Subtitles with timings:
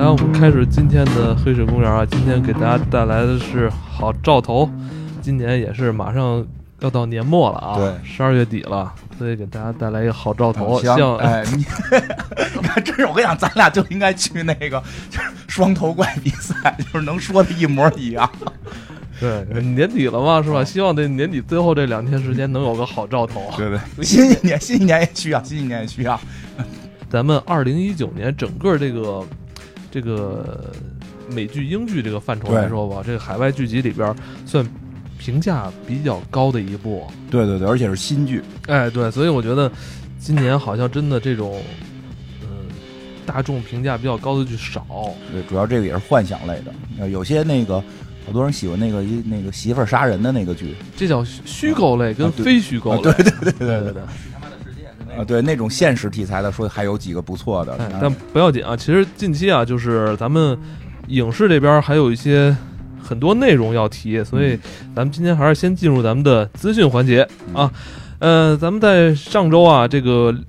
[0.00, 2.06] 来，我们开始今天的黑水公园啊！
[2.06, 4.66] 今天给大家带来的是好兆头，
[5.20, 6.42] 今年也是马上
[6.80, 18.28] 要到年末了啊，对十二月底了，所以给大家带来一个好兆头，行像哎，你 你看，真是我跟你讲，咱俩就应该去那个就 是双头怪比赛，就是能说的一模一样。
[19.20, 20.60] 对年底了嘛，是吧？
[20.60, 23.52] 哦希望这年底最后这两天时间能有个好兆头。
[23.54, 26.18] 对对， 新一年新一年也需要，新一年也需要。
[27.10, 29.22] 咱们二零一九年整个这个
[29.90, 30.72] 这个
[31.28, 34.14] 美剧、英剧这个范畴来说吧，这个海外剧集里边
[34.46, 34.66] 算
[35.18, 37.06] 评价比较高的一部。
[37.30, 38.42] 对对对，而且是新剧。
[38.66, 39.70] 哎，对，所以我觉得
[40.18, 41.60] 今年好像真的这种，
[42.42, 42.48] 嗯、
[43.26, 44.86] 大众评价比较高的剧少。
[45.32, 47.82] 对，主要这个也是幻想类的，呃有些那个
[48.26, 53.02] 好多人喜欢那个一那个媳妇儿杀人的那个剧这叫虚虚构类跟非虚构类。
[53.02, 54.02] 对对对对对。
[55.20, 57.74] 啊，对那种现实题材的，说还有几个不错的。
[57.74, 60.56] 哎，但不要紧啊，其实近期啊，就是咱们
[61.08, 62.56] 影视这边还有一些
[63.02, 64.58] 很多内容要提，所以
[64.94, 67.70] 咱们今天还是先进入咱们的资讯环节啊。
[68.18, 70.32] 呃，咱们在上周啊，这个《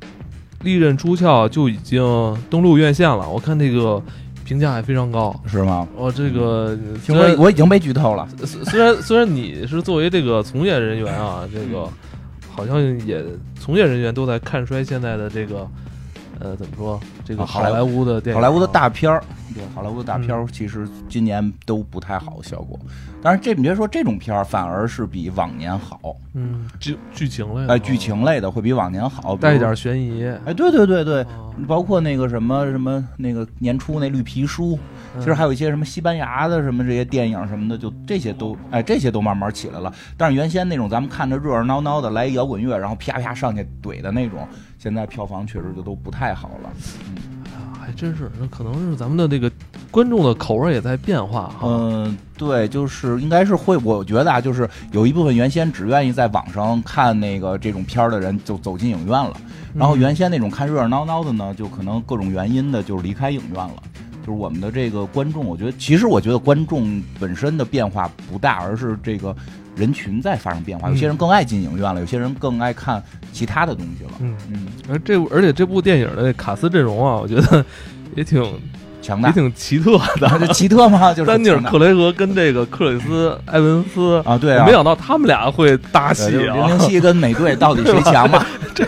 [0.61, 2.01] 利刃出鞘》就已经
[2.49, 4.01] 登陆院线了，我看这个
[4.43, 5.33] 评价还非常高。
[5.47, 5.87] 是吗？
[5.95, 8.27] 哦，这个听说我已经被剧透了。
[8.45, 11.87] 虽虽然虽然你是作为这个从业人员啊，这个
[12.61, 13.23] 好像也
[13.59, 15.67] 从业人员都在看衰现在的这个
[16.39, 19.23] 呃怎么说这个啊好莱坞的电影啊，好莱坞的大片儿，
[19.55, 22.79] 对好莱坞的大片儿，其实今年都不太好效果。
[23.23, 26.15] 但是，这你别说这种片儿，反而是比往年好。
[26.33, 29.75] 嗯剧剧情类的哎，剧情类的会比往年好，带一点。
[29.75, 34.77] 悬疑，哎，对对对对，哦包括那个什么什么那个年初那绿皮书，
[35.19, 39.93] 其实还有一些什么西班牙的什么这些电影什么的，就这些都哎这些都慢慢起来了。
[40.17, 46.69] 但是原先那种咱们看着热热闹闹的来一摇滚乐，然后啪啪上去怼的那种，现在票房确实就都不太好了。
[47.07, 47.31] 嗯
[47.83, 49.51] 还真是，那可能是咱们的这个
[49.89, 51.61] 观众的口味也在变化哈。
[51.63, 59.33] 嗯，对，就是应该是会，我觉得啊，就是有一部分原先只愿意在网上看那个这种片儿的人，就走进影院了。
[59.73, 63.83] 然后原先那种看热热闹闹的呢，就可能各种原因的就离开影院了。
[64.21, 69.35] 就是我们的这个观众，我觉得其实我觉得观众本身的变化不大，而是这个
[69.75, 70.89] 人群在发生变化。
[70.89, 73.01] 有些人更爱进影院了，有些人更爱看
[73.33, 74.11] 其他的东西了。
[74.19, 77.65] 嗯，嗯，而这部而且这部电影的卡斯阵容啊，我觉得
[78.15, 78.43] 也挺
[79.01, 79.29] 强大。
[79.29, 80.37] 也挺奇特的。
[80.39, 81.11] 这奇特吗？
[81.15, 86.79] 就是丹尼尔·克雷格跟这个克里斯·埃文斯啊，对啊，没想到他们俩会搭戏零啊零零！
[86.79, 88.45] 七跟美队到底谁强嘛？
[88.75, 88.85] 这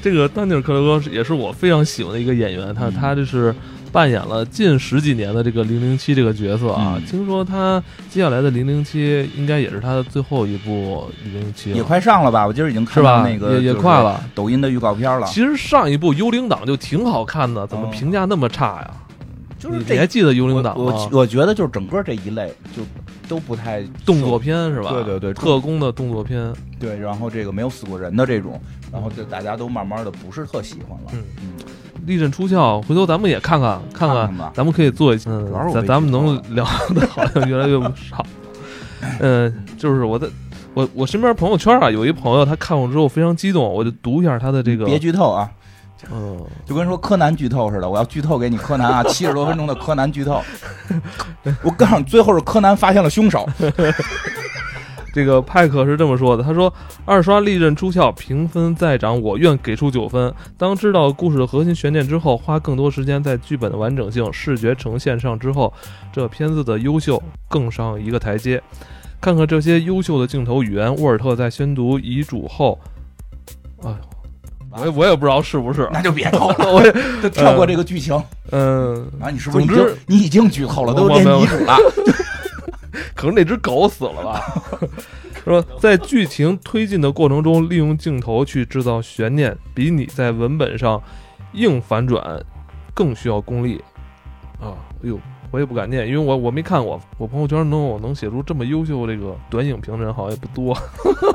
[0.00, 3.54] 这个丹尼尔·克雷格也是我非常喜欢的一个演员，他嗯他就是
[3.92, 6.94] 扮演了近十几年的这个零零七这个角色啊。
[6.96, 12.46] 嗯听说他接下来的零零七应该也是他的最后一部零零七也快上了吧？
[12.46, 12.82] 我今儿已经？
[12.84, 14.22] 看到那个也也快了。
[14.34, 15.26] 抖音的预告片了。
[15.26, 18.90] 其实上一部《幽灵党》就挺好看的，怎么哦评价那么差呀？
[19.58, 21.08] 就是这你你还记得《幽灵党》我吗？
[21.12, 22.82] 我我觉得就是整个这一类就
[23.28, 24.90] 都不太动作片是吧？
[24.90, 26.52] 对对对特工的动作片。
[26.80, 28.60] 对，然后这个没有死过人的这种，
[28.92, 31.12] 然后就大家都慢慢的不是特喜欢了。
[31.12, 31.52] 嗯嗯，
[32.04, 36.64] 利刃出鞘，回头咱们也看看看看咱们可以做一期，嗯主要是，我被咱咱们能聊
[36.94, 38.24] 的好像越来越少。
[39.20, 40.30] 嗯，就是我的，
[40.74, 45.50] 我我身边朋友圈啊，有一朋友他看过之后非常激动，我就读一下他的这个，别剧透啊，
[46.12, 50.40] 嗯，就跟说柯南剧透似的，我要剧透给你柯南啊， 七十多分钟的柯南剧透。
[51.62, 53.48] 我告诉你，最后是柯南发现了凶手。
[55.12, 56.72] 这个派克是这么说的，他说
[57.04, 60.32] 二刷利刃出鞘，评分再涨，我愿给出九分。
[60.56, 65.72] 当知道故事的核心悬念之后，花更多时间在剧本的完整性、视觉呈现上之后，
[66.12, 68.62] 这片子的优秀更上一个台阶。
[69.20, 72.76] 看看这些优秀的镜头语言，沃尔特在宣读遗嘱后，
[73.84, 73.94] 哎，
[74.72, 78.20] 我也我也不知道是不是，那就别透了，我也就跳过这个剧情。
[78.50, 81.76] 嗯，啊，你是不是已总之经你已经剧透了，都我没有连遗嘱了？
[83.14, 84.40] 可能那只狗死了吧？
[85.44, 91.02] 说在剧情推进的过程中，利用镜头去制造悬念，比你在文本上
[91.54, 92.40] 硬反转
[92.94, 93.82] 更需要功力
[94.60, 94.76] 啊！
[95.02, 95.18] 哎呦，
[95.50, 97.00] 我也不敢念，因为我我没看过。
[97.18, 100.76] 我朋友圈能有能写出这么优秀这个短影评的人，好像也不多。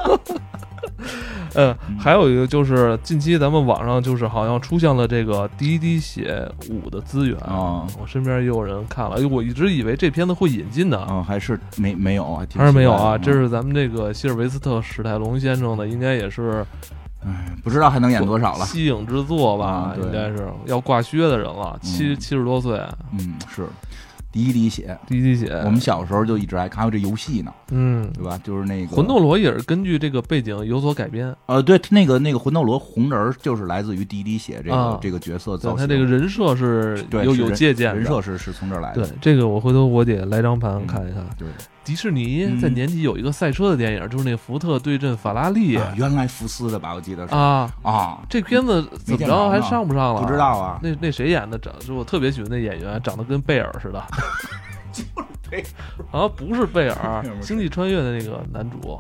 [1.54, 13.18] 呃，还有一个就是近期咱们网上就是好像出现了这个滴滴血五的资源啊我身边也有人看了，我一直以为这片子会引进的，嗯，还是没没有，还挺还是没有啊？
[13.18, 16.66] 这是咱们这个希尔维斯特·史泰龙先生的，应该也是
[17.26, 18.66] 哎，不知道还能演多少了。
[18.66, 19.96] 息影之作吧？
[20.00, 22.80] 应该是要挂靴的人了，七嗯七十多岁。
[23.14, 23.66] 嗯，是。
[24.32, 28.40] 第一滴血，第一滴血，我们小时候就一直爱看，还有这游戏呢，嗯，对吧？
[28.44, 35.00] 就是那个魂斗罗也是根据这个背景有所改编，呃，对，那个那个魂斗罗红人儿就是来自于第一滴血这个、啊。
[35.02, 41.26] 这个角色造他这个人设是有有借鉴人设是是从这儿来的，对这个，我回头我得来张盘看一看。
[41.38, 41.48] 对。
[41.88, 47.72] 迪士尼嗯在年底有一个赛车的电影，就是那个福特对阵法拉利啊原来福斯的吧，我记得是啊。
[47.82, 50.22] 啊，这片子怎么着还上不上了？
[50.22, 50.78] 不知道啊。
[50.84, 51.58] 那那谁演的？
[51.58, 54.04] 长就我特别喜欢那演员，长得跟贝尔似的。
[54.92, 55.10] 就是
[55.50, 55.64] 贝
[56.12, 59.00] 尔啊，不是贝尔，《星际穿越》的那个男主，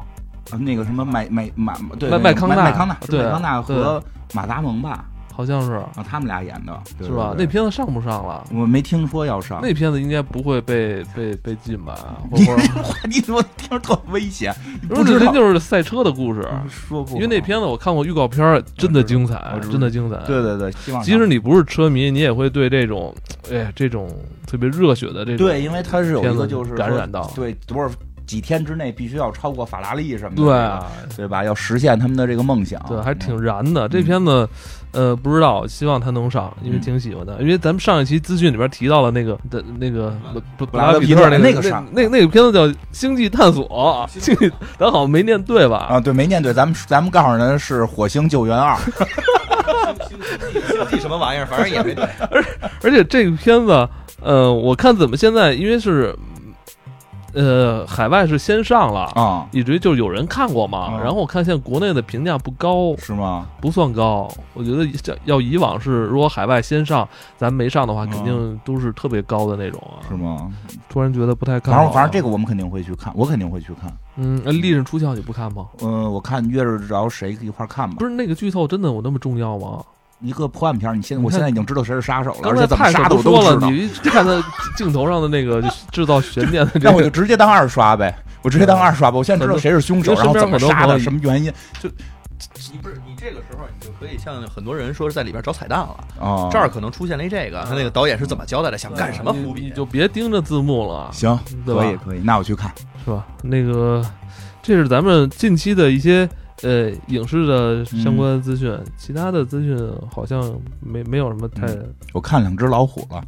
[0.49, 4.01] 啊那个什么麦麦马对麦麦康纳麦康纳对麦康纳和
[4.33, 5.03] 马达蒙吧
[5.37, 7.35] 好像是啊，他们俩演的对是吧？
[7.37, 8.43] 那片子上不上了？
[8.51, 9.59] 我没听说要上。
[9.61, 11.95] 那片子应该不会被被被禁吧？
[12.31, 12.37] 或
[13.07, 14.51] 你怎么听着特危险？
[14.89, 20.17] 不是这就是赛车的故事，说不，因为那片子我看过预告片，真的精彩真的精彩。
[20.25, 23.13] 对对对，希望即使你不是车迷，你也会对这种，
[23.51, 24.09] 哎，这种
[24.47, 27.87] 特别热血的这种对，因为它是有一个就是感染到，对多少
[28.27, 30.85] 几天之内必须要超过法拉利什么的，对啊，
[31.15, 31.43] 对吧？
[31.43, 33.87] 要实现他们的这个梦想，对，还挺燃嗯的。
[33.87, 34.47] 这片子，
[34.91, 37.37] 呃，不知道，希望他能上，因为挺喜欢的。
[37.39, 40.13] 因为咱们上一期资讯里边提到了那个的那个
[40.57, 43.65] 布布拉拉德皮特那个那个上那那个片子叫《星际探索》，
[44.21, 45.87] 星际，咱好像没念对吧？
[45.89, 48.75] 啊，对，没念对，咱们咱们告诉人是《火星救援二
[50.09, 52.05] 》星际什么玩意儿，反正也没对。
[52.83, 53.87] 而且这个片子，
[54.21, 56.13] 呃，我看怎么现在因为是，
[57.33, 59.01] 呃，海外是先上了。
[59.15, 63.47] 啊，一直就有人看过嘛，啊然后我看现在国内的评价不高，是吗？
[63.61, 64.27] 不算高。
[64.53, 64.85] 我觉得
[65.25, 67.07] 要要以往是，如果海外先上，
[67.37, 70.01] 咱没上的话，嗯肯定都是特别高的那种啊。
[70.07, 70.51] 是吗？
[70.89, 71.79] 突然觉得不太看好。
[71.79, 73.91] 反正反正这个我们肯定会去看，我肯定会去看。
[74.15, 75.67] 嗯，那利刃出鞘你不看吗？
[75.81, 78.05] 嗯，我看约着谁一块儿看吧不。
[78.05, 79.83] 是那个剧透真的有那么重要吗？
[80.19, 83.69] 一个破案片，你现在我现在已经知道谁是杀手了，而且怎么杀的我都知道。
[83.69, 84.43] 你看他
[84.75, 89.17] 镜头上的那个就制造悬念的这那我就，直接当二刷呗，我直接当二刷吧。
[89.17, 91.89] 我现在知道谁是凶手，然后怎么杀的，什么原因就
[92.71, 95.97] 你不是你这个时候，你就可以像很多人说是在里边找彩蛋了。
[96.19, 96.49] 啊？
[96.51, 98.77] 这儿可能出现了一这个，他那个导演是怎么交代的？
[98.77, 99.73] 想干什么伏笔你你？
[99.73, 102.71] 就别盯着字幕了，行，可以可以，那我去看。
[103.05, 103.25] 是吧？
[103.41, 104.03] 那个，
[104.61, 106.29] 这是咱们近期的一些
[106.63, 109.77] 呃影视的相关资讯，其他的资讯
[110.11, 110.41] 好像
[110.79, 111.67] 没没有什么太。
[112.13, 113.23] 我看两只老虎了，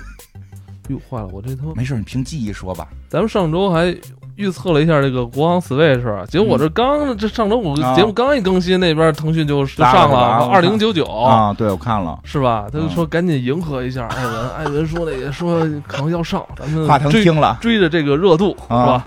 [0.88, 1.74] 哟，坏了，我这他妈！
[1.74, 2.88] 没事，你凭记忆说吧。
[3.08, 3.96] 咱们上周还
[4.36, 11.04] 预测了一下这个国行 Switch，结果我这刚这上周五啊节目刚一更新，那边腾讯就就上了二零九九。
[11.04, 12.18] 啊，对，我看了。
[12.24, 12.66] 是吧？
[12.72, 19.04] 他就嗯说赶紧迎合一下艾文，艾文说的也说可能要上，咱们华腾追听了，追着这个热度是啊吧？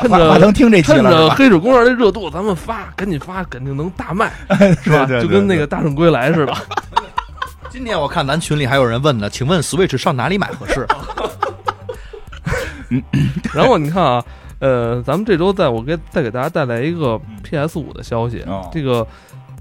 [0.00, 1.28] 趁着华华腾听这期趁着？
[1.30, 4.32] 黑水公园这热度，咱们发，赶紧发，肯定能大卖，
[4.82, 5.06] 是吧？
[5.06, 6.54] 就跟那个大圣归来似的。
[7.70, 10.86] 今天我看咱群里还有人问呢，请问 Switch 上哪里买合适？
[13.52, 14.24] 然后你看啊，
[14.60, 18.68] 呃，咱们这周再我给再给大家带来一个 PS 五的消息，哦。
[18.72, 19.06] 这个。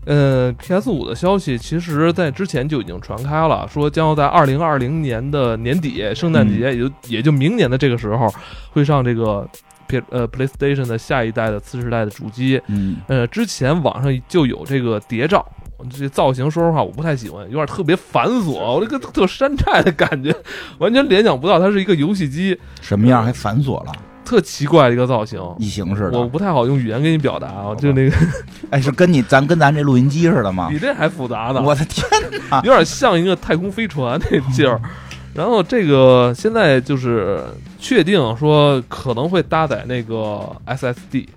[0.10, 8.34] 呃，PS 五的消息，其实在之前就已经传开了，说将要在二零二零年的年底，圣诞节，也就也就明年的这个时候，
[8.72, 9.46] 会上这个
[9.86, 12.62] P 呃 PlayStation 的下一代的次世代的主机。
[12.68, 15.46] 嗯，呃，之前网上就有这个谍照，
[15.92, 20.34] 这造型说实话我不太喜欢，有点特别繁琐，我这个特山寨的感觉，
[20.78, 23.92] 完全联想不到它是一个游戏机，什么样还繁琐了，
[24.28, 25.42] 特奇怪的一个造型。
[25.58, 26.20] 异形似的。
[26.20, 28.16] 我不太好用语言给你表达啊，就那个
[28.70, 30.78] 哎，是跟你咱跟咱这录音机似的吗比？
[30.78, 32.06] 这还复杂呢，我的天
[32.50, 32.58] 哪！
[32.66, 34.80] 有点像一个太空飞船那劲儿。
[35.34, 37.42] 然后这个现在就是
[37.80, 41.28] 确定说可能会搭载那个 SSD，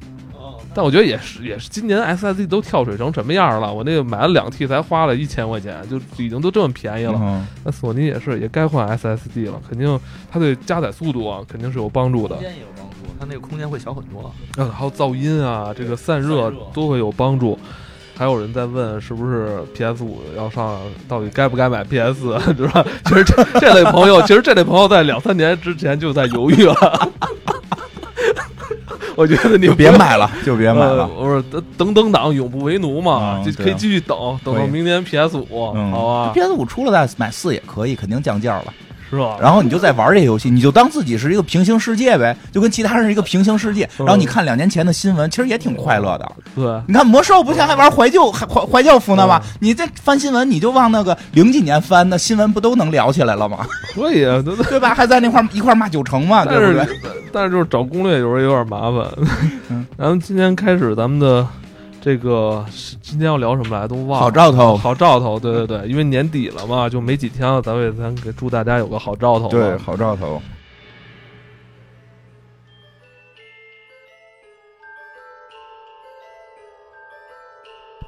[0.73, 3.71] 但我觉得也是也是今年 SSD 都跳水成什么样了？
[3.71, 7.19] 我那个买了两 T 才花了一千块钱，就已经都这么便宜了。
[7.21, 10.01] 嗯那索尼也是也该换 SSD 了，肯定
[10.31, 12.39] 它对加载速度啊肯定是有帮助的
[13.21, 14.33] 它那个空间会小很多。
[14.57, 17.59] 嗯，还有噪音啊，这个散热都会有帮助。
[18.17, 22.85] 还有人在问是不是 PS 五要上，到底该不该买 PS， 是吧？
[23.05, 26.75] 其实这这类朋友，其实这类朋友在两三年之前就在犹豫了。
[29.17, 31.11] 我觉得你就别买了，就别买呃，了。
[31.19, 38.73] 我说等等等党永不为奴嘛，就可以继续等，等到明年 PS 五，嗯好吧？PS 五出了再买四也可以，肯定降价了。
[39.11, 39.37] 是吧？
[39.41, 43.85] 然后你就在玩这游戏，你就当自己是一个平行世界呗，就跟其他人是一个平行世界。
[43.99, 46.33] 嗯然后你看两年前的新闻，其实也挺快乐的。
[46.55, 49.41] 对，你看魔兽不像还玩怀旧还怀怀旧服呢吗？
[49.61, 53.67] 你这翻新闻，你就往那个零几年翻，那新闻不都能聊起来了吗？
[53.95, 54.95] 可以啊，对吧？
[54.95, 56.87] 还在那块一块骂九成嘛，对不对？
[57.33, 59.07] 但是就是找攻略有时候有点麻烦。
[59.71, 61.47] 嗯 咱们今天开始咱们的
[62.01, 62.65] 这个
[63.03, 64.21] 今天要聊什么来都忘了。
[64.21, 69.49] 好兆头，好兆头，对对对，因为年底了嘛，就没几天了，咱们也咱给祝大家有个好兆头。
[69.49, 70.41] 对，好兆头。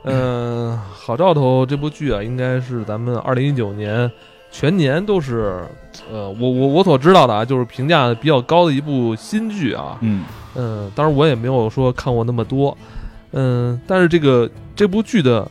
[0.04, 4.11] 嗯，好兆头这部剧啊，应该是咱们二零一九年
[4.50, 5.64] 全年都是，
[6.11, 9.99] 呃，我我我所知道的啊，就是评价比较高的一部新剧啊。
[10.00, 12.76] 嗯嗯，当然我也没有说看过那么多，
[13.32, 15.50] 嗯，但是这个这部剧的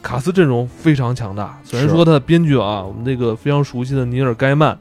[0.00, 1.58] 卡斯阵容非常强大。
[1.64, 4.78] 虽然说它的编剧啊，我们那个非常熟悉的尼尔·盖曼，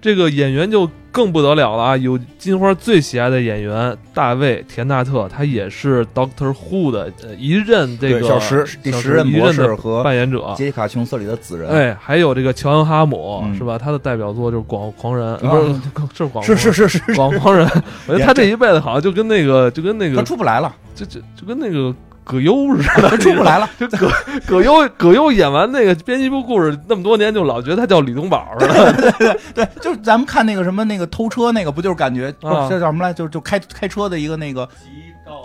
[0.00, 1.96] 这个演员就更不得了了啊！
[1.96, 10.54] 有金花最喜爱的演员大卫·田纳特，他也是 Doctor Who 的呃一任这个对小十第小十任博一任的士和扮演者。
[10.56, 13.78] 杰西卡·琼斯里的子人，哎，还有这个乔恩·哈姆、嗯是吧？
[13.78, 15.74] 他的代表作就是《广狂人》不是
[16.14, 17.66] 是广是是是是，广狂人。
[18.06, 21.94] 我觉得他这一辈子好像就跟那个就跟那个他出不来了，就就就跟那个
[22.26, 23.70] 葛优似的，他 出不来了。
[23.78, 24.10] 就葛
[24.46, 28.92] 葛优葛优演完那个编辑部故事那么多年，就老觉得他叫李东宝似的。
[28.94, 33.12] 对对对，就是咱们看那个什么那个偷车那个，不就是感觉不是啊这叫什么来？
[33.14, 34.90] 就就开开车的一个那个，极
[35.24, 35.40] 道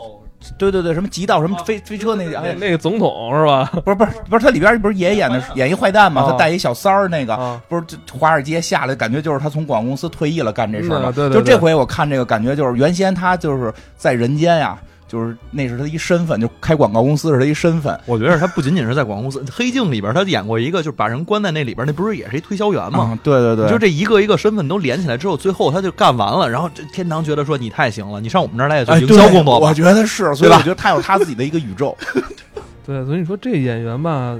[0.57, 3.69] 对对对，什么极道什么啊飞飞车那个，哎，那个总统是吧？
[3.85, 6.23] 不是不是不是，他里边不是也演的 演一坏蛋吗？
[6.23, 11.09] 啊他带一小三儿那个，啊，不是这华尔街下来，感觉就是他从广告公司退役了干这事儿嘛。
[11.09, 14.75] 嗯对对对就这回我看这个感觉就是原先他就是在人间呀，
[15.11, 17.99] 就是那是他一身份，就开广告公司是他一身份。
[18.05, 22.99] 我觉得他不仅仅是在广告公司，《黑镜》里边他演过一个，就是把人关在那里边，那不是也是一推销员吗？
[22.99, 31.97] 啊，对对对，就这一个一个身份都连起来之后，最后他就干完了，然后这天堂觉得说你太行了，你上我们这儿来做哎，营销工作我觉得是，所以对吧我觉得他有他自己的一个宇宙。
[32.87, 34.37] 对，所以你说这演员吧，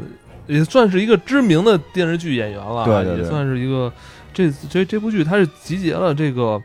[0.48, 3.92] 也算是一个知名的电视剧演员了，对对对也算是一个
[4.34, 6.62] 这这这部剧，它是集结了这个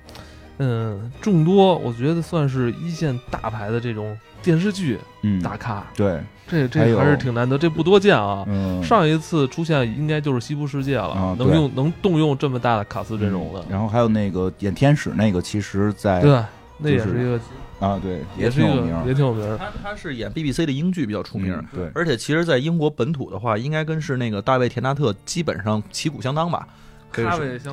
[0.58, 8.44] 嗯众多，我觉得算是一线大牌的这种电视剧嗯，大咖，对，这还有这还是挺难得，这不多见啊。
[8.48, 11.46] 嗯，上一次出现应该就是《西部世界》了，啊对。
[11.46, 16.42] 能用能动用这么大的卡斯阵容的，然后还有那个演天使那个，其实在对，
[16.78, 17.40] 那也就是是一个，
[17.86, 19.58] 啊，对，也是一个挺有名儿，也挺有名儿。
[19.58, 26.66] 他他是演 BBC 的英剧比较出名，嗯对，而且其实，在英国本土的话，应该跟是那个大卫·田纳特基本上旗鼓相当吧。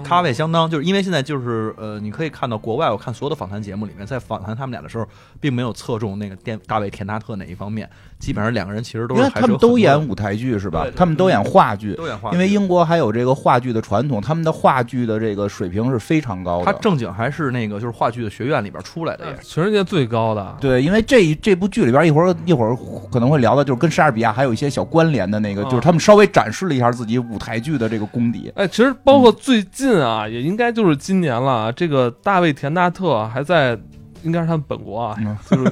[0.03, 5.07] 咖位相当，就是因为现在就是呃，你可以看到国外，我看所有的访谈节目里面，在访谈他们俩的时候，
[5.39, 7.89] 并没有侧重那个电大卫·田纳特哪一方面，
[8.23, 10.91] 基本上两个人其实都因是还是有很多为他们都演舞台剧是吧对？
[10.91, 16.65] 对他们都演话剧，都演话剧，因为英国还有这个话剧的传统，他们的话剧的这个水平是非常高的。
[16.65, 19.35] 他正经还是那个就是话剧的学院里边出来的也。
[19.43, 22.73] 全世界最高的，对，因为这一这部剧里边一会儿一会儿
[23.11, 28.49] 可能会聊到，就是跟莎士比亚还有一些小关联的那个，啊就是他们稍微展示了一下自己舞台剧的这个功底。
[28.55, 31.71] 哎，其实包括最近啊，也应该就是今年了啊。
[31.73, 33.77] 这个大卫·田纳特啊还在，
[34.21, 35.71] 应该是他们本国啊，嗯就是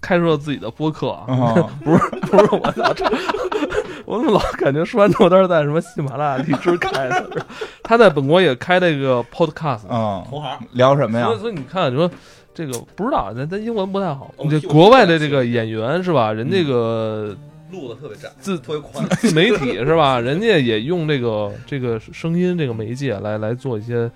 [0.00, 1.24] 开设了自己的播客啊。
[1.28, 2.92] 啊，不 是不是，我操！
[2.94, 3.04] 这
[4.04, 7.46] 我怎么老感觉说完豆单在什么喜马拉雅荔枝开的？
[7.82, 11.38] 他在本国也开这个 podcast，、嗯，同行，聊什么呀所以？
[11.40, 12.10] 所以你看，你说
[12.54, 14.32] 这个不知道，咱咱英文不太好。
[14.38, 16.32] 哦这国外的这个演员是吧？
[16.32, 17.36] 人这个
[17.70, 19.06] 路子特别窄，自特别宽。
[19.20, 20.18] 自媒体是吧？
[20.18, 24.10] 人家也用这个这个声音这个媒介来来做一些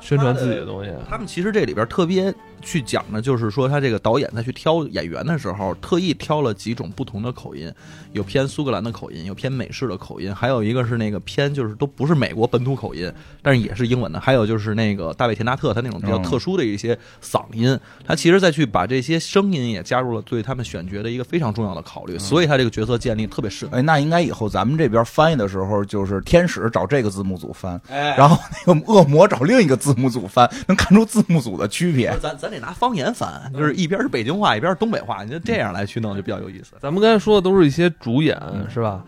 [0.00, 0.90] 宣传自己的东西。
[1.08, 7.72] 他们其实这里边特别去讲的，就是说他这个导演在去挑演员的时候，特意挑了几种不同的口音，
[8.12, 13.12] 有偏苏格兰的口音，有偏美式的口音，还有一个是那个偏就是都不是美国本土口音，
[13.42, 23.68] 但是也是英文的，还有就是那个大卫田纳特他那种比较嗯特殊的一些嗓音，他其实再去把这些声音也加入了对他们选角的一个非常重要的考虑，所以他这个角色建立特别深。
[23.72, 32.16] 哎，那应该以后咱们这边翻译的时候，就是天使找这个字幕组翻，哎然后那个恶魔找另一个字幕组翻，能看出字幕组的区别。
[32.20, 36.74] 咱咱得拿方言翻，就是一边是北京话，一边是东北话，你就这样来去弄就比较有意思。
[36.80, 39.04] 咱们刚才说的都是一些主演，是吧？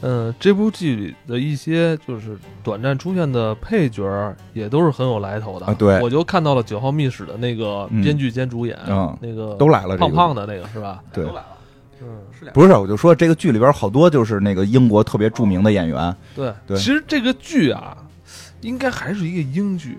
[0.00, 4.04] 嗯，这部剧里的一些就是短暂出现的配角，
[4.52, 5.66] 也都是很有来头的。
[5.66, 11.02] 啊对我就看到了《九号密室》的那个嗯编剧兼主演，嗯那个都来了胖胖的那个是吧？
[11.12, 11.58] 对都来了，
[12.00, 16.52] 嗯，是两不是，我就说这个剧里边好多就是那个英国特别著名的演员，对。
[16.64, 17.96] 对其实这个剧啊，
[18.60, 19.98] 应该还是一个英剧，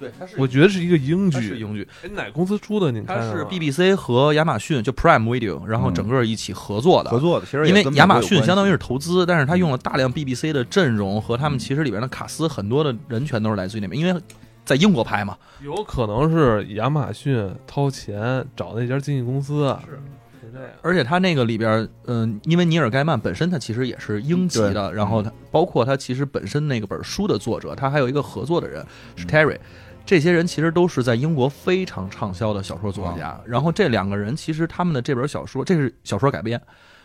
[0.00, 1.40] 对，他是我觉得是一个英剧。
[1.40, 2.90] 是英剧，哎，哪公司出的？
[2.90, 7.10] 你看它是 BBC 和亚马逊就 Prime Video，然后整个一起合作的。
[7.10, 14.20] 合作的，其实因为亚马逊相当于是投资，但是他用了大量 BBC 的阵容和他们其实里边的卡斯，很多的人全都是来自于那边，因为
[14.64, 15.36] 在英国拍嘛。
[15.62, 19.90] 有可能是亚马逊掏钱找那家经纪公司，是
[20.40, 20.70] 是这样。
[20.80, 28.82] 而且他那个里边，嗯、因为尼尔盖曼本身他其实也是英籍的，然后他包括他其实本身那个本书的作者，他还有一个合作的人
[29.14, 29.58] 是 Terry。
[30.10, 36.60] 这些人其实都是在英国非常畅销的小说作家，然后这两个人其实他们的这本小说，这是小说改编，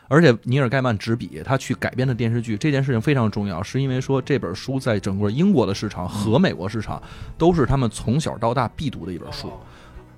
[0.08, 7.00] 而且尼尔盖曼执笔，他去改编的电视剧，这件事情非常重要，是因为说这本书在整个英国的市场和美国市场
[7.38, 9.54] 都是他们从小到大必读的一本书。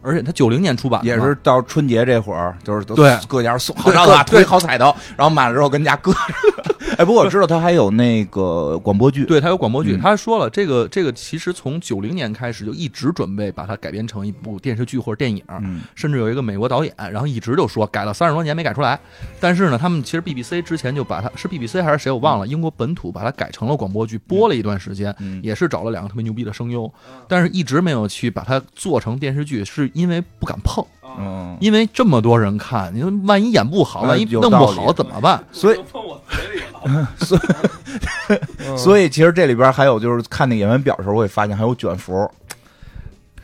[0.02, 2.86] 而且他九零年出版的，也是到春节这会儿，就是
[3.28, 4.40] 各家送好照子，对。
[4.40, 6.77] 推好彩头，然后买了之后跟家搁着。
[6.98, 10.00] 哎，不过我知道他还有那个广播剧， 对，他有广播剧，嗯。
[10.02, 15.82] 他说了，这个这个其实从九零年开始就一直准备把它改编成一部电视剧或者电影，嗯。
[15.94, 19.00] 甚至有一个美国导演，然后一直就说改了三十多年没改出来。
[19.40, 26.92] 但是呢，他们其实 BBC 之前就把它是 BBC 还是谁我忘了，英国本土把它改成了广播剧，播了一段时间，嗯，也是找了两个特别牛逼的声优，
[27.28, 30.84] 但是一直没有去把它做成电视剧，是因为不敢碰，
[31.20, 35.44] 嗯，因为这么多人看，你说万一演不好，哎万一弄不好怎么办？
[35.52, 42.30] 所以碰我嘴里了， 所以 所以其实这里边还有就是看那演员表的时候，我也发现还有卷福，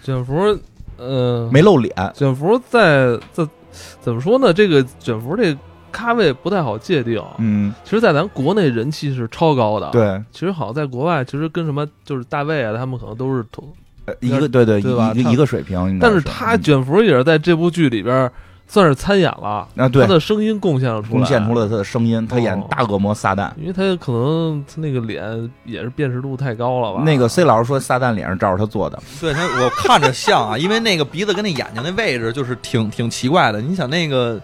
[0.04, 0.58] 卷福，
[0.98, 3.48] 呃，没露脸，卷福在在
[4.02, 4.54] 怎么说呢？
[4.54, 5.58] 这个卷福这
[5.92, 7.22] 咖位不太好界定。
[7.38, 13.72] 嗯，其实，在咱国内人气是超高的。，对，其实好像在国外，其实跟什么就是大卫啊，他们可能都是同，呃
[14.20, 18.30] 一个对对对吧一个一个水平但是他嗯卷福也是在这部剧里边
[18.66, 23.52] 算是参演了，啊对他的声音贡献了出来，贡献出了他的声音，他演哦大恶魔撒旦。
[23.60, 27.04] 因为他可能他那个脸也是辨识度太高了吧？
[27.04, 33.62] 那个 C 老师说，撒旦脸是照着他做的，对他，我看着像啊，因为那个鼻子跟那眼睛那位置就是挺挺奇怪的。
[33.62, 34.42] 你想那个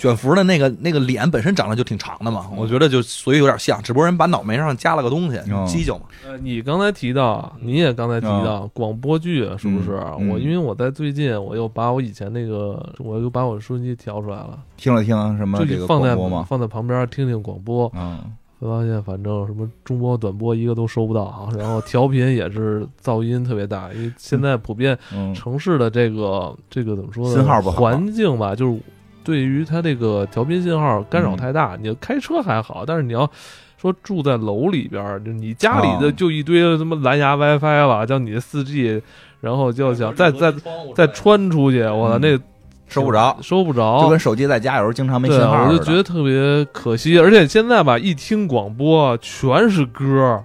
[0.00, 6.04] 卷福的那个那个脸本身长得就挺长的嘛，我觉得就所以有点像，只不过人把脑门上加了个东西，哦犄角嘛。
[6.26, 10.00] 呃，你刚才提到，你也刚才提到广播剧是不是？
[10.18, 16.46] 嗯我因为我在最近我又把我以前那个，我又把我的收音机调出来了，听了听什么这个就放在广播吗？
[16.48, 18.18] 放在旁边听听广播，嗯，
[18.58, 27.34] 会发现反正什么中波、短波一个都收不到啊，然后调频也是噪音特别大，因为现在普遍嗯，城市的这个这个怎么说呢？
[27.34, 28.78] 信号不好环境吧，就是
[29.22, 31.76] 对于它这个调频信号干扰太大。
[31.80, 33.28] 你开车还好，但是你要
[33.80, 39.02] 说住在楼里边儿，就你家里的哦就一堆什么蓝牙 WiFi 了，叫你的四 G，
[39.40, 40.52] 然后就想再再
[40.94, 42.38] 再穿出去，我操，嗯那
[42.88, 45.64] 收不着，收不着，就跟手机在家有时候经常没信，号。
[45.64, 47.18] 我就觉得特别可惜。
[47.18, 50.44] 而且现在吧，一听广播全是歌儿，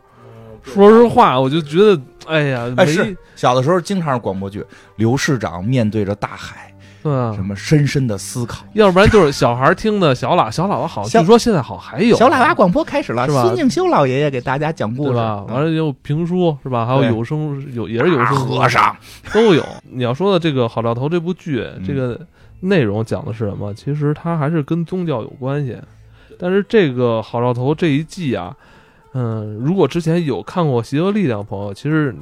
[0.62, 4.64] 说实话，我就觉得，哎呀，没哎是小的时候经常是广播剧，
[4.96, 6.65] 刘市长面对着大海，
[7.06, 8.66] 对啊什么深深的思考。
[8.74, 15.46] 要不然就是小孩听的小喇小喇叭好，小据说现在好还有小喇叭广播开始了，是吧孙敬修老爷爷给大家讲故事，对吧？
[15.48, 16.84] 嗯完了也有评书是吧？
[16.84, 18.98] 还有有声有也是有声和尚
[19.32, 19.64] 都有。
[19.84, 22.20] 你要说的这个《好兆头》这部剧，嗯这个
[22.62, 23.72] 内容讲的是什么？
[23.76, 25.78] 其实它还是跟宗教有关系。
[26.40, 28.56] 但是这个《好兆头》这一季啊，
[29.14, 32.16] 嗯，如果之前有看过《邪恶力量》的朋友，其实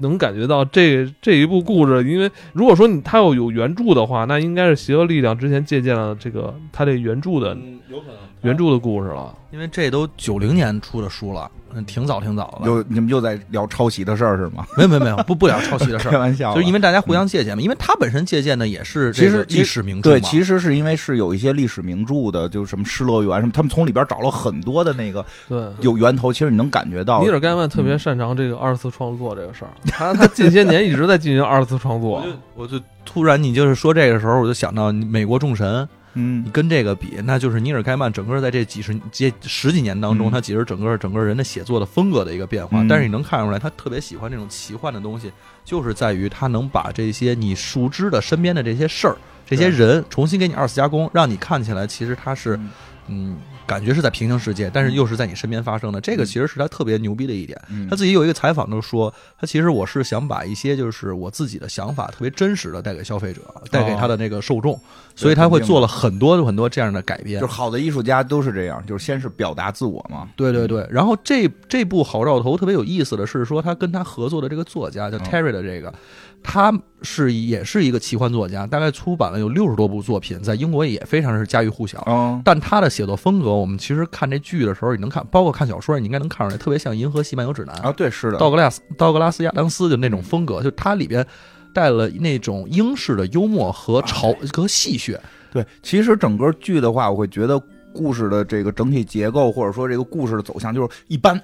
[0.00, 7.56] 能感觉到这这一部故事，因为如果说你他要有原著的话，那应该是《邪恶力量》之前借鉴了这个他这原著的，
[7.90, 8.29] 有可能。
[8.42, 9.34] 原著的故事了。
[9.50, 12.70] 因为这都九零年出的书了，嗯，挺早挺早的。
[12.70, 14.64] 又你们又在聊抄袭的事儿是吗？
[14.76, 27.28] 没有没有没有，不不聊抄袭的事开儿， 玩笑，就是因为大家互相借鉴嘛，因为他本身借鉴的也是其实历史名著对，其实是因为是有一些历史名著的，就什么《失乐园》什么，他们从里边找了很多的那个对，有源头，其实你能感觉到尼。
[27.28, 32.30] 尔盖曼特别擅长这个二次创作这个事儿， 他他近些年一直在进行二次创作我就。
[32.54, 36.44] 我就突然你就是说这个时候，我就想到美国众神，嗯。
[36.44, 40.30] 你跟这个比，那就是尼尔盖曼整个在这几十几十几年当中，嗯。
[40.30, 42.82] 他其实整个整个人的写作的风格的一个变化。
[42.82, 42.88] 嗯。
[42.88, 45.30] 但是你能看出来，他特别喜欢这种奇幻的东西，
[45.64, 52.58] 就是在于他能把这些你熟知的身边的这些事儿、这些人重新给你二次加工，让你看起来其实他是
[53.08, 53.36] 嗯嗯。
[53.66, 57.56] 感觉是在平行世界，但是又是在你身边发生的，这个其实是他特别牛逼的一点。
[57.68, 64.76] 嗯他自己有一个采访都说，他其实我是想把一些就是我自己的想法特别真实的带给消费者，带给他的那个受众，
[65.14, 67.46] 所以他会做了很多很多这样的改编就。
[67.46, 70.28] 好的艺术家都是这样，就是先是表达自我嘛。
[70.34, 75.94] 对对对，然后这这部《好兆头》特别有意思的是说，他跟他合作的这个作家叫哦 Terry 的这个，
[76.42, 76.72] 他
[77.02, 82.02] 是也是一个奇幻作家，大概出版了有六十多部作品，在英国也非常是家喻户晓。
[82.06, 91.24] 嗯，但他的写作风格，我们其实看这剧的时候，你能看，包括看小说，你应该能看出来，特别像《银河系漫游指南》啊，对，是的，道格拉斯道格拉斯亚当斯就那种风格，就它里边
[91.72, 95.18] 带了那种英式的幽默和嘲和戏谑。
[95.52, 97.60] 对，其实整个剧的话，我会觉得
[97.92, 101.40] 故事的这个整体结构，或者说这个故事的走向，就是一般。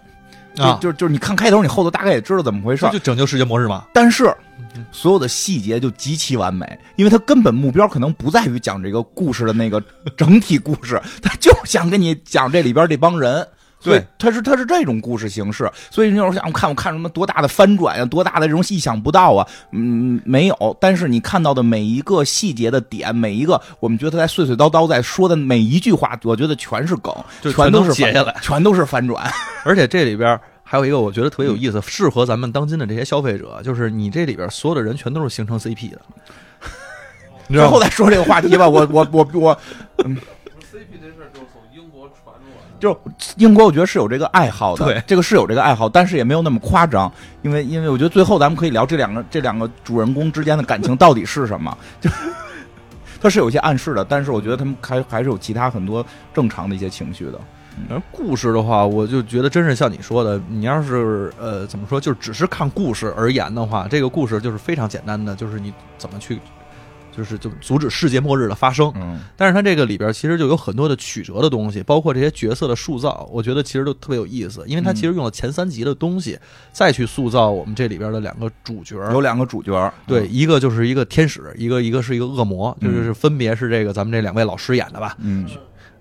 [0.57, 2.89] 就啊就就是你看开头，你后头大概也知道怎么回事。
[2.91, 3.85] 就拯救世界末日嘛？
[3.93, 4.35] 但是
[4.91, 9.83] 所有的细节就极其完美，因为他根本目标可能不在于讲这个故事的那个
[10.17, 13.47] 整体故事， 他就是想跟你讲这里边这帮人。
[13.91, 20.77] 对，它是它是这种故事形式，所以你有时候想看我看什么多大的翻转呀、多大的这种意想不到啊，嗯，没有。
[20.81, 29.31] 但是你看到的每一个细节的点，每一个我们觉得他在碎碎叨叨在说的每一句话，我觉得全是梗，就全都是翻全都截下来，全都是翻转。
[29.65, 36.01] 而且这里边还有一个我觉得特别有意思，适合咱们当今的这些消费者，就是你这里边所有的人全都是形成 CP 的。
[37.49, 38.69] 你知道吗最后再说这个话题吧。
[38.69, 39.59] 我我我我
[42.81, 42.99] 就
[43.37, 47.11] 英国，我觉得是有这个爱好的，对这个是有这个爱好，但是也没有那么夸张，
[47.43, 52.11] 因为因为我觉得最后咱们可以聊这两个这两个主人公之间的感情到底是什么， 就
[53.21, 57.41] 它是有一些暗示的，但是我觉得他们还还是有其他很多正常的一些情绪的。
[57.91, 66.41] 而故事的话，我就觉得真是像你说的，你要是呃怎么说，就是只是看故事而言的话，这个故事就是非常简单的，就是你怎么去，
[67.17, 68.93] 就是就阻止世界末日的发生。
[68.97, 76.39] 嗯但是它这个里边其实就有很多的曲折的东西，包括这些角色的塑造，我觉得其实都特别有意思，因为它其实用了前三集的东西，
[76.73, 78.97] 再去塑造我们这里边的两个主角。
[79.13, 85.17] 有两个主角，对，一个就是一个天使，一个一个是一个恶魔，就嗯是分别是这个咱们这两位老师演的吧。
[85.19, 85.47] 嗯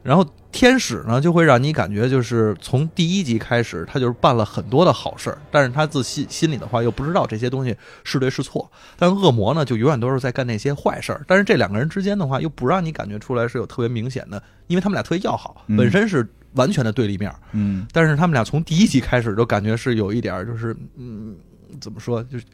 [0.06, 8.72] 然后天使呢，就会让你感觉就是从第一集开始，他就是办了很多的好事儿，但是他自心心里的话又不知道这些东西是对是错。
[8.96, 11.26] 但恶魔呢，就永远都是在干那些坏事儿。
[11.28, 17.34] 但是这两个人之间的话，又不让你感觉出来是有特别明显的，因为他们俩特别要好，嗯本身是完全的对立面。
[17.54, 21.36] 嗯但是他们俩从第一集开始就感觉是有一点儿就是嗯，
[21.82, 22.46] 怎么说，就是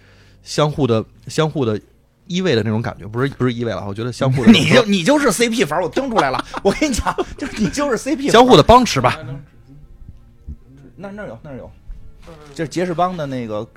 [0.41, 1.77] 相互的相互的
[2.27, 6.43] 依偎的那种感觉，不是不是依偎了，我觉得相互的 你就你就是 CP 粉儿，我听出来了。
[6.63, 9.17] 我跟你讲，就是你就是 CP 相互的帮持吧。
[10.95, 11.69] 那那有那有，
[12.53, 13.67] 这是杰士邦的那个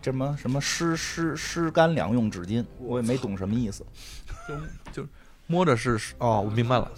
[0.00, 3.84] 这什么什么湿湿湿干两用纸巾，我也没懂什么意思。
[4.92, 5.08] 就就
[5.46, 6.90] 摸着是哦，我明白了。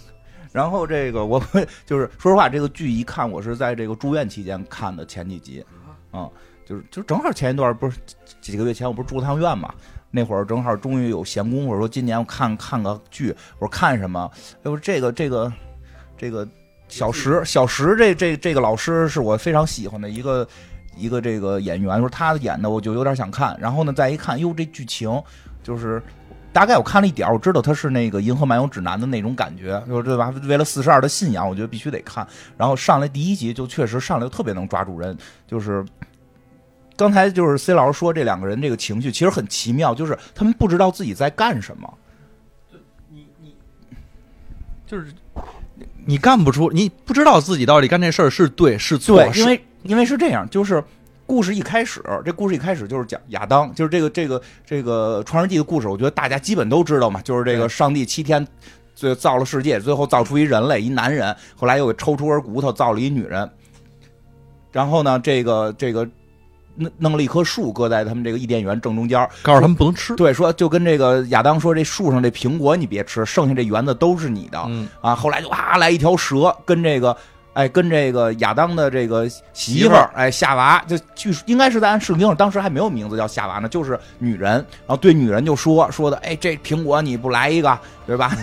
[0.51, 1.43] 然后这个我
[1.85, 5.63] 就是说实话，这个剧一看，我是在这个住院期间看的前几集，
[6.11, 6.29] 啊、
[6.65, 7.97] 就是就正好前一段不是
[8.39, 9.75] 几几个月前我不是住趟院嘛，
[10.15, 14.31] 那会儿正好终于有闲工夫，说今年我看看个剧，我说看什么？
[14.63, 15.51] 哎呦这个这个
[16.17, 16.47] 这个
[16.87, 20.47] 小石小石这这这个老师是我非常喜欢的一个
[20.95, 25.21] 一个这个演员，说他演的我就有点想看，然后呢再一看，哟这剧情
[25.61, 26.01] 就是。
[26.55, 30.33] 大概我看了一点儿，我知道他是那个《银河漫游指南》的那种感觉，就是对吧？
[30.43, 32.25] 为了四十二的信仰，我觉得必须得看。
[32.55, 35.83] 然后上来第一集就确实上来就特别能抓住人，就是
[36.97, 41.93] 刚才就是 C 老师说这两个人这个情绪其实很奇妙，就是他们不知道自己在干什么。
[44.85, 45.07] 就是
[46.05, 50.83] 你干不出，你不知道自己到底干这事儿是对是错，对，因为因为是这样，就是
[51.25, 58.47] 故事一开始，这故事一开始就是讲亚当，就是这个这个这个创世纪的故事，我觉得大家基本都知道嘛，就是这个上帝七天。
[58.97, 63.49] 最后造了世界，最后造出一人类，一男人，后来又给抽出根骨头造了一女人，
[64.71, 66.07] 然后呢，这个这个
[66.75, 70.15] 弄弄了一棵树搁在他们这个伊甸园正中间，告诉他们不能吃。
[70.15, 74.61] 对，说就跟这个亚当说，这树上这苹果你别吃，剩下这园子都是你的。
[74.67, 77.15] 嗯，啊，后来就哇来一条蛇，跟这个
[77.53, 88.31] 哎跟这个亚当的这个媳媳妇儿哎夏娃，就据说应该是在按圣经上，当时还没有名字叫夏娃呢，就是女人，然后对女人就说说的哎这苹果你不来一个对吧？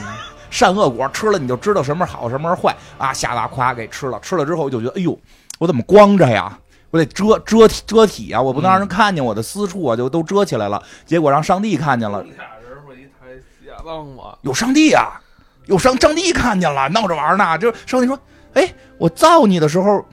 [0.53, 3.11] 善恶果吃了你就知道什么是好什么是坏啊！
[3.11, 5.19] 夏娃夸给吃了，吃了之后就觉得哎呦
[5.59, 6.59] 我怎么光着呀？
[6.93, 8.41] 我得遮遮体遮体啊！
[8.41, 10.81] 我不能让人看见我的私处啊，就都遮起来了。
[11.07, 12.31] 结果让上帝看见了，俩
[12.69, 13.33] 人不一台
[13.67, 14.37] 亚当吗？
[14.43, 15.19] 有上帝啊，
[15.65, 17.57] 有上上帝看见了，闹着玩呢。
[17.57, 18.19] 就是上帝说
[18.53, 20.05] ：“哎，我造你的时候，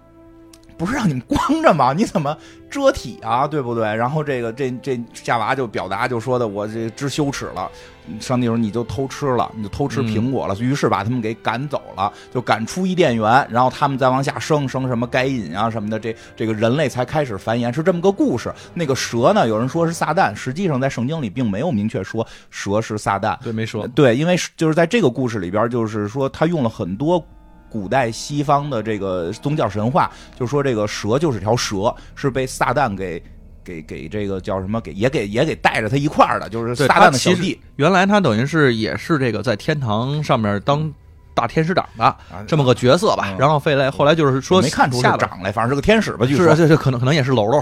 [0.78, 1.92] 不是让你们光着吗？
[1.92, 2.38] 你怎么
[2.70, 3.46] 遮体啊？
[3.46, 7.70] 对不对？”然后这个这这夏娃就表达就说的：“我这知羞耻了。”
[8.20, 10.56] 上帝说：“你就偷吃了，你就偷吃苹果了。
[10.60, 13.48] 于是把他们给赶走了，就赶出伊甸园。
[13.50, 18.54] 然后他们再往下生，生什么该隐啊什么的，这这个人类才开始繁衍，是这么个故事。
[18.74, 23.38] 那个蛇呢，有人说是撒旦，实际上在圣经里并没有明确说蛇是撒旦。
[23.44, 23.86] 对，没说。
[23.88, 27.24] 对，因为就是在这个故事里边，就是说他用了很多
[27.70, 33.22] 古代西方的这个宗教神话，就说这个蛇就是条蛇，是被撒旦给
[33.70, 40.92] 给给这个叫什么给也给也给带着他一块儿的，就是撒旦的小弟原来他等于是也是这个在天堂上面当
[41.36, 43.38] 大天使长的啊这么个角色吧嗯。
[43.38, 46.56] 然后费来后来就是说没看出长来，反正是个天使吧，据是说。
[46.56, 47.62] 这这可能可能也是喽喽。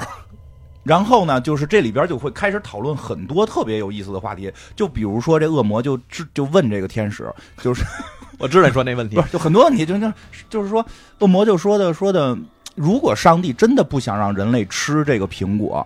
[0.83, 7.29] 然后呢，就是这里边就会开始讨论很多特别有意思的话题，就比如说这恶魔就就就问这个天使，
[7.61, 7.83] 就是
[8.39, 10.13] 我知道你说那问题就很多问题，就就
[10.49, 10.85] 就是说，
[11.19, 12.37] 恶魔就说的说的，
[12.75, 15.85] 如果上帝真的不想让人类吃这个苹果，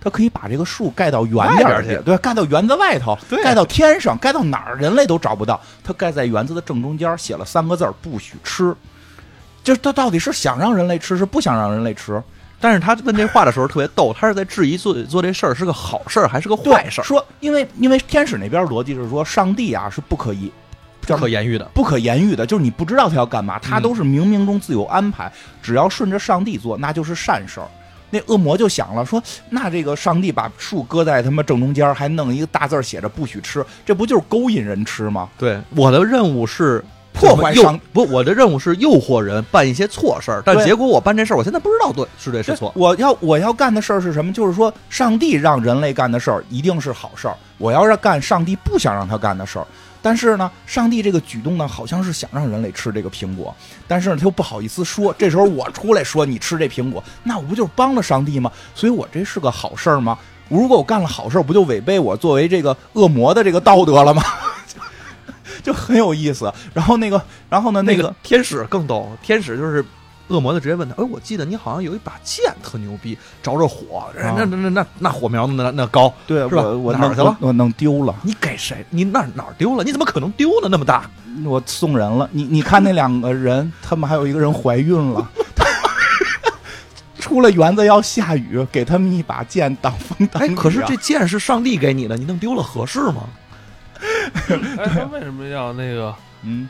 [0.00, 5.60] 他可以把这个树盖到远点儿外边去对，盖到园子外头，对盖到天上，盖到哪儿人类都找不到。
[5.84, 8.74] 他盖在园子的正中间，写了三个字儿：不许吃。
[9.62, 12.22] 就是他到底是想让人类吃，是不想让人类吃？
[12.62, 20.50] 但是他问这话的时候特别逗，他是在质疑做做这事儿是个好事儿还是个坏事儿，说，因为因为天使那边逻辑是说，上帝啊是不可以
[21.02, 21.64] 不可言喻的。
[21.74, 25.30] 不可言喻的，就是你不知道他要干嘛，他嗯都是冥冥中自有安排，
[25.62, 27.68] 只要顺着上帝做，那就是善事儿。
[28.10, 35.28] 那恶魔就想了，说那这个上帝把树搁在他妈正中间，还弄一个大字写着不许吃，这不就是勾引人吃吗？
[35.38, 42.72] 对，我的任务是破坏上不，我的任务是诱惑人办一些错事儿，但结果我办这事儿，我现在不知道对是对是错。
[42.74, 44.32] 我要我要干的事儿是什么？
[44.32, 47.36] 就是说，上帝让人类干的事儿一定是好事儿。
[47.58, 49.66] 我要让干上帝不想让他干的事儿。
[50.02, 53.54] 但是呢，上帝这个举动呢，好像是想让人类吃这个苹果，
[53.86, 55.14] 但是呢，他又不好意思说。
[55.18, 58.50] 这时候我出来说你吃这苹果，那我不就帮了上帝吗？
[58.74, 60.18] 所以我这是个好事儿吗？
[60.48, 64.22] 如果我干了好事儿，不就违背我作为这个恶魔的这个道德了吗？
[65.62, 66.52] 就很有意思。
[66.72, 69.84] 然后那个，然后呢，那个天使更逗，天使就是
[70.30, 78.14] 恶魔就直接问他，哎，我记得你好像有一把剑特牛逼，着着火，那那那那那火苗那那高，对是吧我我哪儿去了我我弄丢了。
[78.22, 78.84] 你给谁？
[78.90, 79.84] 你那儿哪儿丢了？
[79.84, 80.68] 你怎么可能丢呢？
[80.70, 81.10] 那么大，
[81.44, 82.28] 我送人了。
[82.32, 85.28] 你你看那两个人，他们还有一个人怀孕了。
[87.18, 90.56] 出了园子要下雨，给他们一把剑挡风挡哎，雨啊。
[90.56, 93.28] 可是这剑是上帝给你的，你弄丢了合适吗？
[94.78, 96.68] 哎，他为什么要那个嗯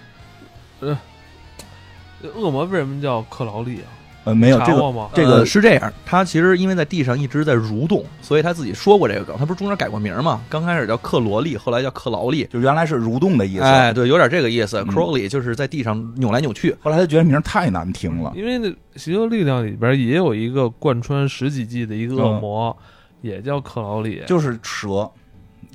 [2.35, 2.65] 恶魔？
[2.65, 3.89] 为什么叫克劳利啊？
[4.25, 5.11] 呃没有这个？
[5.15, 9.35] 这个呃是这样，他其实因为在地上一直在蠕动，所以他自己说过这个梗。
[9.39, 10.43] 他不是中间改过名吗？
[10.51, 12.45] 刚开始叫克罗利，后来叫克劳利。
[12.53, 14.77] 就原来是蠕动的意思，哎，对，有点这个意思。
[14.81, 16.77] 嗯 Crowley 就是在地上扭来扭去。
[16.83, 18.31] 后来他觉得名太难听了。
[18.37, 22.77] 因为那《邪恶力量》里边也有一个贯穿十几季的一个恶魔，
[23.23, 25.11] 也叫克劳利，就是蛇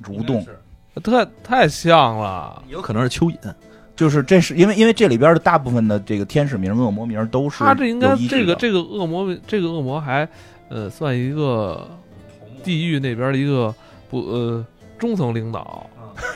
[0.04, 0.46] 蠕动，
[1.02, 2.62] 太太像了。
[2.68, 3.36] 有可能是蚯蚓。
[3.96, 10.28] 就是这是因为因为这里边的大部分的这个天使名、恶魔名都是他这应该这个这个恶魔，这个恶魔还
[10.68, 11.88] 呃算一个
[12.62, 13.74] 地狱那边的一个
[14.10, 14.64] 不呃
[14.98, 15.88] 中层领导，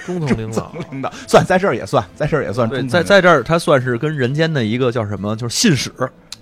[0.04, 0.72] 中层领导。
[0.90, 5.90] 领导算在这儿也算，在这儿也算对，在在这儿，他算是跟人间的一个叫什么，就是信使。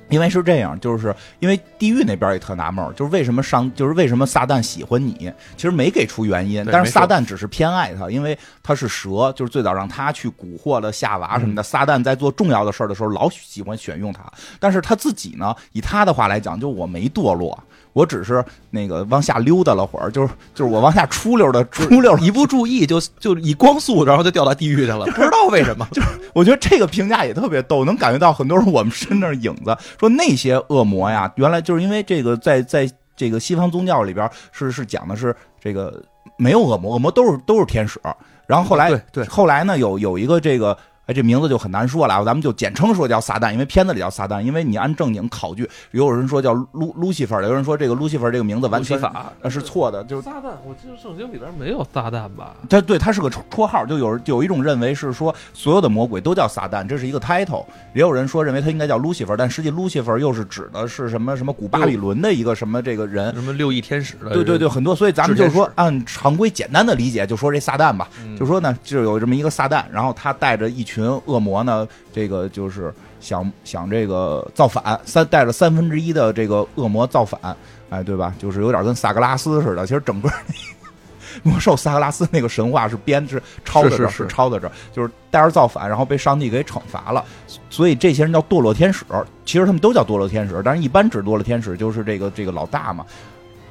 [0.08, 5.32] 因为是这样，就是因为地狱那边也特纳闷儿，就是为什么上，就是为什么撒旦喜欢你？
[5.56, 11.62] 其实没给出原因，但是撒旦只是偏爱他，因为他是蛇，就是最早让他去蛊惑了夏娃什么的。
[11.62, 14.22] 撒旦在做重要的事儿的时候，老喜欢选用他，
[14.58, 17.58] 但是他自己呢，以他的话来讲，就我没堕落。
[17.94, 25.84] 我只是那个往下溜达了会儿，就是就是我往下出溜的出溜，一不注意就就以光速，然后就掉到地狱去了， 不知道为什么。
[25.90, 29.76] 就是我觉得这个评价也特别逗，能感觉到很多人我们身上的影子。
[29.98, 36.02] 说那些恶魔呀，原来就是因为这个在在这个西方宗教里边是是讲的是这个
[36.36, 38.00] 没有恶魔，恶魔都是都是天使。
[38.46, 40.76] 然后后来对对后来呢有有一个这个。
[41.08, 44.42] 哎，这名字就很难说了，咱们就简称说叫撒旦，因为片子里叫撒旦。
[44.42, 52.54] 因为你按正经考据，也有人说叫路路西法，有人说这个路西法这个名字完全法呃是错的，就是撒旦，我记得圣经里边没有撒旦吧？
[52.68, 57.64] 他对他是个绰号，就有有一种认为是说所有的魔鬼都叫撒旦，这是一个 title。
[57.94, 63.34] 也有人说认为他应该叫 Lucifer，但实际 Lucifer 又是指的是什么什么古巴比伦的一个什么这个人。
[63.34, 64.28] 什么六翼天使的？
[64.30, 77.56] 对对对，很多，所以咱们就是说按常规简单的理解，就说这撒旦吧，嗯就说呢，就有这么一个撒旦，然后他带着一群恶魔呢，这个就是想想这个造反，三带着三分之一的这个恶魔造反，
[77.90, 78.34] 哎，对吧？
[78.38, 80.30] 就是有点跟萨格拉斯似的，其实整个。
[81.44, 87.24] 魔兽萨格拉斯那个神话是编是抄的这是抄的这儿，就是带着造反，然后被上帝给惩罚了，
[87.70, 89.04] 所以这些人叫堕落天使。
[89.44, 93.06] 其实他们都叫堕落天使，但是一般指堕落天使就是这个这个老大嘛。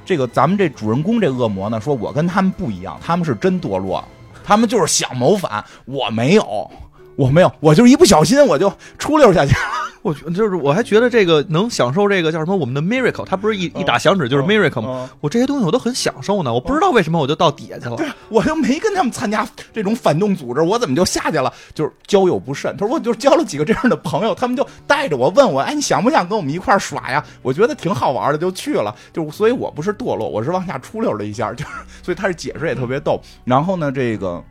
[0.06, 4.02] 这个咱们这主人公这恶魔呢，说我跟他们不一样，他们是真堕落，
[4.46, 6.72] 他们就是想谋反，我没有，
[7.18, 9.60] 我没有，我就是一不小心我就出溜下去了。
[10.04, 15.10] 我觉就是我还觉得这个能享受这个叫什么我们的 miracle，它不是一一打响指就是 miracle 吗？
[15.12, 17.98] 嗯我这些东西我都很享受呢，我不知道为什么我就到底下去了。
[18.30, 21.52] 我又没跟他们参加这种反动组织，我怎么就下去了？
[21.74, 22.74] 就是交友不慎。
[22.78, 27.22] 他说我就交了几个这样的朋友，他们就带着我问我，哎，你想不想跟我们一块儿耍呀？
[27.42, 28.96] 我觉得挺好玩的，就去了。
[29.12, 31.72] 就所以，我不是堕落，我是往下出溜了一下，就是
[32.04, 33.20] 所以他是解释也特别逗。
[33.44, 34.42] 然后呢，这个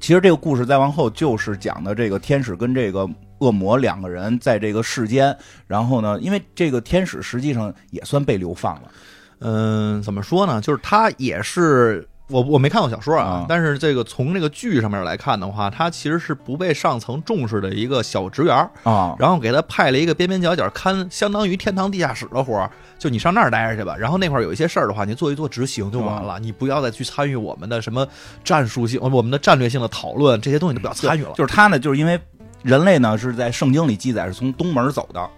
[0.00, 3.08] 其实这个故事再往后就是讲的这个天使跟这个。
[3.40, 5.34] 恶魔两个人在这个世间，
[5.66, 8.92] 然后呢，因为这个天使实际上也算被流放了，
[9.38, 10.60] 嗯，怎么说呢？
[10.60, 23.96] 就是他也是我我没看过小说啊，啊但是这个从这个剧上面来看的话，他其实是不被上层重视的一个小职员儿啊然后给他派了一个边边角角看相当于天堂地下室的活儿，就你上那儿待着去吧。
[23.96, 28.06] 然后那块儿有一些事儿的话，你做一做执行就完了，你不要再去参与我们的什么
[28.44, 31.32] 战术性、我们的战略性的讨论，这些东西都不要参与了。
[31.34, 32.20] 就是他呢，就是因为
[32.62, 35.30] 人类呢是在圣经里记载是从东门走的，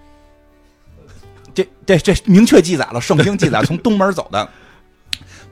[1.55, 4.49] 这这这明确记载了，圣经记载从东门走的。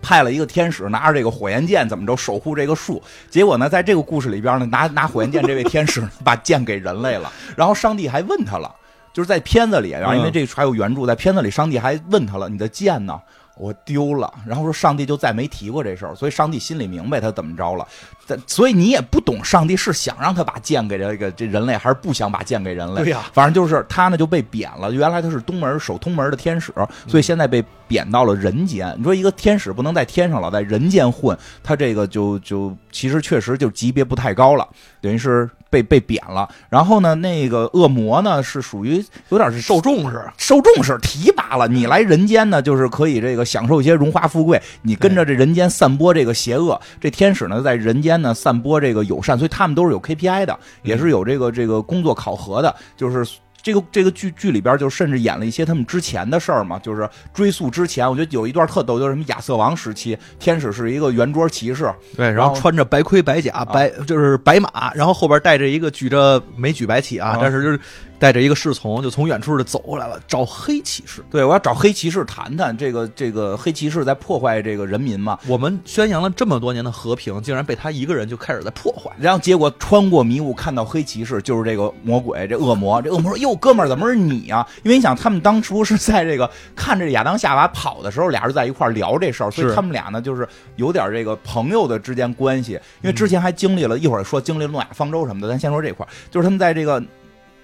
[0.01, 3.03] 派了一个天使拿着这个火焰剑，怎么着守护这个树？
[3.29, 7.33] 结果呢，在这个故事里边呢，拿拿火焰剑这位天使把剑给人类了。
[7.57, 8.75] 然后上帝还问他了，
[9.13, 13.21] 就是在片子里然后因为这还有原著，在片子里，上帝还问他了：“你的剑呢？”
[13.61, 17.87] 我丢了，然后说上帝就再没提过这事儿，所以上帝心里明白他怎么着了，
[18.27, 23.03] 但所以你也不懂上帝是想让他把剑给这个这人类，还是不想把剑给人类？
[23.03, 26.73] 对呀反正就是他呢就被贬了，原来他是东门守通门的天使，
[27.07, 28.95] 所以现在被贬到了人间。
[28.97, 34.67] 你说一个天使不能在天上老在人间混，他这个就就其实确实就级别不太高了，
[35.03, 36.49] 等于是被被贬了。
[36.71, 46.81] 然后呢，那个恶魔呢是属于有点是受重视，受重视提拔了，你来人间呢，就是可以这个享受一些荣华富贵，你跟着这人间散播这个邪恶。
[47.01, 53.29] 这天使呢，在人间呢散播这个友善，所以他们都是有 KPI 的，也是有这个这个工作考核的，就是。
[53.63, 67.79] 这个这个剧剧里边就甚至演了一些他们之前的事儿嘛，就是追溯之前，我觉得有一段特逗，就是什么亚瑟王时期，天使是一个圆桌骑士，对，然然后后穿着白盔白甲，白就是白马，然后后边带着一个举着没举白旗啊啊，但是就是
[68.21, 71.25] 带着一个侍从，就从远处就走过来了，找黑骑士。
[71.31, 79.11] 对我要找黑骑士谈谈，这个这个黑骑士在破坏这个人民嘛，我们宣扬了这么多年的和平，竟然被他一个人就开始在破坏。
[79.19, 83.01] 然后结果穿过迷雾看到黑骑士，就是这个魔鬼，这恶魔。
[83.01, 84.69] 这恶魔说：“哟，哥们儿，怎么是你啊？
[84.83, 92.73] 因为你想，他们当初是在这个看着亚当夏娃跑的时候，俩人在一块儿聊这事儿，所以他们俩呢就是有点这个朋友的之间关系。
[93.01, 97.03] 因为之前还经历了一会儿说经历了诺亚方舟什么的，咱先说这块儿，就是他们在这个。”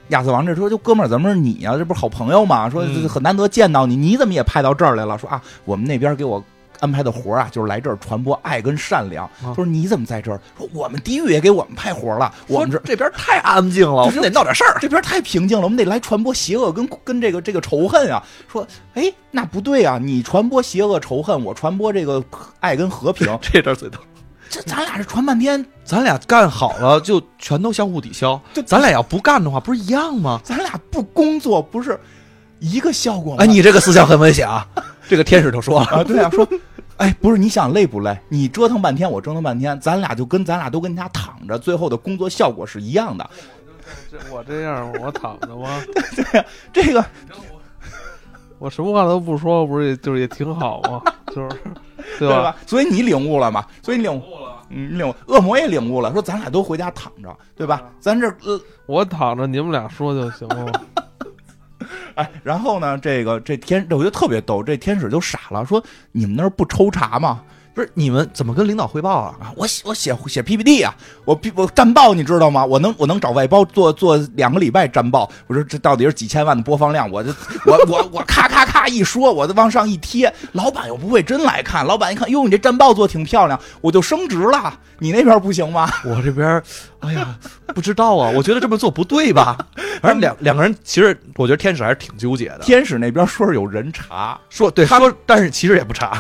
[0.09, 2.71] 亚瑟王这说就哥们儿，怎么是你呀、这不是好朋友吗？
[2.71, 5.19] 说嗯很难得见到你，你怎么也派到这儿来了？
[5.19, 6.43] 说啊，我们那边给我
[6.81, 9.25] 安排的活儿啊，就是来这儿传播爱跟善良。
[9.43, 10.41] 啊说你怎么在这儿？
[10.59, 14.79] 说我们地狱也给我们派活儿了，我们这这边太安静了，我们得闹点事儿。
[14.81, 18.23] 这边太平静了，我们得来传播邪恶跟跟这个这个仇恨啊。
[18.47, 22.23] 说，哎，那不对啊，你传播邪恶仇恨，我传播这个
[22.61, 23.99] 爱跟和平，这段最逗，
[24.49, 30.41] 这咱俩这传半天，咱俩干好了就全都相互抵消就，咱俩要不干的话，不是一样吗？
[30.45, 31.99] 咱俩不工作不是
[32.61, 33.43] 一个效果吗？
[33.43, 34.67] 哎，你这个思想很危险啊！
[35.09, 36.47] 这个天使就说了，啊，对啊，说。
[36.97, 38.19] 哎，不是，你想累不累？
[38.31, 43.29] 你折腾半天，我折腾半天，咱俩就跟咱俩都跟家躺着，最后的工作效果是一样的。
[44.31, 45.79] 我这样我躺着吗？
[46.17, 47.05] 对呀这个
[48.59, 51.03] 我什么话都不说，不是就是也挺好吗？
[51.29, 51.49] 就是
[52.19, 52.57] 对 对吧？
[52.67, 53.65] 所以你领悟了嘛？
[53.83, 54.23] 所以你领悟，
[54.71, 57.83] 嗯，你领悟，恶魔也领悟了，说咱俩都回家躺着，对吧？
[58.01, 60.73] 咱这呃 我躺着，你们俩说就行了吗。
[62.17, 67.43] 哎，然后呢，这个这天，我觉得特别逗，这天使就傻了，说你们那儿不抽查吗？
[67.77, 69.37] 不是你们怎么跟领导汇报啊？
[69.39, 72.65] 啊，我写我写写 PPT 啊，我 P 我战报你知道吗？
[72.65, 75.31] 我能我能找外包做做两个礼拜战报。
[75.47, 77.11] 我说这到底是几千万的播放量？
[77.11, 77.29] 我这
[77.67, 84.81] 我我我咔咔咔一说，我就往上一贴，老板又不会真来看，老板一看，哟，你这战报做挺漂亮，我就升职了。
[84.99, 85.87] 你那边不行吗？
[86.07, 86.63] 我这边，
[87.01, 87.39] 哎呀，
[87.75, 89.55] 不知道啊，我觉得这么做不对吧？
[90.01, 92.61] 反正两两个人，其实我觉得天使还是挺纠结的。
[92.61, 96.19] 天使那边说是有人查，说对他说，但是其实也不差。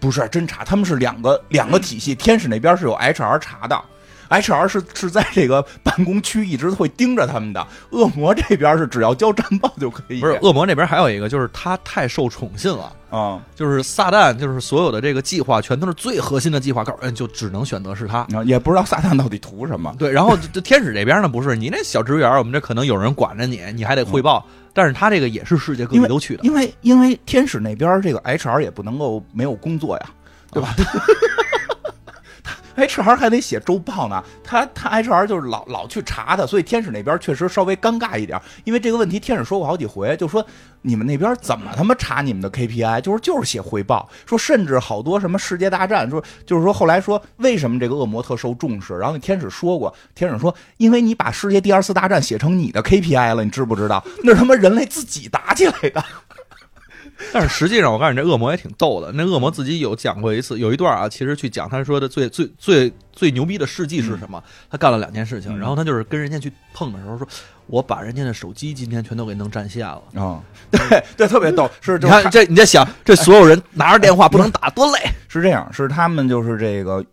[0.00, 2.14] 不是侦查，他们是两个两个体系。
[2.14, 3.80] 天使那边是有 HR 查的
[4.28, 7.66] ，HR 是是在这个办公区一直会盯着他们的。
[7.90, 10.20] 恶魔这边是只要交战报就可以。
[10.20, 12.92] 不是恶魔那边还有一个，就是他太受宠信了。
[13.10, 18.26] 啊，就是撒旦，就是所有的这个计划全都是最核心的计划，告诉人就只能选择是他。
[18.44, 19.94] 也不知道撒旦到底图什么。
[19.98, 24.44] 对，然后天使这边呢，不是你那小职员，我们这可能有人管着你，你还得汇报。
[24.74, 30.10] 但是他这个也是世界各地都去的，因为因为天使那边这个 HR 也不能够没有工作呀，
[30.52, 30.74] 对吧？
[30.76, 30.84] 他
[32.78, 40.44] HR 还得写周报呢，他他 HR 就是老老去查他，所以天使那边确实稍微尴尬一点，因为这个问题天使说过好几回，就说
[40.82, 54.04] 你们那边怎么他妈查你们的 KPI，就是就是写汇报，说甚至好多什么世界大战，说就是说后来说为什么这个恶魔特受重视，然后那天使说过，天使说因为你把世界第二次大战写成你的 KPI 了，你知不知道？
[54.22, 56.04] 那是他妈人类自己打起来的。
[57.32, 59.10] 但是实际上，我告诉你，这恶魔也挺逗的。
[59.12, 64.42] 那恶魔自己有讲过一次，有一段啊，其实去讲他说的最最最最牛逼的事迹是什么？
[64.70, 67.26] 他干了两件事情，嗯然后他就是跟人家去碰的时候说，
[67.66, 70.02] 我把人家的手机今天全都给弄占线了。
[70.20, 74.98] 啊、对对，特别逗，是你看这，你在想，这所有人拿着电话不能打，多累。
[75.28, 77.04] 是这样，是他们就是这个。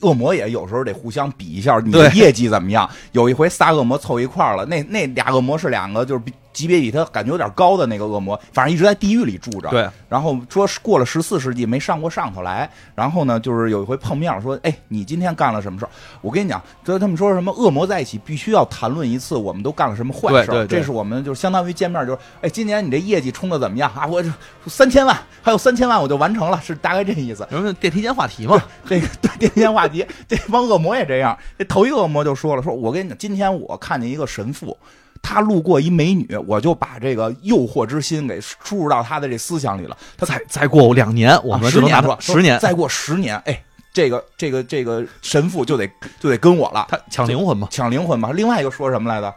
[0.00, 2.86] 恶魔也有时候得互相比一下你的业绩怎么样。
[3.12, 9.68] 有一回仨恶魔凑一块儿了，那那俩恶魔是两个就是比级别比他感觉有点高的那个恶魔，反正一直在地狱里住着。
[9.68, 15.90] 对，然后说过了十四世纪没上过上头来，然后呢，就是有一回碰面说，哎，你今天干了什么事儿？
[16.22, 20.54] 我跟你讲，这他们说什么恶魔在一起必须要谈论一次，我们都干了什么坏事儿？
[20.54, 24.06] 对对对这是我们就是相当于见面就是，哎，今年你这业绩冲的怎么样啊？
[24.06, 24.30] 我就
[24.66, 27.44] 三千万，还有三千万我就完成了，是大概这意思。
[27.50, 31.36] 什么电梯间话题嘛，这个对电天话题，这帮恶魔也这样。
[31.58, 34.78] 这头一个恶魔就说了，说我跟你讲，今天我看见一个神父。
[35.24, 39.96] 他路过一美女，我就把这个诱惑之心给输入到他的这思想里了。
[40.18, 42.08] 他再再过两年，我们啊十年是吧？
[42.08, 48.30] 就能拿到十年，再过十年，哎，这个这个这个神父就得就得跟我了，他抢灵魂嘛，抢灵魂嘛。
[48.32, 49.34] 另外一个说什么来着？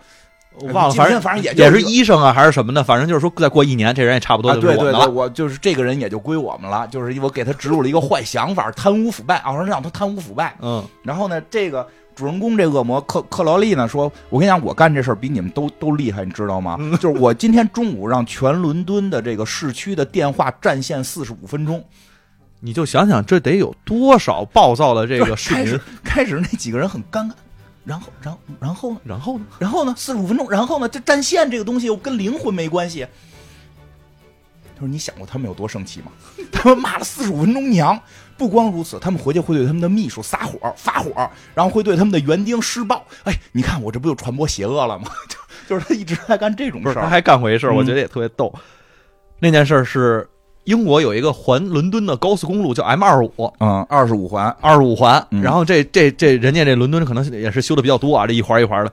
[0.60, 5.12] 我忘了，反正反正也也就是是医生啊，还是什么的，反正就是说再过一年，这人也差不多啊，就是对对对，我们的了。
[5.12, 10.56] 我就是这个人也就归我们了，就是我给他植入了一个坏想法，贪污腐败，啊，我说让他贪污腐败。
[10.60, 16.76] 嗯，然后呢，这个主人公这恶魔克克劳利呢说：“我跟你讲，我干这事儿比你们都都厉害，你知道吗？
[16.80, 21.86] 嗯就是我今天中午让全伦敦的这个市区的电话占线四十五分钟。
[22.60, 27.34] 你就想想这得有多少暴躁的这个市民开始，开始那几个人很尴尬，
[27.86, 29.00] 然后然后然后呢？
[29.06, 29.46] 然后呢？
[29.60, 29.94] 然后呢？
[29.96, 30.90] 四十五分钟，然后呢？
[30.90, 33.06] 这占线这个东西又跟灵魂没关系。
[34.76, 36.12] 他说：“你想过他们有多生气吗？
[36.52, 38.00] 他们骂了四十五分钟娘。
[38.38, 41.12] 不光如此，他们回去会对他们的秘书撒火、发火，
[41.56, 43.04] 然后会对他们的园丁施暴。
[43.24, 45.06] 哎，你看我这不就传播邪恶了吗？
[45.28, 46.94] 就就是他一直在干这种，事儿。
[47.02, 48.54] 他还干回一事儿，嗯我觉得也特别逗。
[49.40, 50.28] 那件事儿是
[50.64, 53.54] 英国有一个环伦敦的高速公路叫 M 二五。
[53.60, 58.92] 嗯，二十五环，二十五环，嗯然后这这这人家这伦敦可能也是修的比较多啊，这一环一环的。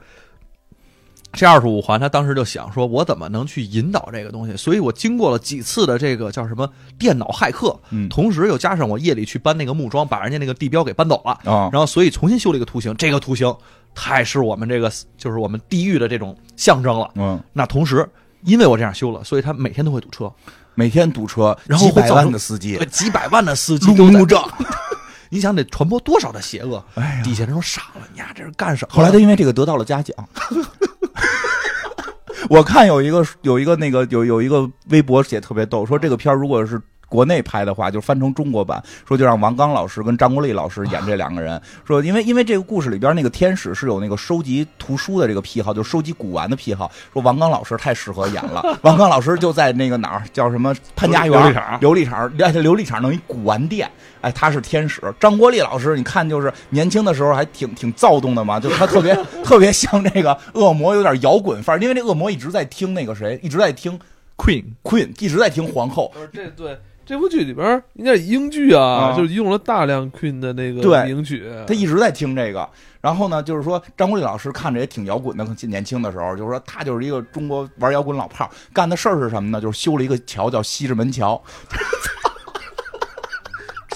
[1.35, 4.57] 这二十五环，他当时就想说，我怎么能去引导这个东西？
[4.57, 6.69] 所以我经过了几次的这个叫什么
[6.99, 12.95] 电脑骇客，嗯同时又加上我夜里去搬那个木桩，把人家那个地标给搬走了，啊，然后所以重新修了一个图形。
[12.97, 13.55] 这个图形
[13.95, 17.11] 太是我们这个就是我们地狱的这种象征了。
[17.17, 18.09] 嗯，那同时，
[18.45, 20.33] 因为我这样修了，所以他每天都会堵车，
[20.75, 24.43] 每天堵车，然后几百万的司机，几百万的司机 都在路怒症。
[25.31, 26.85] 你想得传播多少的邪恶？
[27.25, 28.95] 底下人都傻了，你丫这是干什么？
[28.95, 30.17] 后来他因为这个得到了嘉奖。
[32.51, 36.81] 我看有一个有一个那个有有一个微博写特别逗，说这个片儿如果是
[37.15, 41.61] 国内拍的话，就翻成中国版，说就让王刚老师跟张国立老师演这两个人。
[41.87, 46.91] 说因为因为这个故事里边那个天使是有那个收集图书的这个癖好，就收集古玩的癖好。
[47.13, 53.89] 说王刚老师太适合演了， 王刚老师就在那个哪儿叫什么潘家园琉璃厂琉璃厂，哎，琉璃厂弄一古玩店，
[54.21, 55.01] 哎，他是天使。
[55.21, 63.97] 张国立老师，你看就是年轻的时候还挺挺躁动的嘛，就他特别 特别像这个恶魔，有点摇滚范儿，因为这恶魔一直在听那个谁，一直在听
[64.37, 66.13] Queen Queen，一直在听皇后。
[66.33, 66.77] 这对
[67.07, 72.67] 这部剧里边儿应该是英剧啊，啊就是用了大量 Queen 的那个对名曲，他一直在听这个，
[73.01, 79.61] 然后呢，就是说张国立老师看着也挺摇滚的，年轻的时候，就是说他就是一个中国玩摇滚老炮儿，干的事儿是什么呢？
[79.61, 81.41] 就是修了一个桥，叫西直门桥，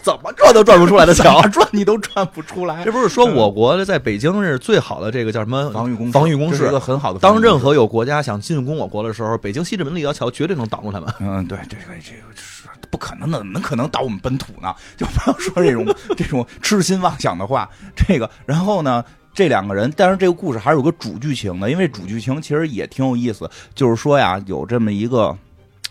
[0.02, 1.40] 怎么转都转不出来的桥。
[1.48, 2.90] 转你都转不出来这。
[2.90, 6.80] 不是说我国的在北京是最好的这个叫什么防御工事防御工事一个？
[6.80, 11.14] 很好的当任何有国家想进攻我国的时候，北京西直门立交桥绝对能挡住他们。
[11.20, 12.42] 嗯，对，这个这个是
[12.90, 14.74] 不可能的，怎么可能到我们本土呢？
[14.96, 15.86] 就不要说这种
[16.16, 17.68] 这种痴心妄想的话。
[17.94, 23.50] 这个，然后呢，这两个人，但是这个故事还是有个主剧情的，因为主剧情其实也挺有意思。
[23.74, 25.36] 就是说呀，有这么一个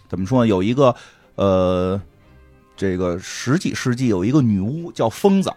[0.10, 0.48] 怎么说呢？
[0.48, 0.96] 有一个
[1.36, 2.00] 呃，
[2.76, 5.52] 这个十几世纪有一个女巫叫疯子，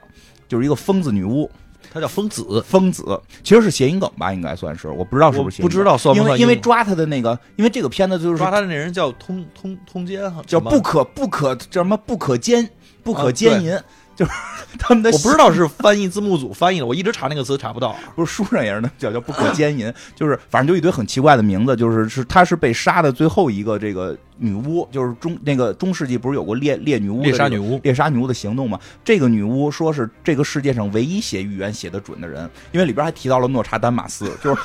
[0.48, 1.50] 就是一个疯子女巫。
[1.92, 12.68] 他叫疯子，疯子其实是谐音梗吧，应该算是，我不知道是不是不知道算不因算因为因为抓他的那个，因为这个片子就是抓他的那人叫通通通奸，叫不可不可叫什么不可奸
[13.02, 13.78] 不可啊奸淫，
[14.20, 14.32] 就是
[14.78, 17.96] 他们的我不知道是翻译字幕组翻译的，我一直查那个词查不到。
[18.14, 28.78] 不是书上也是那叫叫不可奸淫，就是反正就一堆很奇怪的名字，就是是她是被杀的最后一个这个女巫，就是中那个中世纪不是有过猎猎女巫猎杀女巫，猎杀女巫的行动吗？
[29.02, 34.60] 这个女巫说是这个世界上唯一写预言写的准的人，因为里边还提到了诺查丹马斯，就是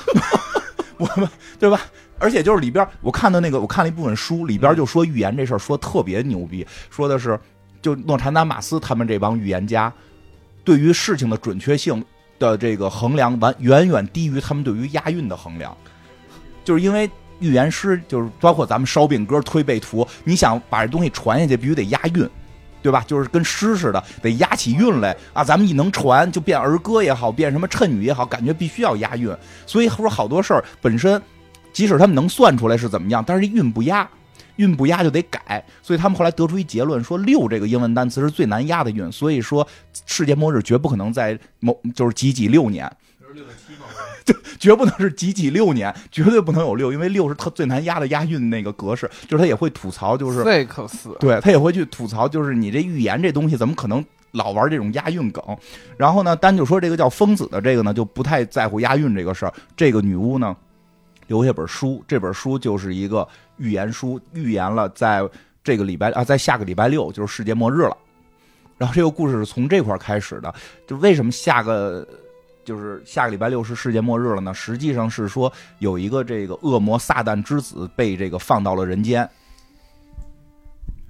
[0.99, 1.80] 我们对吧？
[2.20, 7.39] 而且就是里边我看的那个，我看了一部分书，里边就说预言这事儿说特别牛逼，说的是
[7.86, 9.94] 就诺查丹马斯他们这帮预言家
[10.64, 12.04] 对于事情的准确性
[12.40, 15.78] 的这个衡量完远远低于他们对于押韵的衡量，
[16.64, 17.08] 就是因为。
[17.42, 22.28] 预言师就是包括咱们烧饼歌、推背图，你想把这东西传下去，必须得押韵，
[22.82, 23.04] 对吧？
[23.06, 25.44] 就是跟诗似的，得押起韵来啊！
[25.44, 29.36] 咱们一能传，就变儿歌也好，变什么谶语也好，感觉必须要押韵。
[29.66, 31.22] 所以说好多事儿本身，
[31.74, 34.10] 即使他们能算出来是怎么样，但是韵不押，
[34.58, 35.64] 韵不押就得改。
[35.82, 39.12] 所以他们后来得出一结论，说六这个英文单词是最难押的韵。
[39.12, 39.68] 所以说
[40.06, 42.91] 世界末日绝不可能在某就是几几六年
[44.26, 49.10] 就， 绝不能是几几六年，绝对不能有六，因为六是特最难押的押韵那个格式。
[49.28, 55.43] 就是他也会吐槽，就是 six 对他也会去吐槽，就是你这预言这东西怎么可能老玩这种押韵梗？
[55.95, 59.53] 然后呢，单就说这个叫疯子的这个呢，就不太在乎押韵这个事儿。
[59.78, 60.56] 这个女巫呢，
[61.28, 63.28] 留下本书，这本书就是一个
[63.58, 65.28] 预言书，预言了在
[65.64, 67.97] 这个礼拜啊，在下个礼拜六就是世界末日了。
[68.78, 70.53] 然后这个故事是从这块开始的，
[70.86, 72.06] 就为什么下个
[72.66, 74.53] 就是下个礼拜六是世界末日了呢？
[74.53, 79.28] 实际上是说有一个这个恶魔撒旦之子被这个放到了人间。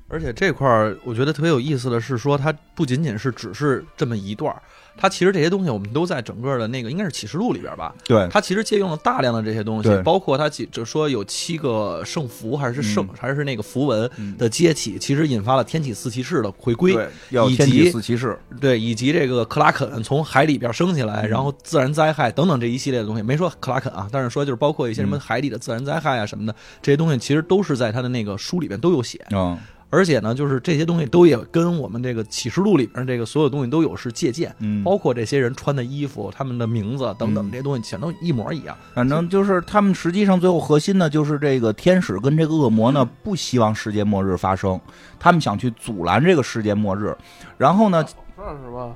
[0.07, 4.61] 而且这块儿我觉得特别有意思的是说，它不仅仅是只是这么一段儿，
[4.97, 7.93] 它其实这些东西我们都在整个的那个应该是启示录里边吧。
[8.05, 13.15] 对，它其实借用了大量的这些东西，包括它几就说有七个圣符还是圣、嗯。
[13.19, 14.35] 还是那个符文嗯。
[14.37, 16.95] 的接起，其实引发了天启四骑士的回归。
[17.29, 18.37] 以及四骑士。
[18.59, 21.29] 对，以及这个克拉肯从海里边升起来，嗯。
[21.29, 25.19] 然后自然灾害等等这一系列的东西，没说克拉肯啊，但是说就是包括一些什么嗯。
[25.19, 29.57] 海底的自然灾害啊什么的，这些东西其实都是在他的那个书里边都有写，嗯
[29.95, 38.75] 而且呢，就是这些东西都也跟我们这个启示录里边这个所有东西都有是借鉴，嗯，包括这些人穿的衣服、他们的名字等等嗯这些东西，全都一模一样。
[38.93, 44.77] 反正就是他们实际上最后核心呢，就是这个天使跟这个恶魔呢不希望世界末日发生，
[45.17, 47.15] 他们想去阻拦这个世界末日。
[47.57, 48.93] 然后呢，这是吧？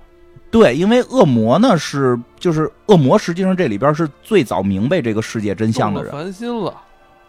[0.52, 6.76] 对，因为恶魔呢是就是恶魔，实际上这里边是最早明白这个世界真相的人，烦心了，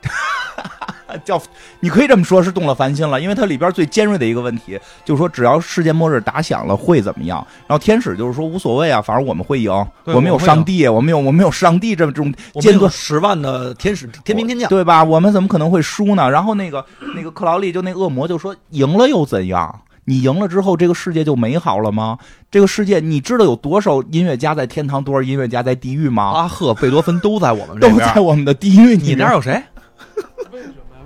[1.18, 1.40] 叫
[1.80, 7.46] 你可以这么说，是动了凡心了，因为它里边最尖锐的一个问题就是说，只要世界末日打响了会怎么样？
[7.66, 9.70] 然后天使就是说无所谓啊，反正我们会赢，
[10.04, 12.90] 我们有上帝，我们有我们有上帝这么这种我们有尖端。
[12.90, 15.02] 十万的天使天兵天将，对吧？
[15.02, 16.30] 我们怎么可能会输呢？
[16.30, 16.84] 然后那个
[17.14, 19.80] 那个克劳利就那恶魔就说：“赢了又怎样？
[20.06, 22.18] 你赢了之后，这个世界就美好了吗？
[22.50, 26.32] 这个世界，你知道有多少音乐家在天堂，多少音乐家在地狱吗？
[26.32, 28.14] 巴赫、贝多芬都在我们这都在。
[28.20, 29.62] 我们的地狱里你那儿有谁？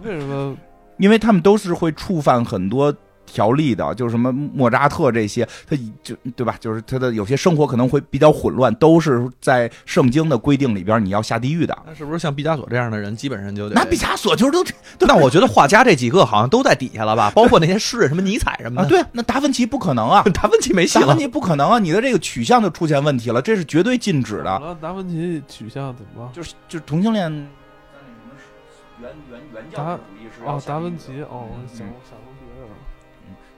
[0.04, 0.56] 为什么？
[0.98, 2.94] 因为他们都是会触犯很多
[3.26, 5.74] 条例的，就是什么莫扎特这些，他
[6.04, 6.54] 就对吧？
[6.60, 11.76] 就是他的有些生活可能会比较混乱，都是在圣经的规定里边你要下地狱的。
[11.84, 14.62] 那是不是像毕加索这样的人，基本上就得那毕加索就是都
[15.00, 18.90] 那我觉得画家这几个好像都在底下了吧， 包括那些诗人，什么尼采什么啊，的。
[18.90, 21.18] 对，那达芬奇不可能啊， 达芬奇没戏了达芬。
[21.18, 24.76] 奇不可能啊，你的这个取向就出现问题了，这是绝对禁止的。
[24.80, 26.30] 达芬奇取向怎么了？
[26.32, 27.48] 就是就是同性恋，
[29.00, 32.74] 原原原教达主义是要哦，达芬奇哦，嗯想想成别人了。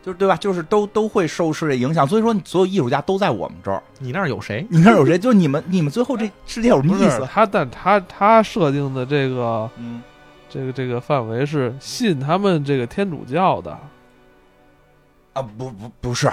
[0.02, 0.36] 就是对吧？
[0.36, 3.82] 就是都都会受世界影响，所以说所有艺术家都在我们这儿。
[3.98, 4.64] 你那儿有谁？
[4.70, 5.18] 你那儿有谁？
[5.18, 7.26] 就是你们你们最后这 世界有什么意思？
[7.32, 10.00] 他，但他他设定的这个嗯，
[10.48, 13.72] 这个这个范围是信他们这个天主教的。
[15.32, 16.30] 啊，不不不是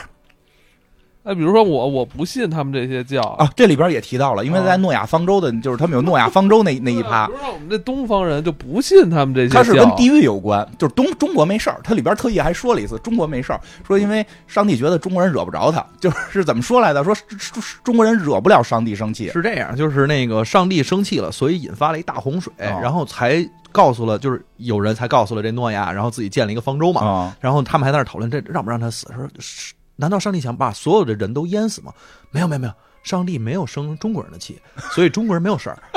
[1.23, 17.01] 哎，比如说我我不信他们这些教啊，这里边也提到了，因为在诺亚方舟的，就是他们有诺亚方舟那那一趴比，如说我们这东方人就不信他们这些教，它是跟地狱有关，就是东中国没事儿，它里边特意还说了一次中国没事儿，说因为上帝觉得中国人惹不着他，就是是怎么说来的？
[17.03, 27.01] 说是是是中国人惹不了上帝生气，是这样，就是那个上帝生气了，所以引发了一大洪水，哦然后才告诉了，就是有人才告诉了这诺亚，然后自己建了一个方舟嘛。
[27.01, 31.93] 啊，然后他们还在那儿讨论这让不让他死，说是难道上帝想把所有的人都淹死吗？
[32.31, 32.73] 没有没有没有，
[33.03, 34.59] 上帝没有生中国人的气，
[34.93, 35.77] 所以中国人没有事儿。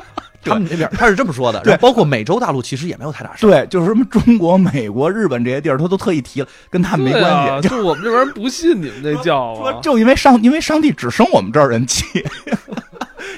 [0.42, 3.50] 他们那边他是这么说的， 对包括美洲大陆其实也没有太大事儿。
[3.50, 9.80] 对，就是什么中国、美国、日本这些地儿，他都特意提了，跟他们没关系，啊，就我们这边人不信你们这教说啊。
[9.82, 12.04] 就因为上，因为上帝只生我们这儿人气，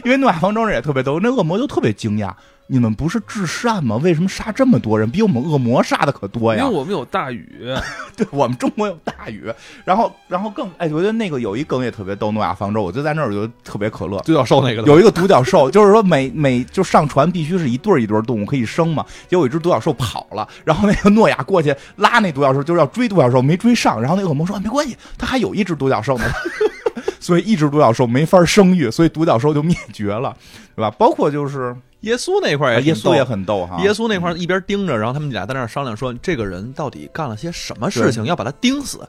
[0.05, 2.31] 因为诺亚方舟人也特别多，那恶魔就特别惊讶，
[2.71, 3.97] 你们不是至善吗？
[3.97, 5.11] 为什么杀这么多人？
[5.11, 6.63] 比我们恶魔杀的可多呀！
[6.63, 7.67] 因为我们有大禹，
[8.15, 9.51] 对我们中国有大禹，
[9.87, 14.19] 然后然后更哎，我觉得那个有一梗也特别逗，诺亚方舟，我就在那儿我觉得特别可乐。
[14.21, 19.03] 独角兽那个有一个独角兽， 就是说每每就上船必须是一对儿一对儿动物可以生嘛。
[19.29, 23.99] 结果有一只独角兽跑了，然后那个诺亚过去拉那独角兽，就是要追独角兽，没追上。
[23.99, 26.25] 然后那恶魔说、啊、没关系，他还有一只独角兽呢，
[27.19, 30.37] 所以一只独角兽没法生育，所以独角兽就灭绝了，
[30.77, 30.91] 对吧？
[30.99, 39.01] 包括就是耶稣那块儿耶稣也很逗哈，耶稣那块儿一边盯着，然后他们俩在那儿商量说，这个人到底干了些什么事情，要把他盯死。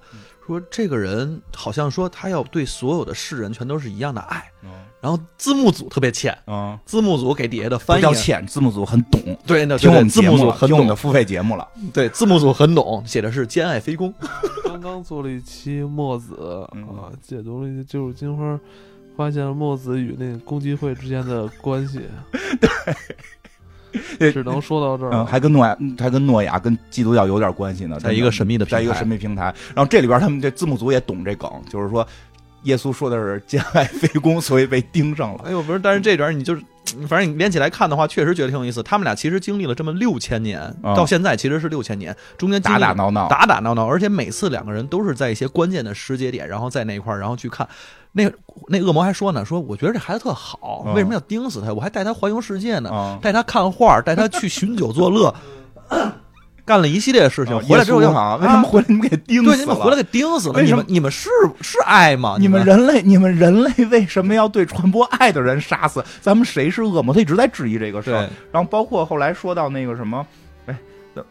[0.45, 4.43] 说这个人好像说他要对所有的世人全都是一样的爱。
[4.63, 4.69] 嗯
[5.01, 9.21] 然后字幕组特别欠，嗯，字幕组给底下的翻译叫欠，字幕组很懂。
[9.47, 14.13] 对，那听我们字幕节目了，组很懂，的付费节目了，对，字幕组很懂，写的是兼爱非攻。
[14.65, 16.37] 刚刚做了一期墨子
[16.75, 16.83] 嗯。
[16.97, 18.59] 啊，解读了一些救赎金花，
[19.19, 21.99] 发现了墨子与那个公鸡会之间的关系。
[24.17, 29.53] 对只能说到这儿嗯，还跟诺亚，还跟诺亚跟基督教有点关系呢，在一个神秘的在一个神秘平台。
[29.75, 32.07] 然后这里边他们这字幕组也懂这梗，就是说
[32.63, 35.43] 耶稣说的是兼爱非攻，所以被盯上了。
[35.45, 36.63] 哎呦，不是，但是这点你就是，
[37.07, 38.81] 反正你连起来看的话，确实觉得挺有意思。
[38.83, 47.67] 他们俩其实经历了这么六千年，啊到现在其实是六千年，中间打打闹闹，打打闹闹，而且每次两个人都是在一些关键的时节点，然后在那一块儿，然后去看。
[48.11, 48.29] 那
[48.67, 51.73] 那恶魔还说呢，说我觉得这孩子特好，嗯为什么要盯死他？
[51.73, 55.33] 我还带他环游世界呢，啊，带他看画，带他去寻酒作乐。
[56.69, 59.95] 干了一系列的事情，回来之后要耶稣啊，为什么回来你们给盯死了对，你们回来？
[59.97, 60.53] 给盯死了。
[60.53, 61.27] 为什么你们你们是
[61.61, 62.35] 是爱吗？
[62.39, 66.05] 你们们人类，你们人类为什么要对传播爱的人杀死？
[66.21, 67.11] 咱们谁是恶魔？
[67.11, 68.29] 他一直在质疑这个事儿。
[68.51, 70.23] 然后包括后来说到那个什么，
[70.67, 70.77] 哎，
[71.15, 71.25] 怎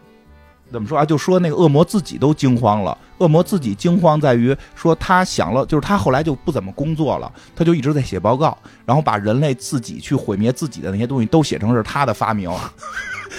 [0.73, 1.05] 怎么说啊？
[1.05, 2.99] 就说那个恶魔自己都惊慌了。
[3.19, 12.51] 恶魔自己惊慌在于说他想了，就是他后来就不怎么工作了，他就一直在写报告，然后把人类自己去毁灭自己的那些东西都写成是他的发明。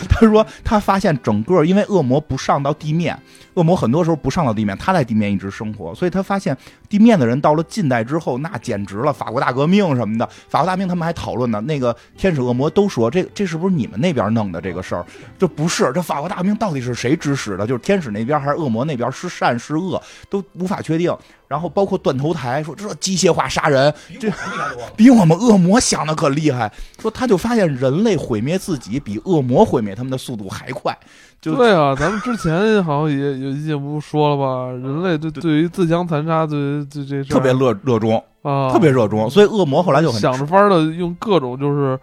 [0.10, 3.18] 他说他发现整个因为恶魔不上到地面，
[3.56, 6.56] 恶魔很多时候不上到地面，他在地面一直生活，所以他发现
[6.88, 11.60] 地面的人到了近代之后，那简直了，法国大革命什么的，法国大革命他们还讨论呢。
[11.62, 15.06] 那个天使恶魔都说这这是不是你们那边弄的这个事儿？
[15.38, 17.68] 这不是，这法国大革命到底是谁指使的？
[17.68, 19.12] 就是天使那边还是恶魔那边？
[19.12, 21.16] 是善是恶都无法确定。
[21.50, 24.32] 然后包括断头台说这机械化杀人，这
[24.96, 26.72] 比我们恶魔想的可厉害。
[27.02, 30.96] 说他就发现人类毁灭自己比恶魔毁灭他们的速度还快。
[31.42, 41.98] 就对啊，咱们之前好像也有一节目说了吧，人类对对于自相残杀，对于这这特别热热衷，啊，特别热衷，所以恶魔后来就很想着法儿的用各种就是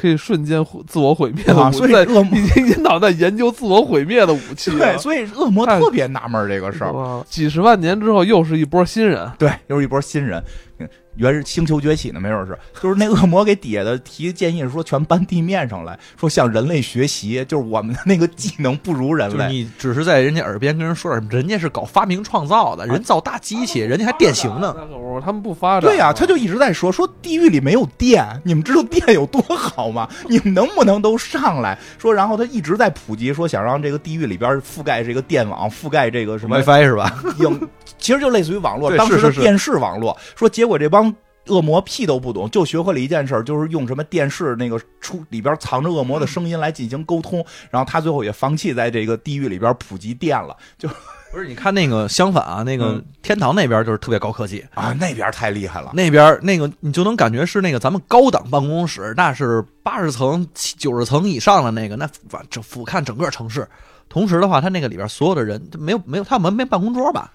[0.00, 7.24] 可以瞬间毁自我毁灭的武器，啊所以在恶魔一天一天到晚在研究自我毁灭的武器啊、对，所以恶魔特别纳闷这个事儿。
[7.28, 10.42] 几十万年之后又是一波新人，对，又是一波新人，
[10.78, 10.88] 嗯
[11.20, 19.48] 原是星球崛起呢，没准是，就是那恶魔给底下的提建议说，全搬地面上来，说向人类学习，就是我们的那个技能不如人类。
[19.48, 24.74] 你只是在人家耳边跟人说点，人家是搞发明创造的，人造大机器，人家还变形呢。
[25.22, 25.82] 他们不发展。
[25.82, 30.08] 对呀、他就一直在说说地狱里没有电，你们知道电有多好吗？
[30.28, 32.14] 你们能不能都上来说？
[32.14, 37.22] 然后他一直在普及，说想让这个地狱里边覆盖这个电网，覆盖这个什么 WiFi 是吧？
[37.40, 37.68] 影，
[37.98, 40.16] 其实就类似于网络，当时的电视网络。
[40.34, 41.09] 说结果这帮
[41.50, 47.44] 恶魔屁都不懂，就学会了一件事儿，就是用什么电视那个出里边藏着恶魔的声音来进行沟通。
[47.70, 50.88] 然后他最后也放弃在这个地狱里边普及电了，就
[51.32, 55.92] 不是，你看那个相反啊，那个嗯天堂那边就是特别高科技，啊那边太厉害了。
[55.94, 63.66] 那边那个你就能感觉是那个咱们高档办公室，那是八十层、九十层以上的那个，那俯这俯瞰整个城市。
[64.08, 67.32] 同时的话，他那个里边所有的人没有没有，他们没办公桌吧？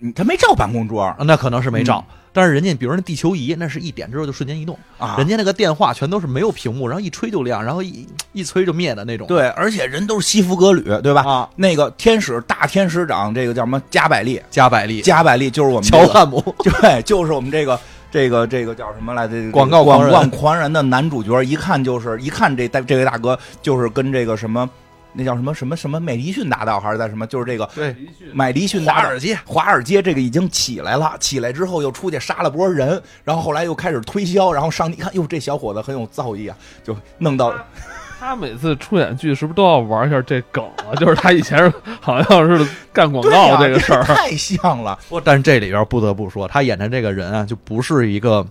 [0.00, 2.04] 嗯他没照办公桌啊，那可能是没照。
[2.34, 8.04] 但是人家，比如说那地球仪，那是一点之后就瞬间移动，啊，人家那个电话全都是没有屏幕，然后一吹就亮，然后一
[8.34, 9.28] 一吹就灭的那种。
[9.28, 11.22] 对，而且人都是西服革履，对吧？
[11.22, 14.42] 啊，那个天使大天使长，这个叫什么加百利？
[14.50, 17.78] 加百利、加百利就是我们这个乔汉姆， 对，就是我们这个
[18.10, 19.34] 这个这个叫什么来着？
[19.34, 24.68] 这个广告狂人广告狂人的男主角，一看就是一看这大这位大哥就是跟这个什么
[25.14, 27.94] 那叫什么什么什么麦迪逊大道还是在什么，就是这个对，
[28.32, 37.54] 麦迪逊大道华尔街，华尔街这个已经起来了，起来之后又出去杀了波人，然后后来又开始推销，然后上帝一看，哟，这小伙子很有造诣啊，就弄到
[38.18, 40.94] 他每次出演剧是不是都要玩一下这梗啊？
[40.98, 48.44] 就是他以前是好像是干广告这个事儿，太像了，不，但是这里边不得不说，他演的这个人啊，就不是一个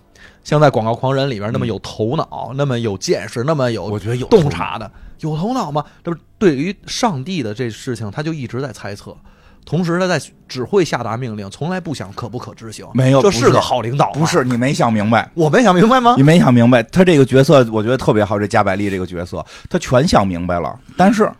[0.44, 4.88] 像在《广告狂人》里边那么有头脑、那么有见识、那么有我觉得有洞察的。
[5.20, 5.82] 有头脑吗？
[6.04, 9.16] 这不是对于上帝的这事情，他就一直在猜测，
[9.64, 12.86] 同时他在只会下达命令，从来不想可不可执行。
[12.92, 15.30] 没有这是个好领导吗，不是你没想明白。
[15.32, 16.22] 我没想明白吗你？
[16.22, 21.30] 没想明白，他这个角色我觉得特别好，这加百利这个角色，他全想明白了，但是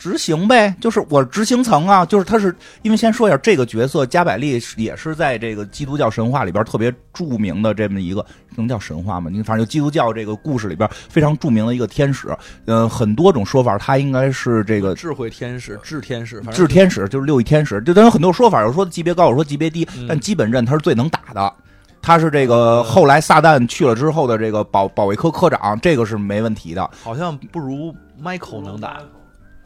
[0.00, 8.24] 执行呗，就是我执行层啊，就是他是因为先说一下这个角色，加百利也是在这个基督教神话里边特别著名的这么一个，
[8.56, 9.30] 能叫神话吗？
[9.30, 12.34] 你反正就基督教这个故事里边非常著名的一个天使，
[12.64, 21.52] 呃，很多种说法，他应该是这个智慧天使、智天使，智天使，就是六翼天使，就当然有很多说法，有说级别高，有说级别低，嗯但基本认他是最能打的。
[22.00, 26.90] 他是这个后来撒旦去了之后的这个保保卫科科长，这个是没问题的。
[27.02, 29.02] 好像不如 Michael 能打。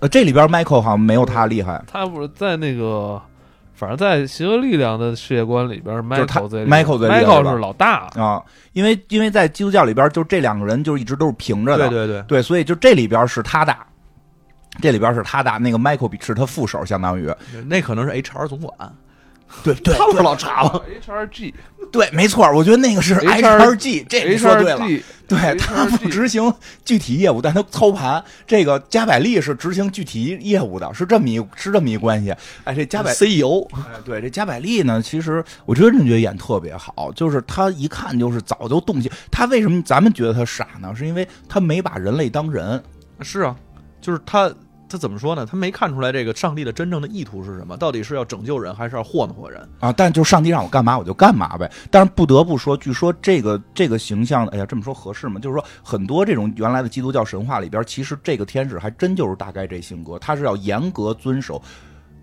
[0.04, 3.18] 呃，这里边 Michael 好像没有他厉害，他不是在那个，
[3.72, 8.42] 反正在邪恶力量的世界观里边，Michael 最 Michael 最 Michael 是老大，啊，
[8.74, 13.78] 因为因为在基督教里边，就这两个人就一直都是平着的，对对对，对所以就这里边是他大，
[14.82, 17.26] 这里边是他大，那个 Michael 比是他副手，相当于
[17.66, 18.76] 那可能是 HR 总管，
[19.62, 21.54] 对对他不是老查吗？HRG
[21.92, 24.84] 对，没错，我觉得那个是 HR HRG，这你说对了。
[25.26, 26.52] 对他不执行
[26.84, 28.22] 具体业务，但他操盘。
[28.46, 32.34] 这个加百利是执行具体业务的，是这么一是这么一关系。
[32.64, 39.10] 哎，这加百 CEO 哎对这加百利呢，其实我真的觉得演特别好，就是他一看就是早就动心。
[39.30, 40.94] 他为什么咱们觉得他傻呢？
[40.94, 42.82] 是因为他没把人类当人。
[43.20, 43.56] 是啊，
[44.02, 44.52] 就是他
[44.94, 45.44] 他怎么说呢？
[45.44, 49.68] 他没看出来这个上帝的真正的意图是什么，到底是要拯救人还是要祸祸人？
[49.80, 51.68] 啊，但就上帝让我干嘛我就干嘛呗。
[51.90, 55.40] 但是不得不说，据说这个这个形象，哎呀，这么说合适吗？
[55.40, 61.60] 就是说很多这种原来的基督教神话里边，其实这个天使还真就是大概这性格，他是要严格遵守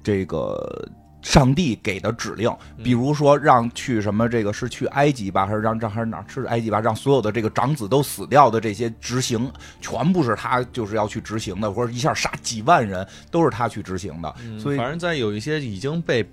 [0.01, 0.87] 这个。
[1.21, 2.51] 上帝给的指令，
[2.83, 6.25] 比如说让去什么，这个是去埃及吧，还是让让还是哪儿？
[6.27, 6.79] 是埃及吧？
[6.79, 14.33] 让所有的这个长子都死掉的这些执行，全部是他就是要去执行的，或者一下杀几万人都是他去执行的。
[14.59, 16.27] 所以，反正在有一些已经被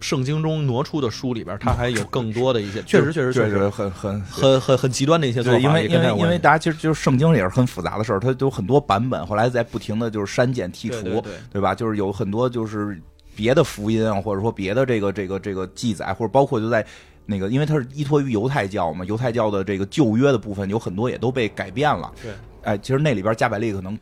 [0.00, 5.58] 圣经中挪出的书里边，他还有更多的一些， 确实确实确实很很很很很极端的一些做法。
[5.58, 11.74] 因为因为因为大家其实就是圣经也是很复杂的事儿，它有很多版本，后来在不停的就是删减剔除，对吧？
[11.74, 13.00] 就是有很多就是。
[13.36, 16.84] 别的福音啊，或者说别的这个这个这个记载，或者包括就在
[17.26, 22.10] 那个，因为它是依托于犹太教嘛，犹太教的这个旧约的部分有很多也都被改变了。
[22.22, 22.32] 对，
[22.62, 23.98] 哎，其实那里边加百利可能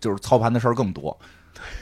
[0.00, 1.16] 就是操盘的事儿更多。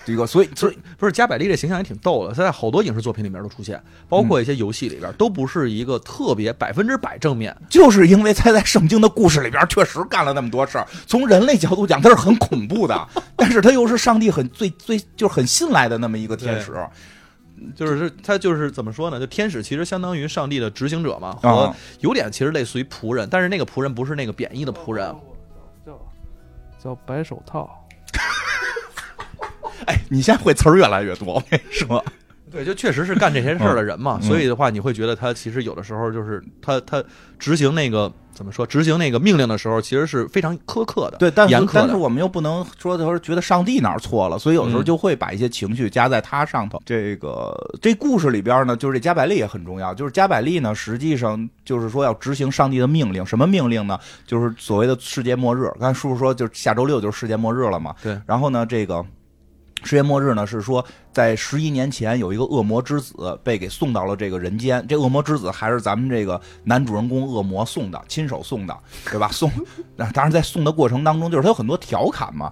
[0.04, 10.86] 这个，所以所以不是加百利这形象也挺逗的，他在好多影视作品里面都出现，包括一些游戏里边，都不是一个特别百分之百正面，就是因为他在圣经的故事里边确实干了那么多事儿。
[11.06, 16.72] 从人类角度讲，他是很恐怖的， 但是他又是上帝很最最就是很信赖的那么一个天使，
[17.74, 19.18] 就是他就是怎么说呢？
[19.18, 25.14] 就天使其实相当于上帝的执行者嘛，和有点其实类似于仆人，但是那个仆人不是那个贬义的仆人，
[25.84, 25.98] 叫
[26.82, 27.82] 叫白手套。
[29.86, 32.02] 哎，你现在会词儿越来越多，我跟你说。
[32.48, 37.02] 对，就确实是干这些事儿的人嘛，所以的话，你会觉得他其实有的时候就是他他
[37.40, 46.80] 执行那个怎么说，执行那个命令的时候，其实是非常苛刻的，对，但严苛但是我们又不能说他说觉得上帝哪儿错了，所以有时候就会把一些情绪加在他上头。
[46.86, 47.52] 这个
[47.82, 53.98] 这故事里边呢，就是这加百利也很重要，就是加百利呢，实际上就是说要执行上帝的命令，什么命令呢？
[54.24, 55.68] 就是所谓的世界末日。
[55.80, 57.92] 刚才叔叔说，就是下周六就是世界末日了嘛。
[58.00, 59.04] 对，然后呢，这个。
[59.84, 64.84] 世界末日呢，是说在十一年前有一个恶魔之子被给送到了这个人间。
[64.88, 69.28] 这恶魔之子还是咱们这个男主人公恶魔送的，亲手送的，对吧？
[69.32, 69.50] 送，
[69.96, 72.50] 当然在送的过程当中，就是他有很多调侃嘛。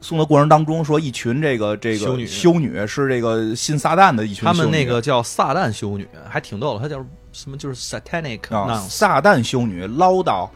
[0.00, 4.44] 送的过程当中说，一群这个这个修女，修女是这个信撒旦的一群。
[4.44, 6.80] 他们那个叫撒旦修女，还挺逗的。
[6.80, 7.02] 他叫
[7.32, 7.56] 什么？
[7.56, 10.46] 就是 satanic 啊，撒旦修女唠叨。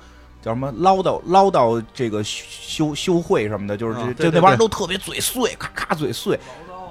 [0.40, 6.38] 叫什么唠叨唠叨这个修修会什么的，就是这就那帮人都特别嘴碎，咔咔嘴碎。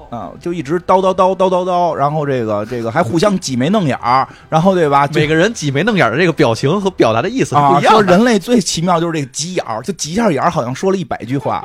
[0.10, 5.08] 啊，就一直叨叨叨叨叨叨，然后这个这个还互相挤眉弄眼儿，然后对吧？
[5.14, 7.94] 每个人挤眉弄眼的这个表情和表达的意思不一样。
[7.94, 11.62] 说人类最奇妙就是这个挤眼儿，就挤一下眼儿，好像说了一百句话，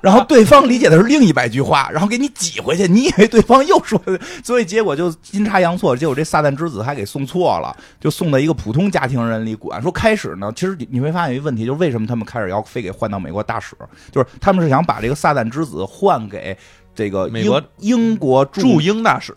[0.00, 4.00] 然后对方理解的是另一百句话，然后给你挤回去，你以为对方又说，
[4.44, 9.80] 所以结果就阴差阳错，结果这撒旦之子还给送错了，就送到一个普通家庭人里管。
[9.80, 13.74] 说开始呢，其实你会发现一个问题，就是为什么他们开始要非给换到美国大使，
[14.10, 16.56] 就是他们是想把这个撒旦之子换给。
[16.94, 19.34] 这个美国英国驻英大使，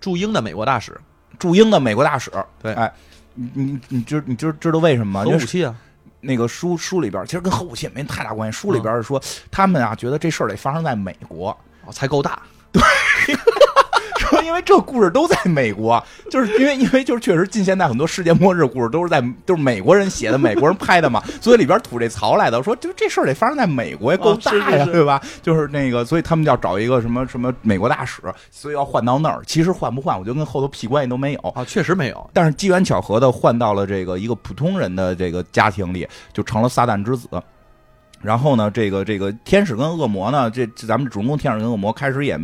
[0.00, 0.98] 驻英的美国大使，
[1.38, 2.30] 驻英的美国大使，
[2.62, 2.92] 对，哎，
[3.34, 5.30] 你你你知你知知道为什么吗？
[5.30, 5.74] 核武器啊，
[6.20, 8.58] 那个书书里边其实跟核武器也没太大关系。
[8.58, 11.56] 书里边是说，他们啊觉得这事儿得发生在美国
[11.90, 12.42] 才够大，
[12.72, 12.82] 对。
[14.26, 25.20] 说，因为这故事都在美国，就是因为因为就是确实近现代很多世界末日故事都是在都是美国人写的，美国人拍的嘛，所以里边吐这槽来的，说就这事儿得发生在美国也够大呀，对吧？
[25.42, 28.20] 就是那个，所以他们要找一个什么什么美国大使，
[28.50, 29.42] 所以要换到那儿。
[29.46, 32.30] 其实换不换，我觉得跟后头屁关系都没有啊，确实没有。
[32.32, 37.28] 但是机缘巧合的换到了这个一个普通人的这个家庭里，就成了撒旦之子。
[38.22, 42.38] 然后呢，这个这个天使跟恶魔呢，这咱们主人公天使跟恶魔开始也。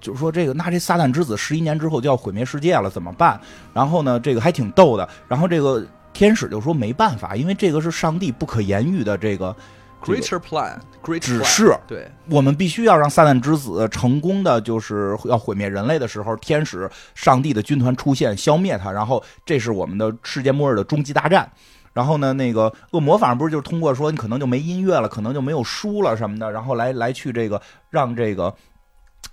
[0.00, 3.40] 就是说，这个那这撒旦之子十一年之后就要毁灭世界了，怎么办？
[3.72, 5.08] 然后呢，这个还挺逗的。
[5.26, 9.54] 然后这个天使就说没办法，因为这个是上帝不可言喻的这个
[10.02, 10.76] greater plan，
[11.20, 11.74] 只是。
[11.88, 18.92] 对，我们必须要让撒旦之子成功的，就是要毁灭人类的时候，天使、上帝的军团出现，消灭他。
[18.92, 21.50] 然后这是我们的世界末日的终极大战。
[21.92, 28.54] 然后呢，那个恶魔反正不是就是通过说你可能就没音乐了，可能就没有书了什么的，然后来来去这个让这个。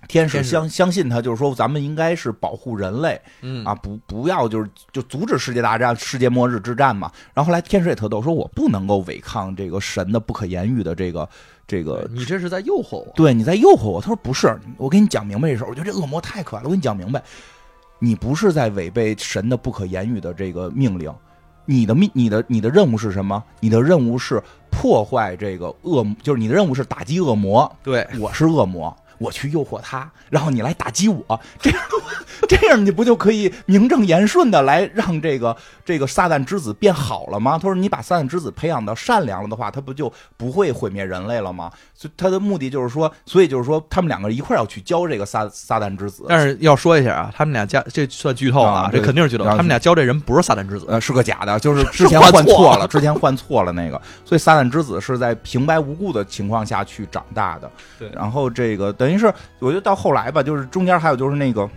[0.06, 7.10] 天使相相信他，就是说咱们应该是保护人类，嗯啊，不不要就是就阻止世界大战、世界末日之战嘛。
[7.32, 11.26] 然后后来天使也特逗，说我不能够违抗这个神的不可言喻的这个
[11.66, 12.06] 这个。
[12.12, 13.12] 你这是在诱惑我？
[13.16, 13.98] 对，你在诱惑我。
[13.98, 15.68] 他说不是，我给你讲明白这事儿。
[15.68, 16.68] 我觉得这恶魔太可爱了。
[16.68, 17.22] 我给你讲明白，
[17.98, 21.10] 你不是在违背神的不可言喻的这个命令。
[21.64, 23.42] 你的命，你的你的任务是什么？
[23.58, 27.74] 你的任务是破坏这个恶，就是你的任务是打击恶魔。
[27.82, 28.94] 对，我是恶魔。
[29.18, 31.80] 我去诱惑他，然后你来打击我，这样
[32.48, 37.58] 这样你不就可以名正言顺的来让这个这个撒旦之子变好了吗？
[37.58, 41.70] 他说你把撒旦之子培养到善良了的话，他不就不会毁灭人类了吗？
[41.94, 49.44] 所以他的目的就是说，所以就是说他们两个一块要去教这个撒撒旦之子，但是要说一下啊，他们俩家这算剧透啊这肯定是剧透。
[49.44, 57.70] 啊他们俩教这人不是撒旦之子，呃，是个假的，就是 之前换错了，之前换错了那个，所以撒旦之子是在平白无故的情况下去长大的。
[57.98, 59.26] 对然后这个等于是，
[59.58, 61.68] 我觉得到后来吧，就是中间还有就是那个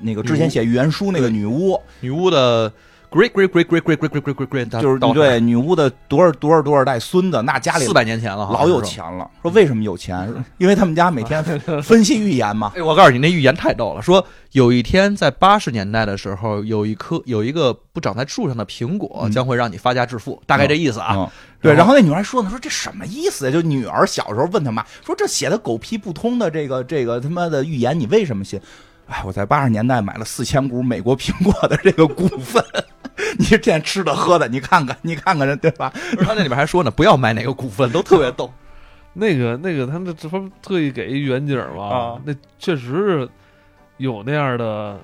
[0.00, 2.72] 那个之前写预言书那个女巫，女巫的
[3.14, 8.82] great great great great great great great great great great，就是对女巫的多少多少多少代孙子，那家里四百年前了，老有。
[8.82, 9.30] 钱了。
[9.40, 10.28] 说为什么有钱？
[10.58, 11.42] 因为他们家每天
[11.82, 12.72] 分析预言嘛。
[12.76, 14.02] 哎，我告诉你，那预言太逗了。
[14.02, 21.14] 说有一天在八十年代的时候，有一颗有一个不长在树上的苹果嗯将会让你发家致富，大概这意思啊。
[21.16, 21.28] 嗯，
[21.62, 23.52] 对，然后那女孩说呢，说这什么意思呀？
[23.52, 28.60] 就女儿小时候问他妈说这写的狗屁不通的这个这个他妈的预言，你为什么信？
[29.06, 32.62] 哎，我在八十年代买了四千股美国苹果的这个股份，
[33.38, 35.92] 你这天吃的喝的，你看看，你看看人对吧？
[36.12, 38.52] 不是他那里边还说呢，不要买哪个股份，都特别 逗。
[39.12, 41.88] 那个那个，他们这不特意给一远景吗？
[41.88, 43.28] 啊那确实是
[43.98, 44.98] 有那样的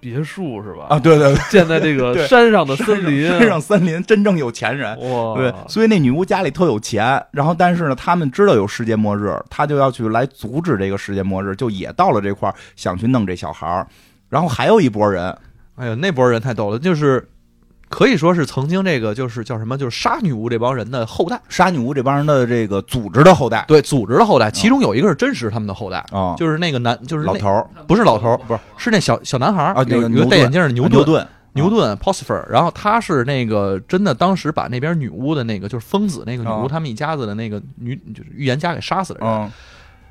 [0.00, 0.86] 别墅是吧？
[0.88, 4.98] 啊，对对对，建在这个 山上的森林，山上森林真正有钱人。
[5.10, 13.86] 哇，对，所以那女巫家里特有钱，然后但是呢，他们知道有世界末日，他就要去来阻止这个世界末日，就也到了这块儿想去弄这小孩儿。
[14.30, 15.36] 然后还有一拨人，
[15.78, 17.28] 哎呦，那波人太逗了，就是
[17.88, 30.98] 可以说是曾经这个就是叫什么，就是杀女巫这帮人的后代，杀女巫这帮人的这个组织的后代对，组织的后代，其中有一个是真实他们的后代，啊，就是那个男，就是老头儿不是老头儿，不是是那小小男孩儿啊，那有个戴眼镜的牛顿。
[30.98, 39.50] 牛顿，牛顿 p o s i f e r 然后他是那个真的，当时把那边女巫的那个就是疯子那个女巫哦他们一家子的那个女就是预言家给杀死的人。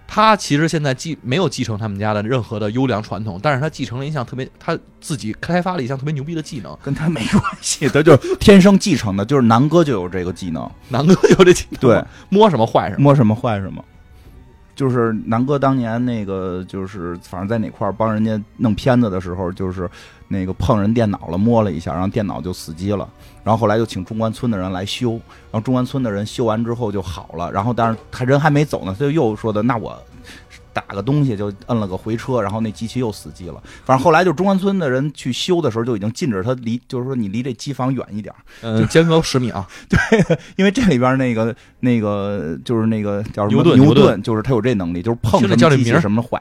[0.08, 6.76] 嗯他其实现在继没有继承他们家的任何的优良传统，但是他继承了一项特别他自己开发了一项特别牛逼的技能。
[6.82, 13.04] 跟他没关系，他就是天生继承的，就是南哥就有这个技能，南哥有这技能， 对，摸什么坏什么。
[13.04, 13.84] 摸什么坏什么。
[14.78, 19.90] 就是南哥当年那个，就是反正在哪块儿帮人家弄片子的时候，就是
[20.28, 23.10] 那个碰人电脑了，摸了一下，然后电脑就死机了。
[23.44, 25.14] 然后后来就请中关村的人来修，
[25.52, 27.52] 然后中关村的人修完之后就好了。
[27.52, 30.00] 然后但是他人还没走呢，他就又说的，那我
[30.78, 33.60] 打个东西就摁了个回车，然后那机器又死机了。
[33.84, 38.38] 反正后来就中关村的人去修的时候就已经禁止他离，就是说你离这机房远一点儿。
[38.62, 46.40] 嗯，间隔十米啊，对因为这里边那个那个就是那个叫什么牛顿牛牛顿，就是他有这能力，就是碰着什么机器叫这名什么坏，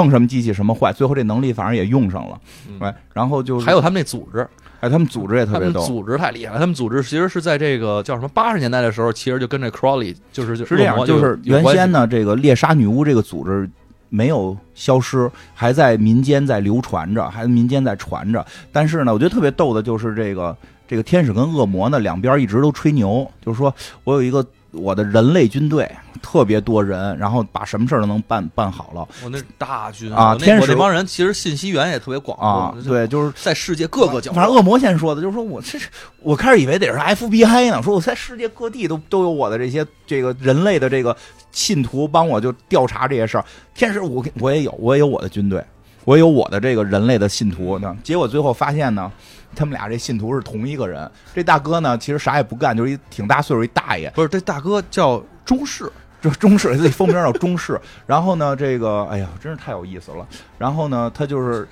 [0.00, 4.48] 碰什么机器什么坏，最后这能力反正也用上了，嗯哎，然后就是还有他们那组织，
[4.80, 6.58] 哎，他们组织也特别逗，他们组织太厉害了。
[6.58, 13.68] 他们组织其实是在这个叫什么八十年代的时候，其实就跟这 Crowley 就是就是这样，就是原先呢，这个猎杀女巫这个组织。
[14.12, 18.44] 没有消失，还在民间在流传着，还民间在传着。
[18.72, 20.56] 但是呢，我觉得特别逗的就是这个
[20.88, 23.72] 这个天使跟恶魔呢，两边一直都吹牛，就是说
[24.02, 25.90] 我有一个我的人类军队，
[26.22, 32.38] 特别多人，然后把什么事儿都能办办好了我那是大军啊天使我那我那帮人其实信息源也特别广。。
[32.38, 34.32] 啊对，就是在世界各个角。
[34.32, 35.78] 反正恶魔先说的，就是说我这
[36.22, 41.16] 我开始以为得是 FBI 呢，说我在世界各地都都有我的这些这个人类的这个
[41.52, 43.44] 信徒帮我就调查这些事儿。
[43.74, 45.64] 天使我我也有，我也有我的军队，
[46.04, 47.96] 我也有我的这个人类的信徒呢。
[48.02, 49.10] 结果最后发现呢，
[49.54, 51.10] 他们俩这信徒是同一个人。
[51.34, 55.90] 这大哥呢，其实啥也不干，就是一挺大岁数一大爷，不是，这大哥叫中士，
[56.20, 57.80] 这中士自己封名叫中士。
[58.06, 60.26] 然后呢，这个哎呀，真是太有意思了。
[60.58, 61.66] 然后呢，他就是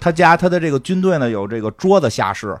[0.00, 2.58] 他家他的这个军队呢，有这个桌子下士，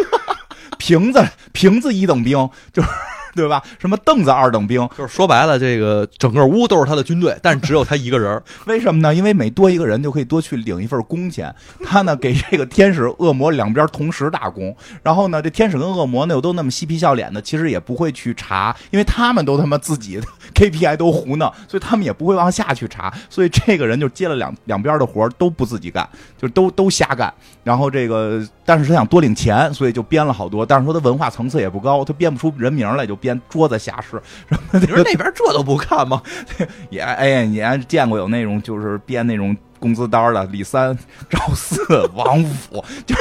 [0.78, 2.88] 瓶子瓶子一等兵，就是
[3.36, 3.62] 对吧？
[3.78, 4.88] 什么凳子二等兵？
[4.96, 8.42] 就是说白了，这个整个屋都是他的军队，但是只有他一个人儿。
[8.66, 9.14] 为什么呢？
[9.14, 11.54] 因为每多一个人就可以多去领一份工钱。
[11.84, 14.74] 他呢给这个天使、恶魔两边同时打工。
[15.02, 20.20] 然后呢，这天使跟恶魔呢又都那么嬉皮笑脸的，其实也不会去查，因为他们都他妈自己
[20.54, 23.12] KPI 都胡闹，所以他们也不会往下去查。
[23.28, 26.08] 所以这个人就接了两两边的活都不自己干，
[26.38, 27.32] 就都都瞎干。
[27.64, 30.64] 然后这个，但是他想多领钱，所以就编了好多。
[30.64, 34.20] 但是说他文化层次也不高，他编不出人名来，就编桌子下士。
[34.72, 36.20] 你说那边这都不看吗？
[36.90, 40.96] 也哎呀，你还见过有那种就是编那种工资单的，李三、
[41.30, 41.82] 赵四、
[42.14, 43.14] 王五， 就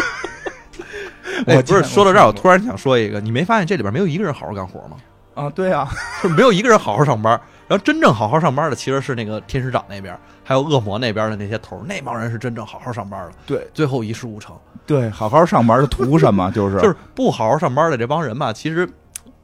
[1.48, 4.98] 哎，我不是，说到这儿，我突然想说一个，你没发现这里边没有一个人好好干活吗？
[5.34, 5.88] 啊，对啊，
[6.22, 7.40] 就是没有一个人好好上班。
[7.68, 13.32] 然后真正好好上班的其实是那个天使长那边，还有恶魔那边的那些头，那帮人是真正好好上班的。
[13.48, 16.52] 对最后一事无成，对，好好上班的图什么？
[16.52, 18.88] 就是就是不好好上班的这帮人吧，其实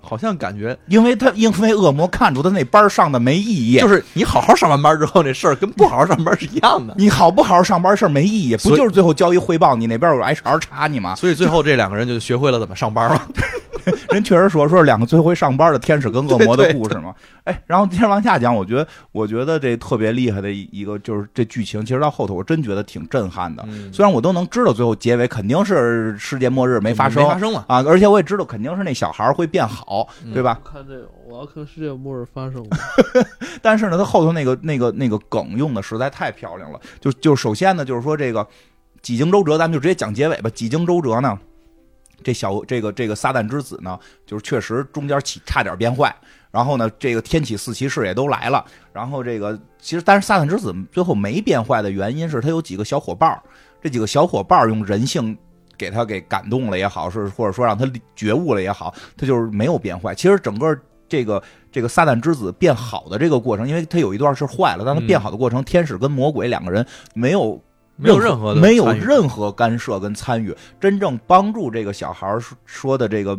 [0.02, 6.94] 好像感觉因为他因为恶魔看出他那班上的没意义，就是你好好上完班之后，这事儿跟不好好上班是一样的。
[6.98, 11.16] 你好不好好上班事儿没意义，不就是最后交一汇报，你那边有 HR 查你吗？
[11.16, 13.28] 所以最后这两个人就学会了怎么上班了。
[14.12, 17.16] 人确实说说是两个最会上班的天使跟恶魔的故事嘛。
[17.46, 23.64] 哎，然后接着往下讲，我觉得我觉得这特别厉害的一一个就是这剧情，其实到后头我真觉得挺震撼的。
[23.68, 27.66] 嗯虽然我都能知道最后结尾肯定是世界末日没发生没发生嘛？
[27.68, 29.84] 啊，而且我也知道肯定是那小孩会变好，
[30.24, 30.60] 嗯对吧？
[30.64, 32.66] 看这个，我要看世界末日发生？
[33.62, 36.80] 但是呢，他后头那个那个那个梗用的实在太漂亮了。
[37.00, 38.48] 就就首先呢，就是说这个
[39.02, 40.50] 几经周折，咱们就直接讲结尾吧。
[40.50, 41.38] 几经周折呢，
[42.24, 46.16] 这小这个这个撒旦之子呢，就是确实中间起差点变坏。
[46.52, 48.66] 然后呢，这个天启四骑士也都来了。
[48.92, 53.42] 然后这个其实，但是撒旦之子最后没变坏的原因是他有几个小伙伴儿，
[53.82, 55.38] 这几个小伙伴儿用人性
[55.82, 60.14] 给他给感动了也好，是或者说让他觉悟了也好，他就是没有变坏。
[60.14, 60.78] 其实整个
[61.10, 67.60] 这个这个撒旦之子变好的这个过程，因为他有一段是坏了，但他变好的过程，天使跟魔鬼两个人没有
[67.96, 73.36] 没有任何的没有任何干涉跟参与，真正帮助这个小孩说说的这个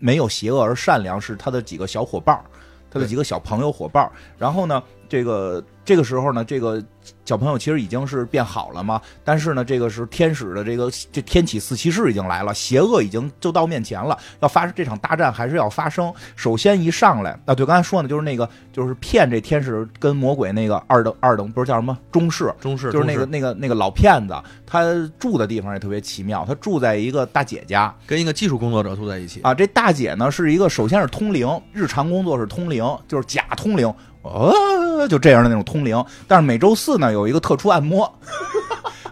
[0.00, 2.44] 没有邪恶而善良，是他的几个小伙伴儿，
[2.90, 4.10] 他的几个小朋友伙伴儿。
[4.38, 6.82] 然后呢，这个这个时候呢，这个
[7.24, 16.12] 小朋友其实已经是变好了嘛，但是呢，这个是天使的这个这天启四骑士已经来了，邪恶已经就到面前了，要发生这场大战还是要发生。
[16.36, 24.34] 首先一上来啊，对，刚才说呢，就是那个就是骗这天使跟魔鬼那个二等二等不是叫什么中士，中士就是那个那个那个老骗子，
[24.66, 24.82] 他
[25.18, 29.52] 住的地方也特别奇妙，他住在一个大姐家跟一个技术工作者住在一起，啊。
[29.52, 33.92] 这大姐呢是一个，首先是通灵，日常工作是通灵，就是假通灵，
[34.24, 36.02] 呃，就这样的那种通灵。
[36.26, 38.12] 但是每周四呢有一个特殊按摩，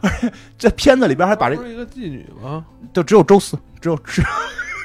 [0.01, 2.65] 而 且这片子里边还把这不是一个妓女吗？
[2.93, 4.23] 就只有周四，只有只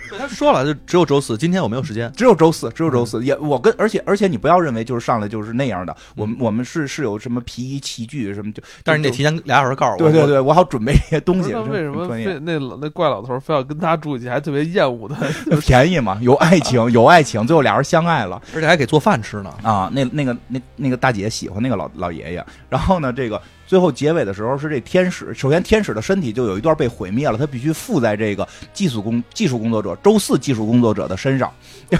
[0.09, 2.11] 对他说了，就只有周四，今天我没有时间。
[2.15, 3.23] 只有周四，只有周四。
[3.23, 9.97] 也我跟而且而且你不要认为就是上来就是那样的，我们我们是是有什么皮衣器具什么就，但是你得提前俩小时告诉我。
[9.97, 11.53] 对对对，我好准备一些东西。
[11.53, 15.15] 为什么专业非那那怪老头非要跟他住一起，还特别厌恶他？
[15.61, 19.53] 便宜嘛，有爱情， 有爱情，最后俩人相爱了而且还给做饭吃呢。
[19.63, 19.89] 啊。
[19.93, 31.53] 那那个那那个大姐喜欢那个老老爷爷，然后呢，这个最后结尾的时候是这天使，首先天使的身体就有一段被毁灭了，他必须附在这个技术工技术工作者周四技术工作者的身上。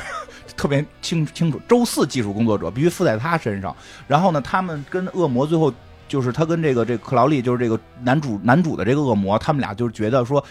[0.55, 3.75] 特别清清楚，周四技术工作者必须附在他身上。
[4.07, 5.71] 然后呢，他们跟恶魔最后
[6.07, 10.43] 就是他跟这个这克劳利，就是这个男主男主的这个恶魔，他们俩就是觉得说，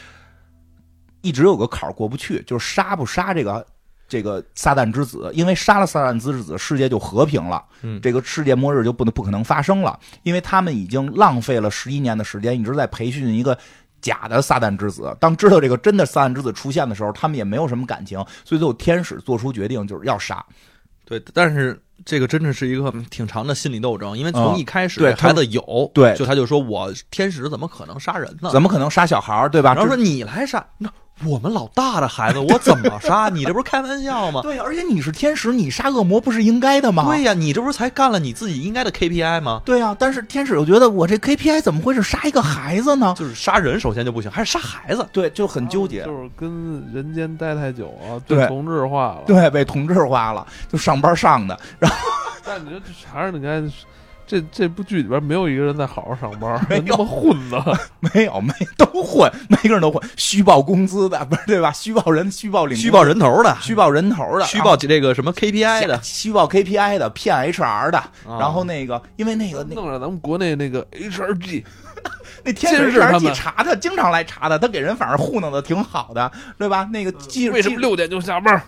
[1.22, 3.66] 一直有个坎儿过不去，就是杀不杀这个
[4.08, 13.56] 这个撒旦之子，因为杀了撒旦之子，世界就和平了，嗯这个世界末日就不能不可能发生了，因为他们已经浪费了十一年的时间，一直在培训一个。
[14.02, 20.44] 假的撒旦之子，当知道这个真的撒旦之子出现的时候，他们也没有什么感情，所以最后天使做出决定，就是要杀。
[21.04, 28.50] 对，但是这个真的是一个挺长的心理斗争，因为从嗯一开始孩子有，对就他就说我天使怎么可能杀人呢？
[28.52, 29.74] 怎么可能杀小孩儿，对吧？
[29.74, 30.88] 这然后说你来杀，那
[31.24, 33.30] 我们老大的孩子 我怎么杀？
[33.30, 34.42] 你这不是开玩笑吗？
[34.42, 37.04] 对，而且你是天使，你杀恶魔不是应该的吗？
[37.06, 39.62] 对呀，你这不是才干了你自己应该的 KPI 吗？
[39.64, 43.14] 对呀、但是天使又觉得我这 KPI 怎么会是杀一个孩子呢？
[43.16, 45.06] 就是杀人首先就不行，还是杀孩子。
[45.10, 46.04] 对，就很纠结。
[46.04, 49.22] 就是跟人间待太久啊，对被同质化了。
[49.26, 51.96] 对，被同质化了，就上班上的，然后
[52.44, 53.72] 但你说这还是你看，
[54.26, 57.78] 这这部剧里边没有一个人在好好上班，没有 那么混的。
[58.14, 61.70] 没有没都混，每个人都混，虚报工资的，不是对吧？
[61.72, 71.64] 虚报人，虚报领，虚报，人头的，虚报人头的，虚报这个什么 KPI 的，虚报 KPI 的，骗 HR 的，啊然后那个，因为那个那弄着咱们国内那个 HRG，
[72.44, 76.88] 那天使监视他 HR 们查他，经常来查他，他给人反而糊弄的挺好的，对吧？
[76.92, 78.60] 那个技为什么技六点就下班？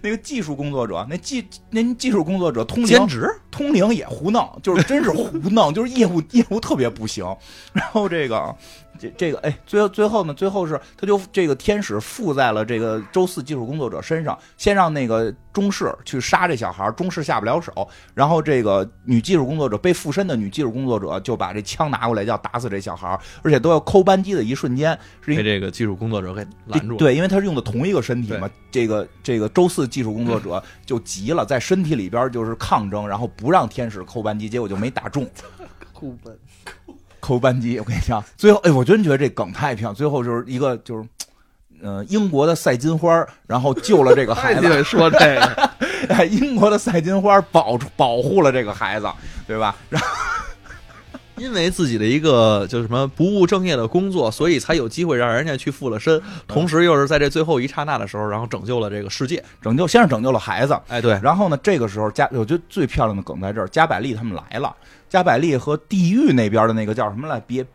[0.00, 7.24] 那个技术工作者，那技那技术工作者通灵兼职通灵也胡弄，就是真是胡弄， 就是业务业务特别不行。
[7.72, 8.54] 然后这个
[9.02, 26.98] 这这个哎，最后最后呢，最后是他就这个天使附在了这个周四技术工作者身上，先让那个中士去杀这小孩，中士下不了手，然后这个女技术工作者被附身的女技术工作者就把这枪拿过来要打死这小孩，而且都要扣扳机的一瞬间，是因被这个技术工作者给拦住了。
[26.98, 35.28] 对，因为他是用的同一个身体嘛，这个这个周四技术工作者就急了，在身体里边就是抗争，然后不让天使扣扳机，结果就没打中
[35.92, 36.36] 库本
[37.22, 37.78] 扣扳机。
[37.78, 41.08] 我跟你讲，最后哎，我真觉得这梗太漂亮，最后就是一个就是。
[41.84, 44.84] 呃，英国的赛金花，然后救了这个孩子。
[44.84, 45.70] 说这个，
[46.14, 49.10] 哎，英国的赛金花保保护了这个孩子，
[49.48, 49.74] 对吧？
[49.88, 50.08] 然后
[51.42, 59.42] 因为自己的一个就是什么不务正业的工作，所以才有机会让人家去附了身，同时又是在这最后一刹那的时候，然后拯救了这个世界。
[59.60, 64.72] 拯救先是拯救了孩子，哎，对，然后呢，这个时候加我觉得最漂亮的梗在这儿，加百利他们来了，
[65.08, 67.66] 加百利和地狱那边的那个叫什么来，别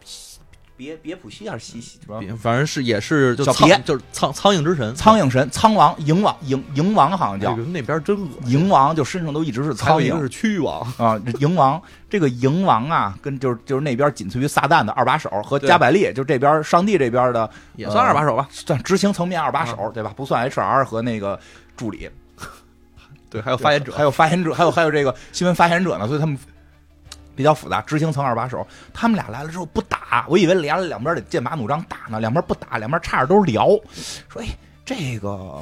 [0.77, 1.99] 别别普西还是西西？
[2.39, 8.59] 反正是也是就苍就是苍苍蝇之神，苍蝇神、苍王、蝇王、蝇蝇王好像叫这个那边真恶心。
[8.59, 11.19] 蝇王，就身上都一直是苍蝇是蛆王，啊。
[11.25, 18.47] 这蝇王，这个蝇王啊，跟就是就是那边仅次于撒旦的二把手和加百利，就这边上帝这边的也算二把手吧。
[18.51, 20.13] 算执行层面二把手，对吧？
[20.15, 21.39] 不算 HR 和那个
[21.75, 22.07] 助理，
[23.29, 26.37] 对，还有发言者，还有发言者，还有还有这个新闻发言者呢，所以他们
[27.37, 27.81] 比较复杂。
[27.83, 33.67] 执行层二把手，他们俩来了之后不打，我以为俩两边得剑拔弩张打呢，两边不打，两边差着都是聊，
[34.27, 34.47] 说哎
[34.83, 35.61] 这个。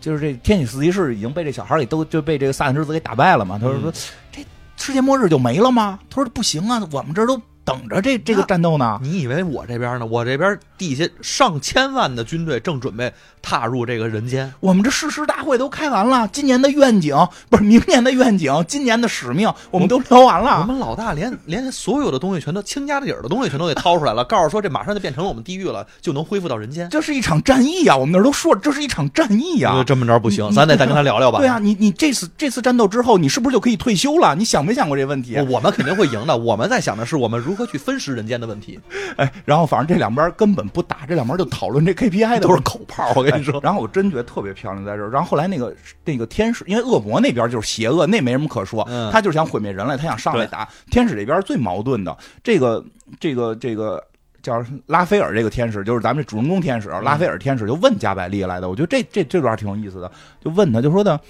[0.00, 3.58] 就是这天启四骑士已经被这小孩给都就被这个撒旦之子给打败了嘛？
[3.60, 3.92] 他说说、
[4.30, 5.98] 这世界末日就没了吗？
[6.08, 9.00] 他说不行啊，我们这都等着这这个战斗呢。
[9.02, 10.06] 你以为我这边呢？
[10.06, 13.12] 我这边地下上千万的军队正准备
[13.48, 14.52] 踏入这个人间。
[14.60, 17.16] 我们这誓师大会都开完了，今年的愿景
[17.48, 20.66] 不是明年的愿景，今年的使命我们都聊完了我了。
[20.66, 26.90] 们老大连连所有的东西全都倾家底儿的东西全都给掏出来了， 告诉说这马上就变成了我们地狱了，就能恢复到人间。
[26.90, 31.38] 这是一场战役啊、我们那儿都说这是一场战役啊、这么着不行，咱得再跟他聊聊吧。
[31.38, 34.34] 对啊，你你这次这次战斗之后，你是不是就可以退休了？
[34.34, 35.36] 你想没想过这问题？
[35.36, 36.36] 我 我们肯定会赢的。
[36.36, 38.78] 我们在想的是我们如何去分食人间的问题，
[39.16, 43.12] 哎，然后反正这两边根本不打，这两边就讨论这 KPI 的都是口炮。
[43.16, 45.10] 我跟你然后我真觉得特别漂亮在这儿。
[45.10, 45.74] 然后后来那个
[46.04, 50.68] 那个天使，因为恶魔那边就是邪恶，那没什么可说，嗯他就是想毁灭人类，他想上来打。
[50.90, 52.84] 天使这边最矛盾的，这个
[53.18, 54.02] 这个这个
[54.42, 58.68] 叫拉斐尔这个天使，就是咱们这主人公天使拉斐尔天使，就问加百利来的。
[58.68, 60.10] 我觉得这这这段挺有意思的，
[60.40, 61.20] 就问他就说的，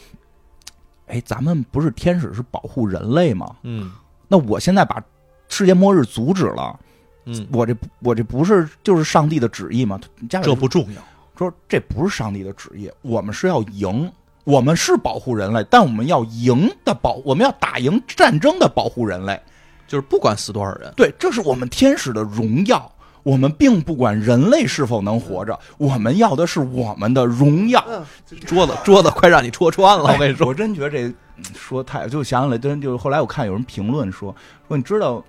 [1.07, 3.57] 哎，咱们不是天使是保护人类吗？
[3.63, 3.91] 嗯
[4.31, 5.03] 那我现在把
[5.49, 6.79] 世界末日阻止了，
[7.25, 9.99] 嗯，我这我这不是就是上帝的旨意吗？
[10.29, 11.03] 加这不重要。
[11.39, 14.11] 说这不是上帝的旨意，我们是要赢，
[14.45, 19.41] 我们是保护人类，但我们要赢的保，我们要打赢战争的保护人类。
[19.87, 22.91] 就是不管死多少人，对，这是我们天使的荣耀。
[23.25, 27.85] 我们并不管人类是否能活着，我们要的是我们的荣耀。
[28.47, 30.13] 桌子 桌子快让你戳穿了。
[30.13, 34.35] 我跟你说，我真觉得这嗯说太就想起来，真就是后来我看有人评论说
[34.67, 35.23] 说，你知道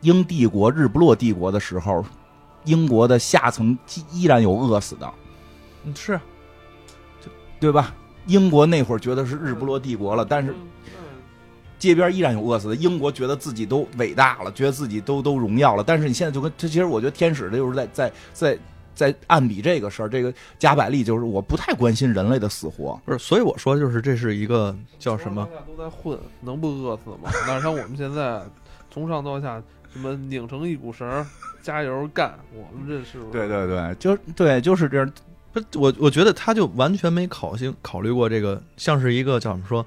[0.00, 2.02] 英帝国日不落帝国的时候，
[2.66, 3.76] 英国的下层
[4.12, 5.10] 依然有饿死的。
[5.84, 6.20] 嗯是
[7.58, 7.94] 对吧？
[8.26, 10.54] 英国那会儿觉得是日不落帝国了，但是
[11.78, 12.74] 街边依然有饿死的。
[12.74, 18.58] 英国觉得自己都伟大了，觉得自己都都荣耀了，但是你现在就跟这，其实我觉得天使这就是在在在
[18.94, 20.08] 在暗比这个事儿。
[20.08, 23.18] 这个加百利就是我不太关心人类的死活，不是？
[23.18, 25.46] 所以我说，就是这是一个叫什么？
[25.46, 27.30] 大家都在混，能不饿死吗？
[27.48, 28.42] 哪像我们现在
[28.90, 29.62] 从上到下
[29.96, 31.26] 什么拧成一股绳，
[31.62, 35.12] 加油干，我们这是对对对，就对就是这样。
[35.52, 39.84] 不我我觉得他就完全没考性考虑过这个，像是一个叫什么说，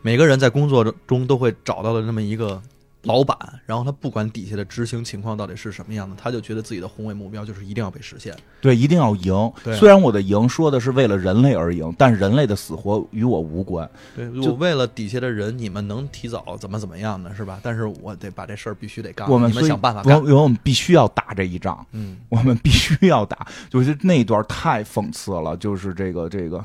[0.00, 2.62] 每个人在工作中都会找到的那么一个
[3.02, 8.36] 老板，然后他不管底下的执行情况到底是什么样的，他就觉得自己的宏伟目标就是一定要被实现。
[8.60, 9.52] 对，一定要赢。
[9.76, 13.88] 虽然我的赢说的是为了人类而赢，但人类的死活与我无关。
[14.16, 17.32] 对就我为了底下的人，你们能提早怎么怎么样呢？
[17.34, 17.60] 是吧？
[17.62, 20.20] 但是我得把这事儿必须得干，我们想办法干。
[20.22, 21.86] 我我们必须要打这一仗。
[21.92, 26.64] 嗯，我们必须要打，就是那一段太讽刺了，就是这个这个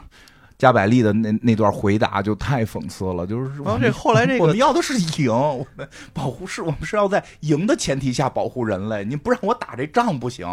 [0.64, 10.48] 加百利的那那段回答就太讽刺了，就是然后这后来这个我们要的是赢，我们保护是我们是要在赢的前提下保护人类，你不让我打这仗不行，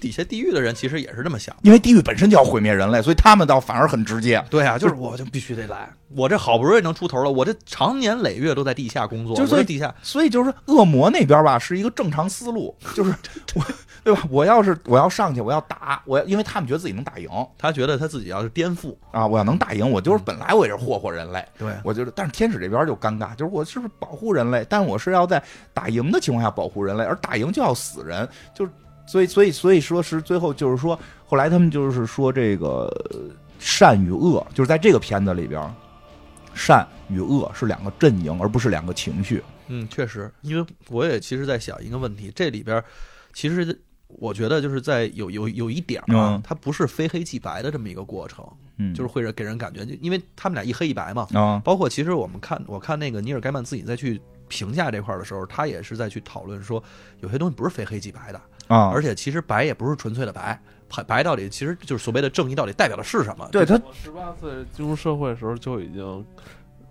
[0.00, 1.56] 底下地狱的人其实也是这么想。
[1.62, 4.40] 因为地狱本身就要毁灭人类，所以他们倒反而很直接。
[4.48, 13.12] 对啊，就是我就必须得来，我这好不容易能出头了，我这长年累月都在地下工作，就是地下所以就是恶魔那边吧，是一个正常思路， 就是
[13.54, 13.62] 我，
[14.04, 14.22] 对吧？
[14.30, 17.28] 我要是我要上去，我要打，我要，因为他们觉得自己能打赢。
[17.58, 21.72] 他觉得他自己要是颠覆，啊，我要能打赢，我就是本来我也是霍霍人类，对。
[21.82, 25.42] 我觉得，但是天使这边就尴尬，就是我是不是保护人类，但我是要在
[25.74, 28.70] 打赢的情况下保护人类，而打赢就要死人，就是
[29.06, 30.96] 所以所以所以说是最后就是说，
[31.26, 33.18] 后来他们就是说这个呃
[33.58, 35.60] 善与恶，就是在这个片子里边，
[36.56, 39.42] 善与恶是两个阵营，而不是两个情绪。
[39.68, 42.82] 嗯，确实，因为我也其实在想一个问题，这里边
[43.32, 48.46] 其实我觉得就是在有有有一点儿它不是非黑即白的这么一个过程，
[48.78, 56.82] 嗯，就是会让给人感觉，就因为他们俩一黑一白嘛，啊，包括其实我们看我看那个尼尔盖曼自己再去评价这块儿的时候，他也是在去讨论说，
[57.20, 60.58] 有些东西不是非黑即白的，啊，而且其实白也不是纯粹的白，
[60.88, 63.48] 白白到底其实就是所谓的正义到底代表的是什么？
[63.50, 66.24] 对他十八岁进入社会的时候就已经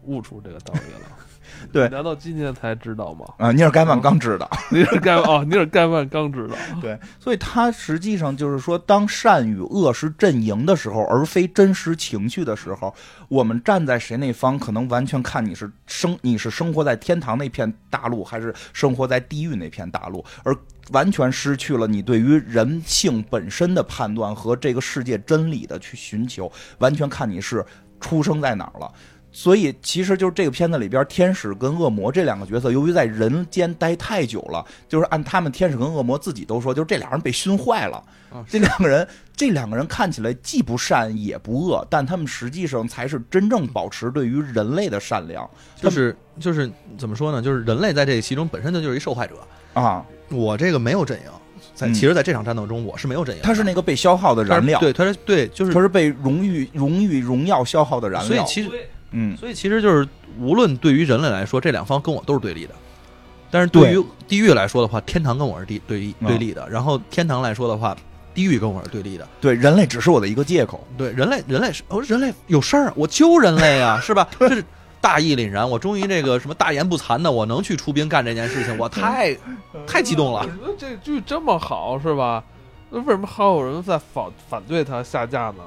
[0.04, 1.10] 悟出这个道理了。
[1.72, 3.26] 对难道今天才知道吗？
[3.38, 4.50] 啊，尼尔盖曼刚知道。
[4.70, 6.56] 尼尔盖曼哦，尼尔盖曼刚知道。
[6.82, 12.94] 对，所以他实际上就是说，当善与恶是阵营的时候，而非真实情绪的时候，
[13.28, 20.56] 我们站在谁那方，可能完全看你是生你是生活在天堂那片大陆，还是生活在地狱那片大陆，而
[20.92, 27.66] 完全失去了你对于人性本身的判断和这个世界真理的去寻求，完全看你是
[28.00, 28.92] 出生在哪儿了。
[29.38, 37.98] 所以，其实就是这个片子里边，天使跟恶魔这两个角色，由于在人间待太久了，就是按他们天使跟恶魔自己都说，就是这俩人被熏坏了。
[38.32, 39.06] 啊这两个人，
[39.36, 47.42] 这两个人看起来既不善也不恶，但他们实际上才是真正保持对于人类的善良就是就是怎么说呢？
[47.42, 49.36] 就是人类在这其中本身就就是一受害者。
[49.74, 50.06] 啊。
[50.30, 51.26] 我这个没有阵营，
[51.76, 53.42] 在嗯其实，在这场战斗中我是没有阵营。
[53.44, 58.28] 他是那个被消耗的燃料，对，他是对，就是他是被荣誉、荣誉、荣耀消耗的燃料。
[58.28, 58.70] 所以其实
[59.12, 60.08] 嗯，所以其实就是，
[60.40, 62.74] 无论对于人类来说，这两方跟我都是对立的。
[63.52, 66.68] 但是对于地狱来说的话，天堂跟我是对对对立的。
[66.70, 67.96] 然后天堂来说的话，
[68.34, 69.26] 地狱跟我是对立的。
[69.40, 70.86] 对，人类只是我的一个借口。
[70.98, 74.28] 对，人类人类是哦，人类有事儿，我救人类啊，是吧？
[74.38, 74.64] 这是
[75.00, 79.38] 大义凛然，我终于这个什么大言不惭的，我能去出兵干这件事情，我太
[79.88, 80.46] 太激动了。
[80.78, 82.44] 这剧这么好是吧？
[82.90, 85.64] 那为什么还有人在反反对它下架呢？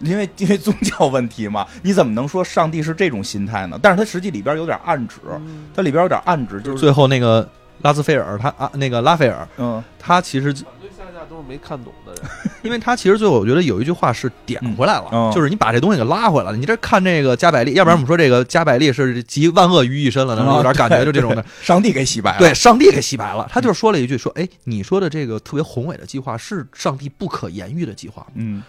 [0.00, 3.78] 因为因为宗教问题嘛，你怎么能说上帝是这种心态呢？
[3.82, 7.48] 但是它实际里边有点暗指，嗯它里边有点暗指，就是最后那个
[7.82, 12.22] 拉斯菲尔，他啊，那个拉斐尔，嗯他其实，反对下架都是没看懂的人。
[12.62, 16.56] 因为他其实最后我觉得有一句话是点回来了，就是你把这东西给拉回来了。
[16.56, 21.44] 你这看这个加百利，要不然我们说这个加百利是集万恶于一身了，嗯有点感觉就这种的。
[21.62, 22.38] 上帝给洗白了。
[22.38, 23.48] 对，上帝给洗白了。
[23.48, 28.26] 他就是说了一句说，哎，你说的这个特别宏伟的计划是上帝不可言喻的计划？
[28.34, 28.60] 嗯，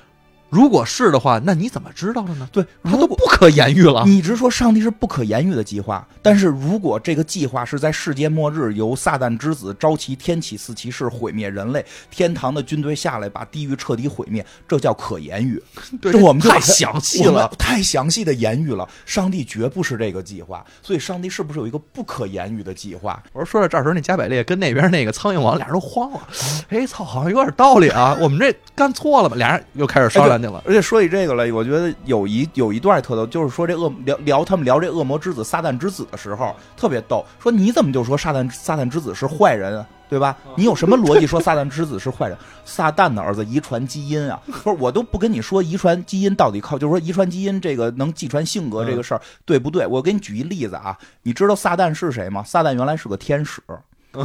[0.49, 2.47] 如果是的话，那你怎么知道的呢？
[2.51, 4.03] 对，他都如果不可言喻了。
[4.05, 15.61] 你一直说上帝是不可言喻的计划，但是如果这个计划是在世界末日由撒旦之子召集天启四骑士毁灭人类，天堂的军队下来把地狱彻底毁灭，这叫可言喻。
[16.01, 17.47] 对这我们太详细了。
[17.57, 18.87] 太详细的言语了。
[19.05, 23.21] 上帝绝不是这个计划，所以上帝是不是有一个不可言喻的计划？
[23.33, 26.27] 我说说到这儿时候，那加百列跟那边那个苍蝇王俩人都慌了。
[26.69, 29.35] 哎，操，好像有点道理啊，我们这干错了吧？
[29.35, 30.63] 俩人又开始商量去了。
[30.65, 37.25] 而且说起这个来，我觉得有一有一段特逗，就是说这恶聊聊他们聊这恶魔之子撒旦之子的时候，特别逗。
[37.39, 39.85] 说你怎么就说撒旦撒旦之子是坏人啊？
[40.09, 40.35] 对吧？
[40.55, 42.35] 你有什么逻辑说撒旦之子是坏人？
[42.65, 44.41] 撒旦的儿子遗传基因啊！
[44.63, 49.85] 不是，我都不跟你说遗传基因到底靠，就是说遗传基因这个能继传性格这个事儿对不对？
[49.85, 52.43] 我给你举一例子啊，你知道撒旦是谁吗？
[52.43, 53.61] 撒旦原来是个天使，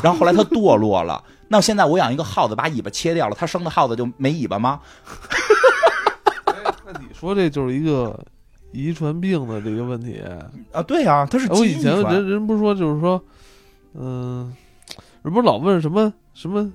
[0.03, 1.23] 然后后来他堕落了。
[1.49, 4.81] 那现在我养一个耗子，把尾巴切掉了，他生的耗子就没尾巴吗？
[7.25, 8.19] 说这就是一个
[8.73, 10.21] 遗传病的这个问题。
[10.73, 13.23] 啊，对呀、他是我以前人人不是说就是说，
[13.95, 14.55] 嗯、
[15.23, 16.71] 人不是老问什么什么，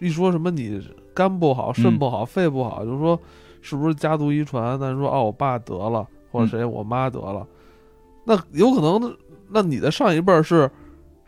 [0.00, 0.80] 一说什么你
[1.14, 3.18] 肝不好、肾嗯不好、肺不好，就是说
[3.60, 4.78] 是不是家族遗传？
[4.80, 7.46] 但是说哦，我爸得了，或者谁我妈得了，
[8.24, 9.16] 那有可能，
[9.48, 10.70] 那你的上一辈是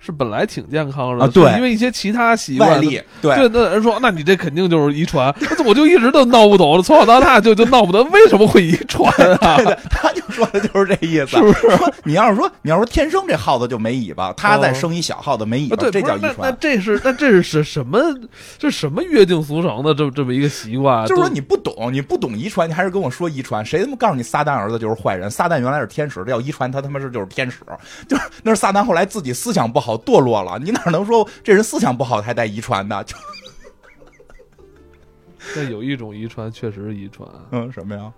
[0.04, 5.34] 是本来挺健康的，啊对因为一些其他习惯外力，对对，那人说，那你这肯定就是遗传。
[5.64, 9.10] 我就一直都闹不懂，从小到大就就闹不懂为什么会遗传
[9.40, 9.56] 啊？
[9.56, 11.76] 对对，他就说的就是这意思，是不是？
[11.76, 16.36] 说你要是说你要说天生这耗子就没尾巴，他再哦生一小耗子没尾啊，巴，这叫遗传。
[16.40, 17.98] 那这是那这是什什么？
[18.58, 21.06] 这什么约定俗成的这这么一个习惯？
[21.06, 23.64] 就是说你不懂，你不懂遗传，你还是跟我说遗传？
[23.64, 25.30] 谁他妈告诉你撒旦儿子就是坏人？
[25.30, 27.60] 撒旦原来是天使，这叫遗传，他他妈是就是天使，
[28.06, 33.02] 就是那是撒旦后来自己思想不好堕落了，你哪能说这人思想不好还带遗传的？
[33.04, 33.16] 就
[35.54, 38.12] 但有一种遗传确实是遗传，嗯什么呀？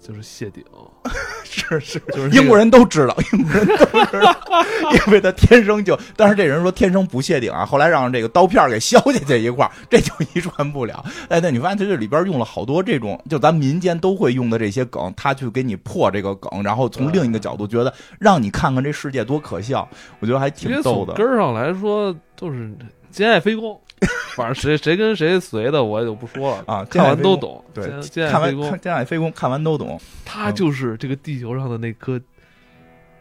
[0.00, 0.64] 就是谢顶，
[1.44, 3.74] 是是，就是英国人都知道，英国人都
[4.06, 4.34] 知道，
[5.06, 11.04] 因为他天生就，但是这人说天生不谢顶啊，后来让这个刀片给削下去一块儿， 这就遗传不了。
[11.28, 19.88] 哎，那你发现他这里边用了好多这种，就咱民间都会用的这些梗，他去给你破这个梗，然后从另一个角度觉得让你看看这世界多可笑，
[20.20, 21.14] 我觉得还挺逗的。
[21.14, 22.70] 根儿上来说就是
[23.10, 23.80] 兼爱非攻，
[24.36, 27.64] 反正谁谁跟谁随的我也就不说了啊看完都懂。
[27.72, 27.84] 对
[28.30, 29.98] 看完看，《天海飞宫》，看完都懂。
[30.24, 32.20] 他就是这个地球上的那颗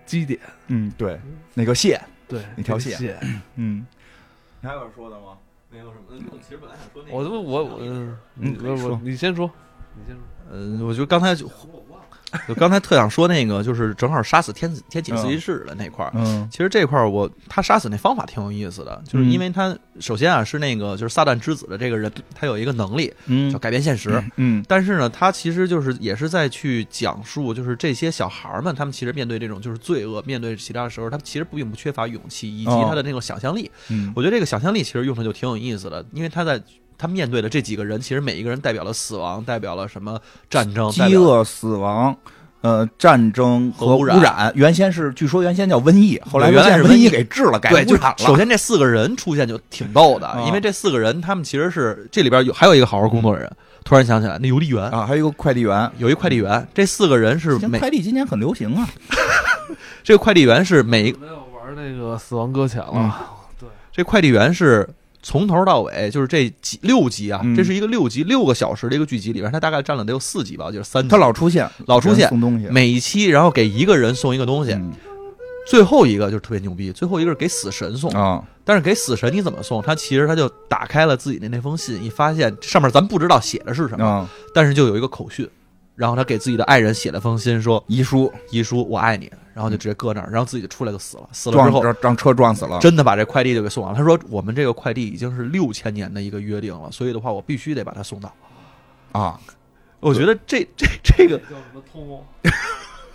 [0.06, 1.20] 基点，嗯，对，
[1.54, 3.18] 那个线，对，那条线线。
[3.56, 3.86] 嗯，
[4.62, 5.38] 你还有说的吗？
[5.72, 9.50] 没有什么，其实本来想说我他妈我我嗯，嗯我我说你先说，
[9.96, 10.24] 你先说。
[10.52, 11.48] 嗯，我就刚才就
[12.48, 16.12] 就刚才特想说那个，就是正好杀死天子天启自习室的那块儿。
[16.16, 24.24] 嗯其实这块儿我他杀死那方法挺有意思的，就是因为他首先啊是那个就是撒旦之子的这个人，他有一个能力嗯叫嗯改变现实。
[24.38, 33.70] 嗯但是呢，他其实就是也是在去讲述，就是这些小孩儿们，他们其实面对这种就是罪恶，面对其他的时候，他们其实并不缺乏勇气以及哦他的那种想象力。
[33.90, 36.62] 嗯我觉得这个想象力其实用的就挺有意思的，因为他在
[36.98, 40.20] 他面对的这几个人，其实每一个人代表了死亡，代表了什么
[40.50, 42.16] 战争，饥饿、死亡。
[42.62, 48.16] 呃，战争和污染染，原先是据说原先叫瘟疫，后来原来是瘟疫给治了，改对，就污染了。
[48.18, 53.52] 首先这四个人出现就挺逗的，啊因为这四个人他们其实是这里边有还有一个好好工作的人，
[53.84, 58.90] 突然想起来，那邮递员啊，还有一个快递员，有一快递员，这四个人是每快递今年很流行啊。
[60.04, 62.94] 这个快递员是每一没有玩那个死亡搁浅了。
[62.96, 63.12] 嗯
[63.60, 64.90] 对，这快递员是
[65.26, 67.56] 从头到尾，就是这几六集啊，嗯。
[67.56, 71.10] 这是一个六集六个小时的一个剧集里边，他大概占了得有四集吧，就是三集。
[71.10, 74.94] 他老出现，老出现送东西，每一期，然后给一个人送一个东西，嗯。
[75.68, 79.82] 最后一个就是特别牛逼，最后一个是给死神送，啊，但是给死神你怎么送？
[79.82, 85.50] 他其实他就打开了自己的那封信，一发现上面咱不知道写的是什么，啊，但是就有一个口讯，
[85.96, 92.80] 然后他给自己的爱人写了封信说遗书遗书我爱你，然后就直接搁那儿，然后自己就出来就死了，死了之后撞让让车撞死了。
[92.80, 93.98] 真的把这快递就给送完了。
[93.98, 98.34] 他说：“我们这个快递已经是六千年的一个约定了，所以的话，我必须得把它送到。
[99.14, 99.40] 啊，”
[100.02, 102.24] 我觉得这这这个，叫什么通？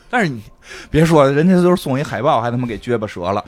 [0.09, 0.43] 但是你
[0.91, 3.45] 别说，人家都是送一海报，还他妈给撅巴折了，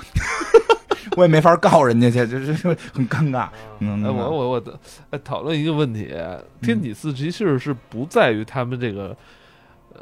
[1.16, 3.48] 我也没法告人家去，这这这很尴尬。
[3.80, 4.78] 嗯，哎，我我我的，
[5.10, 6.12] 哎，讨论一个问题，
[6.60, 9.16] 天启四骑士是不在于他们这个，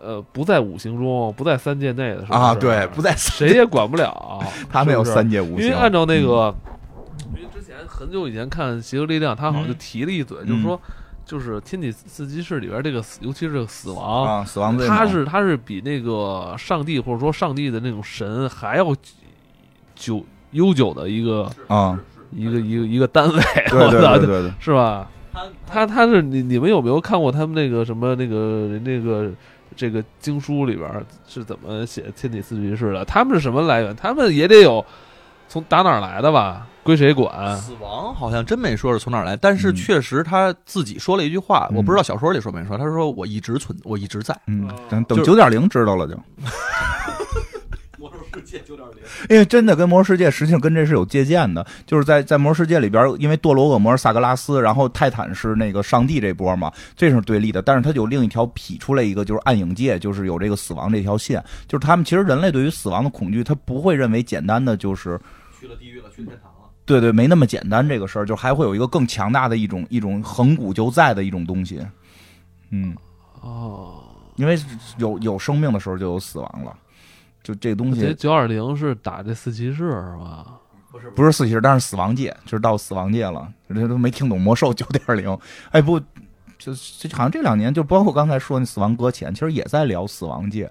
[0.00, 6.54] 呃，不在五行中，不在三界内的，啊，对，不在谁也管不了， 他们有三界五行，因为按照那个，
[7.34, 10.80] 因为之前很久以前看《邪恶力量》，他好像就提了一嘴，就是说，
[11.24, 18.94] 就是天体四骑士里边这个死，尤其是这个死亡，啊，死亡他是他是比那个上帝或者说上帝的那种神还要
[19.96, 21.98] 久悠久的一个啊，
[22.30, 25.08] 一个一个一个单位，对对我操对对对，是吧？
[25.66, 29.30] 他他是你你们有没有看过他们那个什么那个那个
[29.76, 30.90] 这个经书里边
[31.26, 33.04] 是怎么写天体四骑士的？
[33.04, 33.94] 他们是什么来源？
[33.94, 34.84] 他们也得有
[35.48, 36.66] 从打哪儿来的吧？
[36.82, 37.56] 归谁管？
[37.56, 44.36] 死亡好像真没说是从哪儿来，但是嗯确实他自己说了一句话，嗯我不知道小说里说没说，他说我一直存，我一直在。
[44.46, 46.14] 嗯哦，等等九点零知道了就，
[49.28, 57.62] 因为真的跟魔兽世界实际上跟这是有借鉴的，就是在在魔兽世界里边，因为堕落恶魔是萨格拉斯，然后泰坦是那个上帝这波嘛，这是对立的。
[57.62, 65.20] 但是它有另一条劈出来一个，就是暗影界，就是有这个死亡这条线，就是他们其实人类对于死亡的恐惧，他不会认为简单的就是
[65.58, 66.70] 去了地狱了，去天堂了。
[66.86, 71.80] 对对，没那么简单这个事儿，就还会有一个更强大的一种一种恒古就在的一种东西，
[72.70, 72.96] 嗯，
[73.40, 74.02] 哦，
[74.34, 74.58] 因为
[74.98, 76.76] 有有生命的时候就有死亡了，
[77.50, 80.46] 就这东西这九二零是打这四骑士是吧？
[80.92, 85.36] 不是不是四骑士，但是死亡界，就是到死亡界了，人家都没听懂魔兽九点零，
[85.70, 85.98] 哎不，
[86.58, 90.70] 就这好像这两年就包括刚才说那死亡搁浅，其实也在聊死亡界，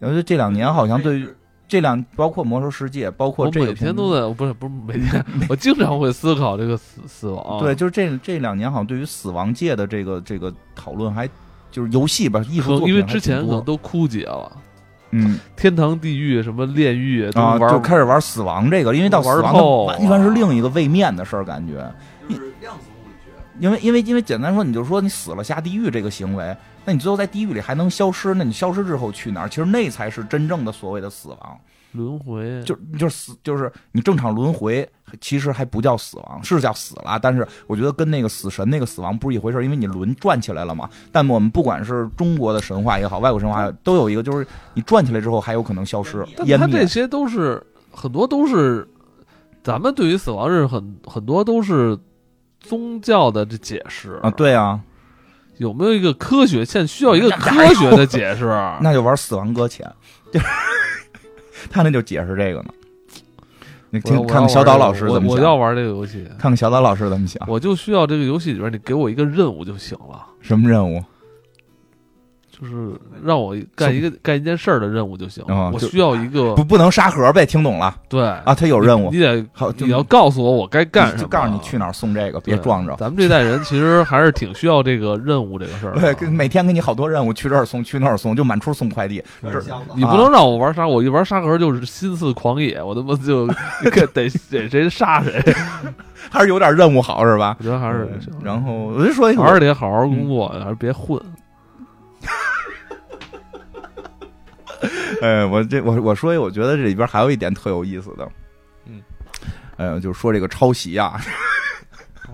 [0.00, 1.28] 我觉得这两年好像对于
[1.66, 7.60] 这两包括魔兽世界，包括我这个每天都在，不是不是每天， 我经常会思考这个死死亡。
[7.60, 11.28] 对，就是这这两年好像对于死亡界的这个这个讨论还
[11.70, 14.56] 就是游戏吧，艺术作品因为之前可能都枯竭了，
[15.10, 21.74] 嗯天堂、地狱、什么炼狱都啊，就开始玩死亡这个，因为到死亡玩透它完全是另一个位面的事儿，感觉。
[22.28, 23.30] 就是量子物理学。
[23.58, 29.48] 因为因为因为简单说，你就说你死了下地狱这个行为，那你最后在地狱里还能消失，那你消失之后去哪儿？
[29.48, 31.58] 其实那才是真正的所谓的死亡，
[31.98, 34.88] 轮回，就就是死，就是你正常轮回，
[35.20, 40.88] 其实还不叫死亡，是叫死了，但是我觉得跟那个死神那个死亡不是一回事，因为你轮转起来了嘛。
[41.12, 46.24] 但我们不管是中国的神话也好，外国神话也好都有一个，就是你转起来之后还有可能消失。
[46.36, 48.88] 他这些都是很多都是
[49.62, 51.98] 咱们对于死亡是很很多都是
[52.60, 54.80] 宗教的这解释啊，，对啊，
[55.58, 56.64] 有没有一个科学？
[56.64, 58.46] 现在需要一个科学的解释。
[58.80, 59.90] 那就玩死亡搁浅，
[60.32, 60.46] 就 是
[61.70, 62.68] 他那就解释这个呢。
[63.90, 71.02] 你听看看小岛老师怎么想，我要玩这个游戏，看看小岛老师怎么想，我就需要这个游戏里边你给我一个任务就行了，什么任务？
[72.60, 75.44] 就是让我干一个干一件事儿的任务就行。
[75.72, 78.54] 我需要一个不不能沙盒呗，听懂了对啊？
[78.54, 82.96] 他有任务你，得好，就你要告诉我我该干什么，就告诉你去哪儿送这个，别对撞着。
[82.96, 86.00] 咱们这代人其实还是挺需要这个任务这个事儿的。
[86.00, 89.22] 对，跟每天给你好多任务，去这儿送，去那儿送，就满处送快递。
[89.40, 89.60] 这
[89.94, 93.46] 你不能让我玩沙，我一玩沙盒就是心似狂野，我他妈就
[93.86, 94.28] 得得
[94.68, 95.40] 谁杀谁。
[96.30, 97.56] 还是有点任务好是吧？
[97.60, 98.08] 我觉得还是
[98.42, 101.20] 然后我就说，还是得好好工作，还是别混。
[105.22, 108.30] 哎， 我这我我说一，我觉得这里边还有一点特有意思的，
[108.86, 109.02] 嗯，
[109.76, 111.20] 哎呦，就是说这个抄袭啊，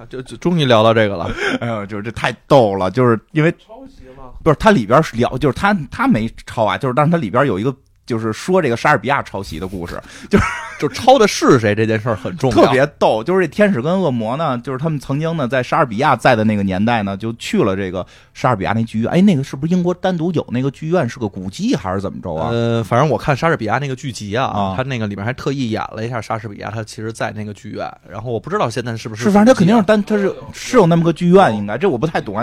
[0.09, 1.31] 就 就终于聊到这个了。
[1.61, 4.33] 哎呦，就是这太逗了，就是因为抄袭吗？
[4.43, 7.75] 不是它里边是聊，就是它它没抄啊，就是但是它里边有一个
[8.07, 10.45] 就是说这个莎士比亚抄袭的故事，就是
[10.79, 13.23] 就抄的是谁这件事儿很重要，特别逗。
[13.25, 18.05] 就是这天使跟恶魔呢，就是他们曾经呢在莎士比亚在的那个年代呢，就去了这个
[18.35, 19.11] 莎士比亚那剧院。
[19.11, 22.51] 哎，那个是不是英国单独有那个剧院是个古迹还是怎么着啊？
[22.51, 27.91] 呃，反正我看莎士比亚那个剧集啊，啊他那个里面还特意演了一下莎士比亚，他其实在那个剧院。
[28.09, 32.35] 然后我不知道现在是不是，反正他肯定是是单，他是是有那么个剧院，应该这我不太懂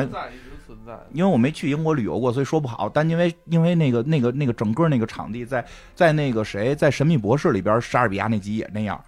[1.14, 2.90] 因为我没去英国旅游过，所以说不好。
[2.90, 5.66] 但因为因为那个那个那个整个那个场地在
[5.96, 9.04] 在那个谁在《神秘博士》里边，莎士比亚那集也那样，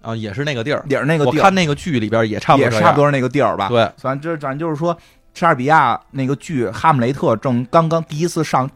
[0.00, 0.84] 啊，也是那个地儿。
[0.88, 3.68] 也是那个地儿，我看那个剧里边也差不多，也差不多是那个地儿吧。
[3.68, 4.96] 对，反正反正就是说，
[5.34, 8.68] 莎士比亚那个剧《哈姆雷特》正刚刚第一次上，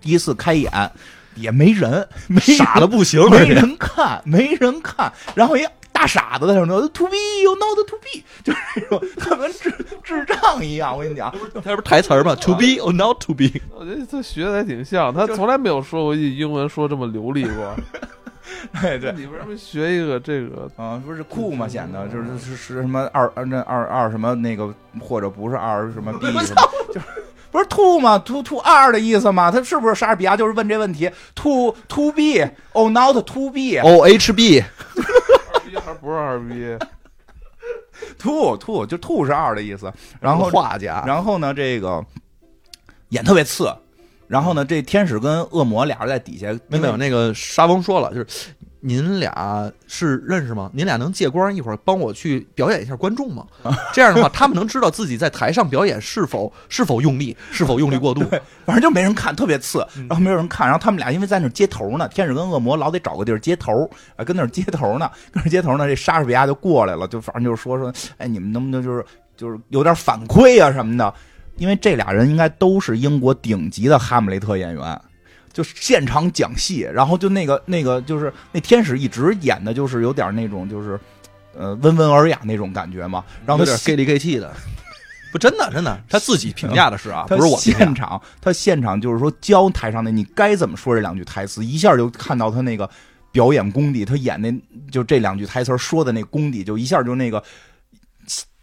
[0.00, 0.70] 第一次开演，
[1.36, 5.12] 也没人，没 傻的不行，没人看，没人看。
[5.34, 5.64] 然后一
[6.02, 7.14] 大傻子在那说 “to be
[7.44, 9.72] you not to be”，就是那种他跟智
[10.02, 10.96] 智障一样。
[10.96, 12.34] 我跟你讲，他不是台词儿吗？
[12.42, 13.52] To be or not to be？
[13.72, 17.76] 我觉得他学的还挺像，他从来没有说过一句英文说这么流利过。
[18.80, 19.12] 对 对。
[19.12, 20.68] 你为什么学一个这个？
[20.76, 26.62] 啊，不是酷吗，显得就是是是什么二二那二二什么那个，或者不是二什么 B 什么，
[26.92, 27.06] 就是
[27.52, 29.52] 不是 to 吗？to to 二的意思吗？
[29.52, 34.66] 他是不是莎士比亚就是问这问题？to to be or not to be O H B 二
[35.72, 36.76] 逼还不是二逼？
[38.18, 39.90] to to 就 to 是二的意思。
[40.20, 42.04] 然后画家，然后呢，这个
[43.08, 43.74] 眼特别次。
[44.28, 48.26] 然后呢，这天使跟恶魔俩人在底下，没有没有，那个沙翁说了，就是
[48.84, 50.68] 您俩是认识吗？
[50.74, 53.46] 您俩能借光一会儿帮我去表演一下观众吗？
[53.94, 58.22] 这样的话，他们能知道自己在台上表演是否是否用力，是否用力过度。
[58.66, 69.04] 反正就没人看，特别次，然后没有人看，然后他们俩因为在那儿接头呢，天使跟恶魔老得找个地儿接头，啊，跟那儿接头呢，跟那儿接头呢，这莎士比亚就过来了，就反正就是说说，哎，你们能不能就是
[69.36, 71.14] 就是有点反馈啊什么的，
[71.56, 75.00] 因为这俩人应该都是英国顶级的哈姆雷特演员。
[75.52, 80.98] 就是现场讲戏，然后就那个那个就是那天使一直演的就是有点那种就是，
[81.54, 84.50] 呃温文尔雅那种感觉嘛，然后有点 gay 里 gay 气的，
[85.30, 92.88] 不真的真的，他自己评价的是啊，他 不是我现场，他现场就是说教台上的你该怎么说这两句台词，一下就看到他那个
[93.30, 94.50] 表演功底，他演那
[94.90, 97.42] 就这两句台词说的那功底，就一下就那个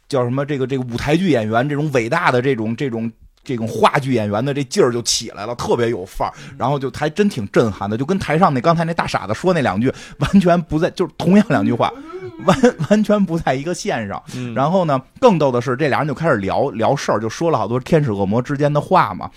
[0.08, 3.12] 叫什么这个这个舞台剧演员这种伟大的这种这种。
[3.44, 11.92] 这种话剧演员的这劲儿就起来了，特别有范儿，然后就还真挺震撼的，就跟台上那刚才那大傻子说那两句完全不在，就是同样两句话，
[12.46, 14.22] 完完全不在一个线上。
[14.36, 19.30] 嗯然后呢，更逗的是，这俩人就开始聊聊事儿，就说了好多天使恶魔之间的话嘛。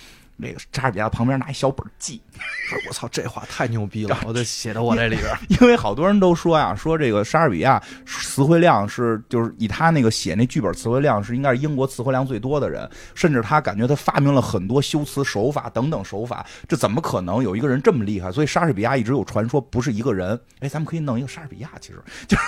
[0.42, 2.20] 这个莎士比亚旁边拿一小本记，
[2.88, 5.34] 我操，这话太牛逼了， 我得写到我这里边。
[5.60, 18.32] 因为好多人都说呀，说这个莎士比亚词汇量是就是以他那个写那剧本词汇量是应该是英国词汇量最多的人，甚至他感觉他发明了很多修辞手法等等手法，这怎么可能有一个人这么厉害？
[18.32, 20.38] 所以莎士比亚一直有传说不是一个人。
[20.60, 22.42] 哎，咱们可以弄一个莎士比亚，其实就是。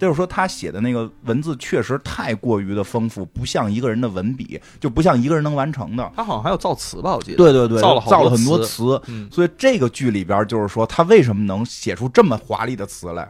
[0.00, 6.10] 就是说，他写的那个文字确实太过于的丰富，不像一个人的文笔，就不像一个人能完成的。
[6.16, 7.36] 他好像还有造词吧，我记得。
[7.36, 13.28] 对对对，造了造了很多词词，嗯所以这个剧里边就是说，他为什么能写出这么华丽的词来？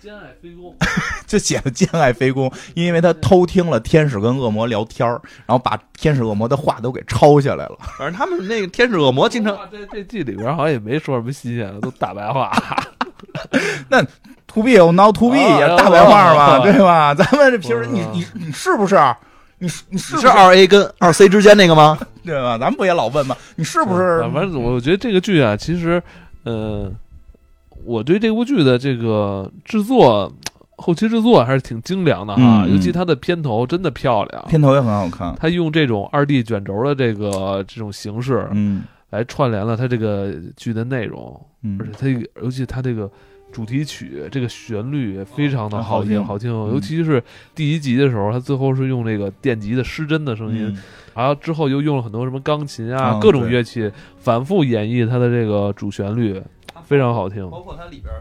[0.00, 0.74] 兼爱非攻，
[1.28, 7.76] 就写的兼爱非攻，因为他偷听了天使跟恶魔聊天儿然后把天使恶魔的话都给抄下来了。
[7.98, 12.50] 反正他们那个天使恶魔经常在这剧里边好像也没说什么新鲜的，都大白话。
[13.90, 14.02] 那
[14.52, 17.12] to be or not to be 哦也是大白话嘛，哦对吧？
[17.16, 18.96] 咱们这平时你哦你你是不是？
[19.58, 21.98] 你是你是是二 A 跟二 C 之间那个吗？
[22.24, 22.56] 对吧？
[22.58, 23.36] 咱们不也老问吗？
[23.56, 24.20] 你是不是？
[24.32, 26.02] 反正我觉得这个剧啊，其实，
[26.44, 26.90] 呃，
[27.84, 30.32] 我对这部剧的这个制作。
[30.82, 35.36] 后期制作还是挺精良的哈，嗯嗯尤其它的片头真的漂亮，片头也很好看。
[35.38, 43.10] 它用这种二 D 卷轴的这个这种形式嗯来串联了它这个剧的内容，嗯而且它这个尤其它这个
[43.52, 46.50] 主题曲这个旋律也非常的啊好听，好好听。
[46.50, 47.22] 嗯尤其是
[47.54, 50.78] 第一集的时候，它最后是用这个电吉的失真的声音，嗯
[51.14, 56.40] 然后之后又用了很多什么钢琴啊、嗯各种乐器，反复演绎它的这个主旋律，
[56.84, 57.48] 非常好听。
[57.50, 58.14] 包括它里边，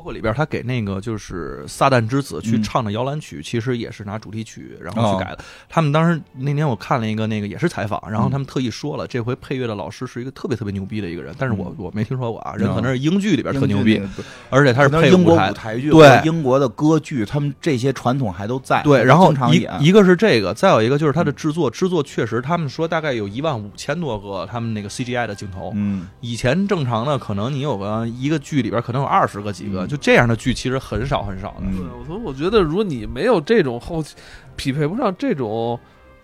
[0.00, 2.62] 包包括里边他给那个就是撒旦之子去嗯。
[2.62, 5.44] 唱的摇篮曲，其实也是拿主题曲然后哦去改的。
[5.68, 8.30] 他们当时那年我看了一个那个也是采访，然后嗯。
[8.30, 11.74] 他们特意说了，这回配乐的老师是一个特别特别牛逼的一个人，但是我嗯。
[11.84, 14.00] 我没听说过啊，人哦可能是英剧里边特牛逼
[14.48, 16.20] 而且他是配舞台剧，对。
[16.24, 18.82] 英国的歌剧，他们这些传统还都在。
[18.82, 25.72] 对，然后一一个是这个，再有一个就是它的制作，制作确实，他们说大概有一万五千多个他们那个 CGI 的镜头。
[25.74, 31.62] 嗯，以前正常的可能你有个一个剧里边可能有二十个几个，嗯就这样的剧其实很少很少的。
[31.64, 34.14] 嗯对，我从我觉得，如果你没有这种后期，
[34.54, 35.76] 匹配不上这种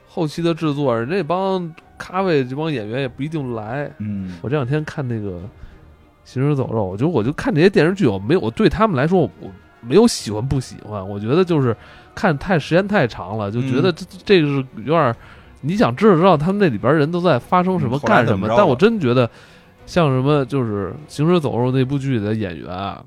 [0.06, 3.90] 后期的制作，人家帮咖位这帮演员也不一定来。
[3.98, 5.30] 嗯我这两天看那个
[6.24, 11.76] 《行尸走肉》，我觉得我就看这些电视剧，我没有我对他们来说，我我没有喜欢不喜欢，我觉得就是
[12.14, 15.16] 看太时间太长了，就觉得这、这个是有点儿，
[15.60, 19.28] 你想知道知道他们那里边人都在发生什么嗯干什么但我真觉得
[19.86, 23.02] 像什么就是《行尸走肉》那部剧的演员啊。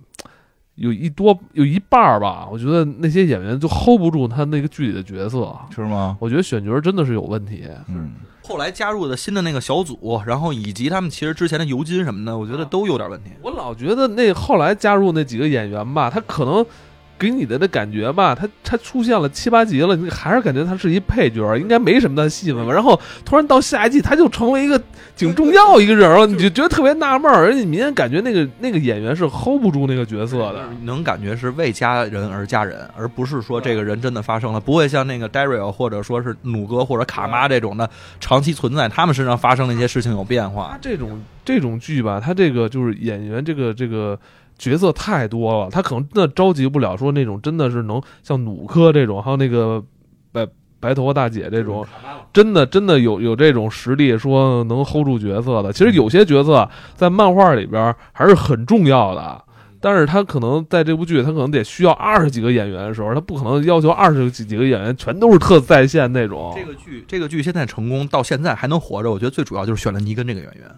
[0.80, 6.16] 有一多有一半儿吧，我觉得那些演员就 hold 不住他那个剧里的角色，是吗？
[6.20, 7.66] 我觉得选角真的是有问题。
[7.90, 13.32] 嗯，后来加入的新的那个小组，然后以及他们其实之前的尤金什么的，我觉得都有点问题。
[13.42, 16.66] 我老觉得那后来加入那几个演员吧，他可能
[17.20, 22.74] 给你的那感觉吧，他他出现了七八集了，你还是感觉他是一配角，应该没什么的戏份吧。
[22.74, 24.82] 然后突然到下一季，他就成为一个
[25.18, 30.70] 挺重要一个人了，你就觉得特别纳闷儿，而且你明显感觉那个那个演员是 hold 不住那个角色的。
[30.84, 37.90] 能感觉是为家人而家人，而不是说这个人真的发生了，不会像那个 Daryl 或者说是努哥或者卡妈这种的
[38.22, 40.80] 长期存在他们身上发生的一些事情有变化他。
[40.82, 44.18] 这种这种剧吧，他这个就是演员这个这个
[44.60, 49.84] 角色太多了，他可能真的召集不了说那种真的是能像努科这种，还有那个
[50.32, 50.46] 白
[50.80, 51.84] 白头发大姐这种，
[52.32, 55.74] 真的真的有有这种实力说能 hold 住角色的。
[55.74, 59.44] 其实有些角色在漫画里边还是很重要的。
[59.82, 66.54] 但是他可能在这部剧，他可能得需要二十几个演员的时候，他不可能要求二十几几个演员全都是特在线那种。
[66.54, 70.70] 这个剧，这个剧现在成功到现在还能活着，我觉得最主要就是选了尼根这个演员。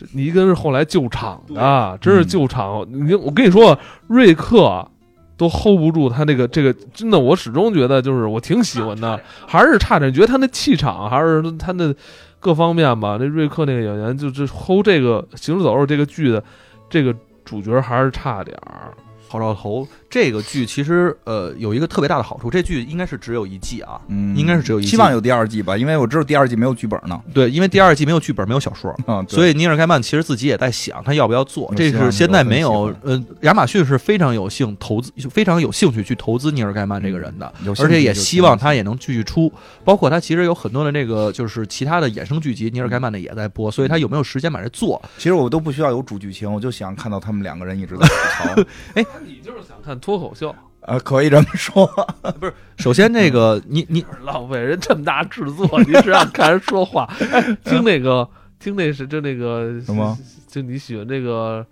[0.00, 2.86] 这尼根是后来救场的，真是救场。
[2.88, 4.88] 你我跟你说，瑞克
[5.36, 11.94] 都 hold 不住他那个这个，真的，我始终觉得就是我挺喜欢的，还是差点，觉得他那气场还是他那
[12.38, 13.18] 各方面吧。
[13.20, 16.42] 那瑞克那个演员就这 hold 这个《行尸走肉》这个剧的
[16.88, 17.14] 这个
[17.44, 18.94] 主角还是差点儿。
[19.28, 27.18] 好兆头这个剧其实呃有一个特别大的好处，这剧应该是只有一季啊，嗯，应该是只有一季希望有第二季吧，因为我知道第二季没有剧本呢。
[27.32, 39.52] 对，因为第二季没有剧本，没有小说， 嗯，所以尼尔盖曼其实自己也在想他要不要做，这是现在没有有呃，亚马逊是非常有幸投资，非常有兴趣去投资尼尔盖曼这个人的，而且也希望他也能继续出，
[39.84, 45.00] 包括他其实有很多的这个就是其他的衍生剧集，尼尔盖曼的也在播，所以他有没有时间把这做？
[45.18, 48.14] 其实我都不需要有主剧情，我就想看到他们两个人一直在吐
[48.54, 48.62] 槽。
[48.94, 51.86] 哎你就是想看脱口秀，啊，可以这么说。
[52.40, 57.08] 不是首先，那个你你浪费人这么大制作，你是让看人说话。
[57.30, 58.28] 哎，听那个，
[58.58, 60.18] 听那是就那个什么？
[60.48, 61.64] 就你喜欢那个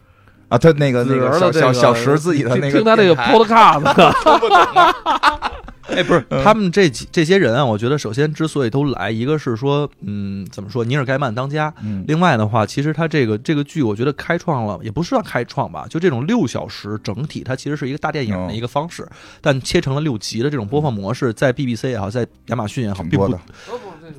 [0.49, 3.83] 啊，他那个那个小这个小小石自己的那个听他那个 podcast，
[5.89, 11.73] 哎，不是他们这几这些人啊，我觉得首先之所以都来，一个是说，嗯，怎么说，尼尔盖曼当家。
[11.83, 19.09] 嗯，另外的话，其实他这个这个剧，我觉得开创了，也不是说开创吧，就这种六小时整体，它其实是一个大电影的一个方式，
[19.41, 23.39] 但切成了六集的这种播放模式，在 BBC 也好，在亚马逊也好，并不的，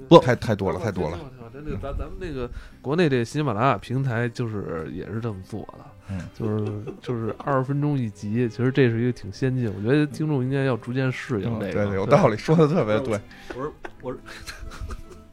[0.07, 1.18] 不太太多了，太多了。。
[1.51, 2.49] 真的，咱咱们那个
[2.81, 11.86] 国内这喜马拉雅平台就是也是这么做的，嗯，就是就是二十分钟一集，其实这是一个挺先进，我觉得听众应该要逐渐适应这个。
[11.86, 13.19] 对，有道理，说的特别对。
[13.56, 13.72] 我是
[14.02, 14.19] 我是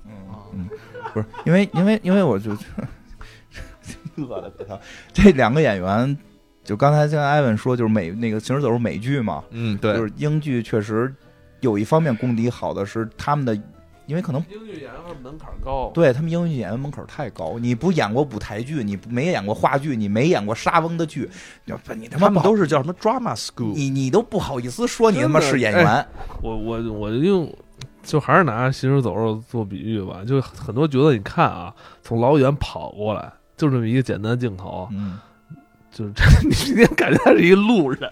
[0.07, 0.13] 嗯。
[0.55, 0.69] 嗯，
[1.13, 2.51] 不是因为因为因为我就
[4.17, 4.79] 乐的给他
[5.13, 6.17] 这两个演员，
[6.65, 11.15] 就刚才像艾文说，就是美那个《行尸走肉》美剧嘛，嗯，对，就是英剧确实
[11.61, 13.55] 有一方面功底好的是他们的，
[14.07, 14.93] 因为可能英剧演员
[15.23, 21.29] 门槛高，对他们英剧演员门槛太高，你不演过舞台剧，你没演过话剧，你没演过沙翁的剧，
[21.65, 26.07] 你你他妈他们不都是叫什么 drama school，你你都不好意思说你他妈是演员，
[26.41, 27.53] 我我我用
[28.03, 35.19] 就还是拿《行尸走肉》做比喻吧，就很多角色你看啊，从老远跑过来，就这么一个简单镜头，嗯，
[35.91, 38.09] 就是这， 你明显感觉他是一个路人。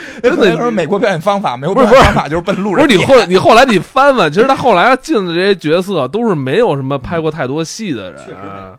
[0.22, 8.20] 真的说美国表演方法没有不是表演方法就是奔路人，不是你后 你后来你翻翻，其实他后来进的这些角色都是没有什么拍过太多戏的人，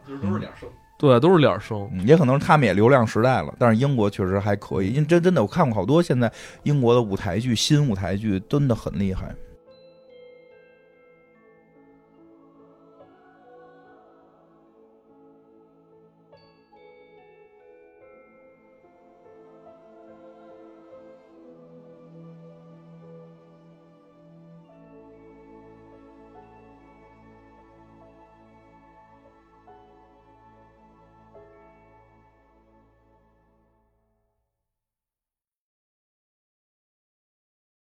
[0.08, 0.68] 就是都是脸生。
[0.98, 1.90] 对，都是脸生。
[1.92, 6.32] 嗯也可能是他们也流量时代了，但是英国确实还可以，因为真真的我看过好多现在
[6.64, 9.26] 英国的舞台剧，新舞台剧真的很厉害。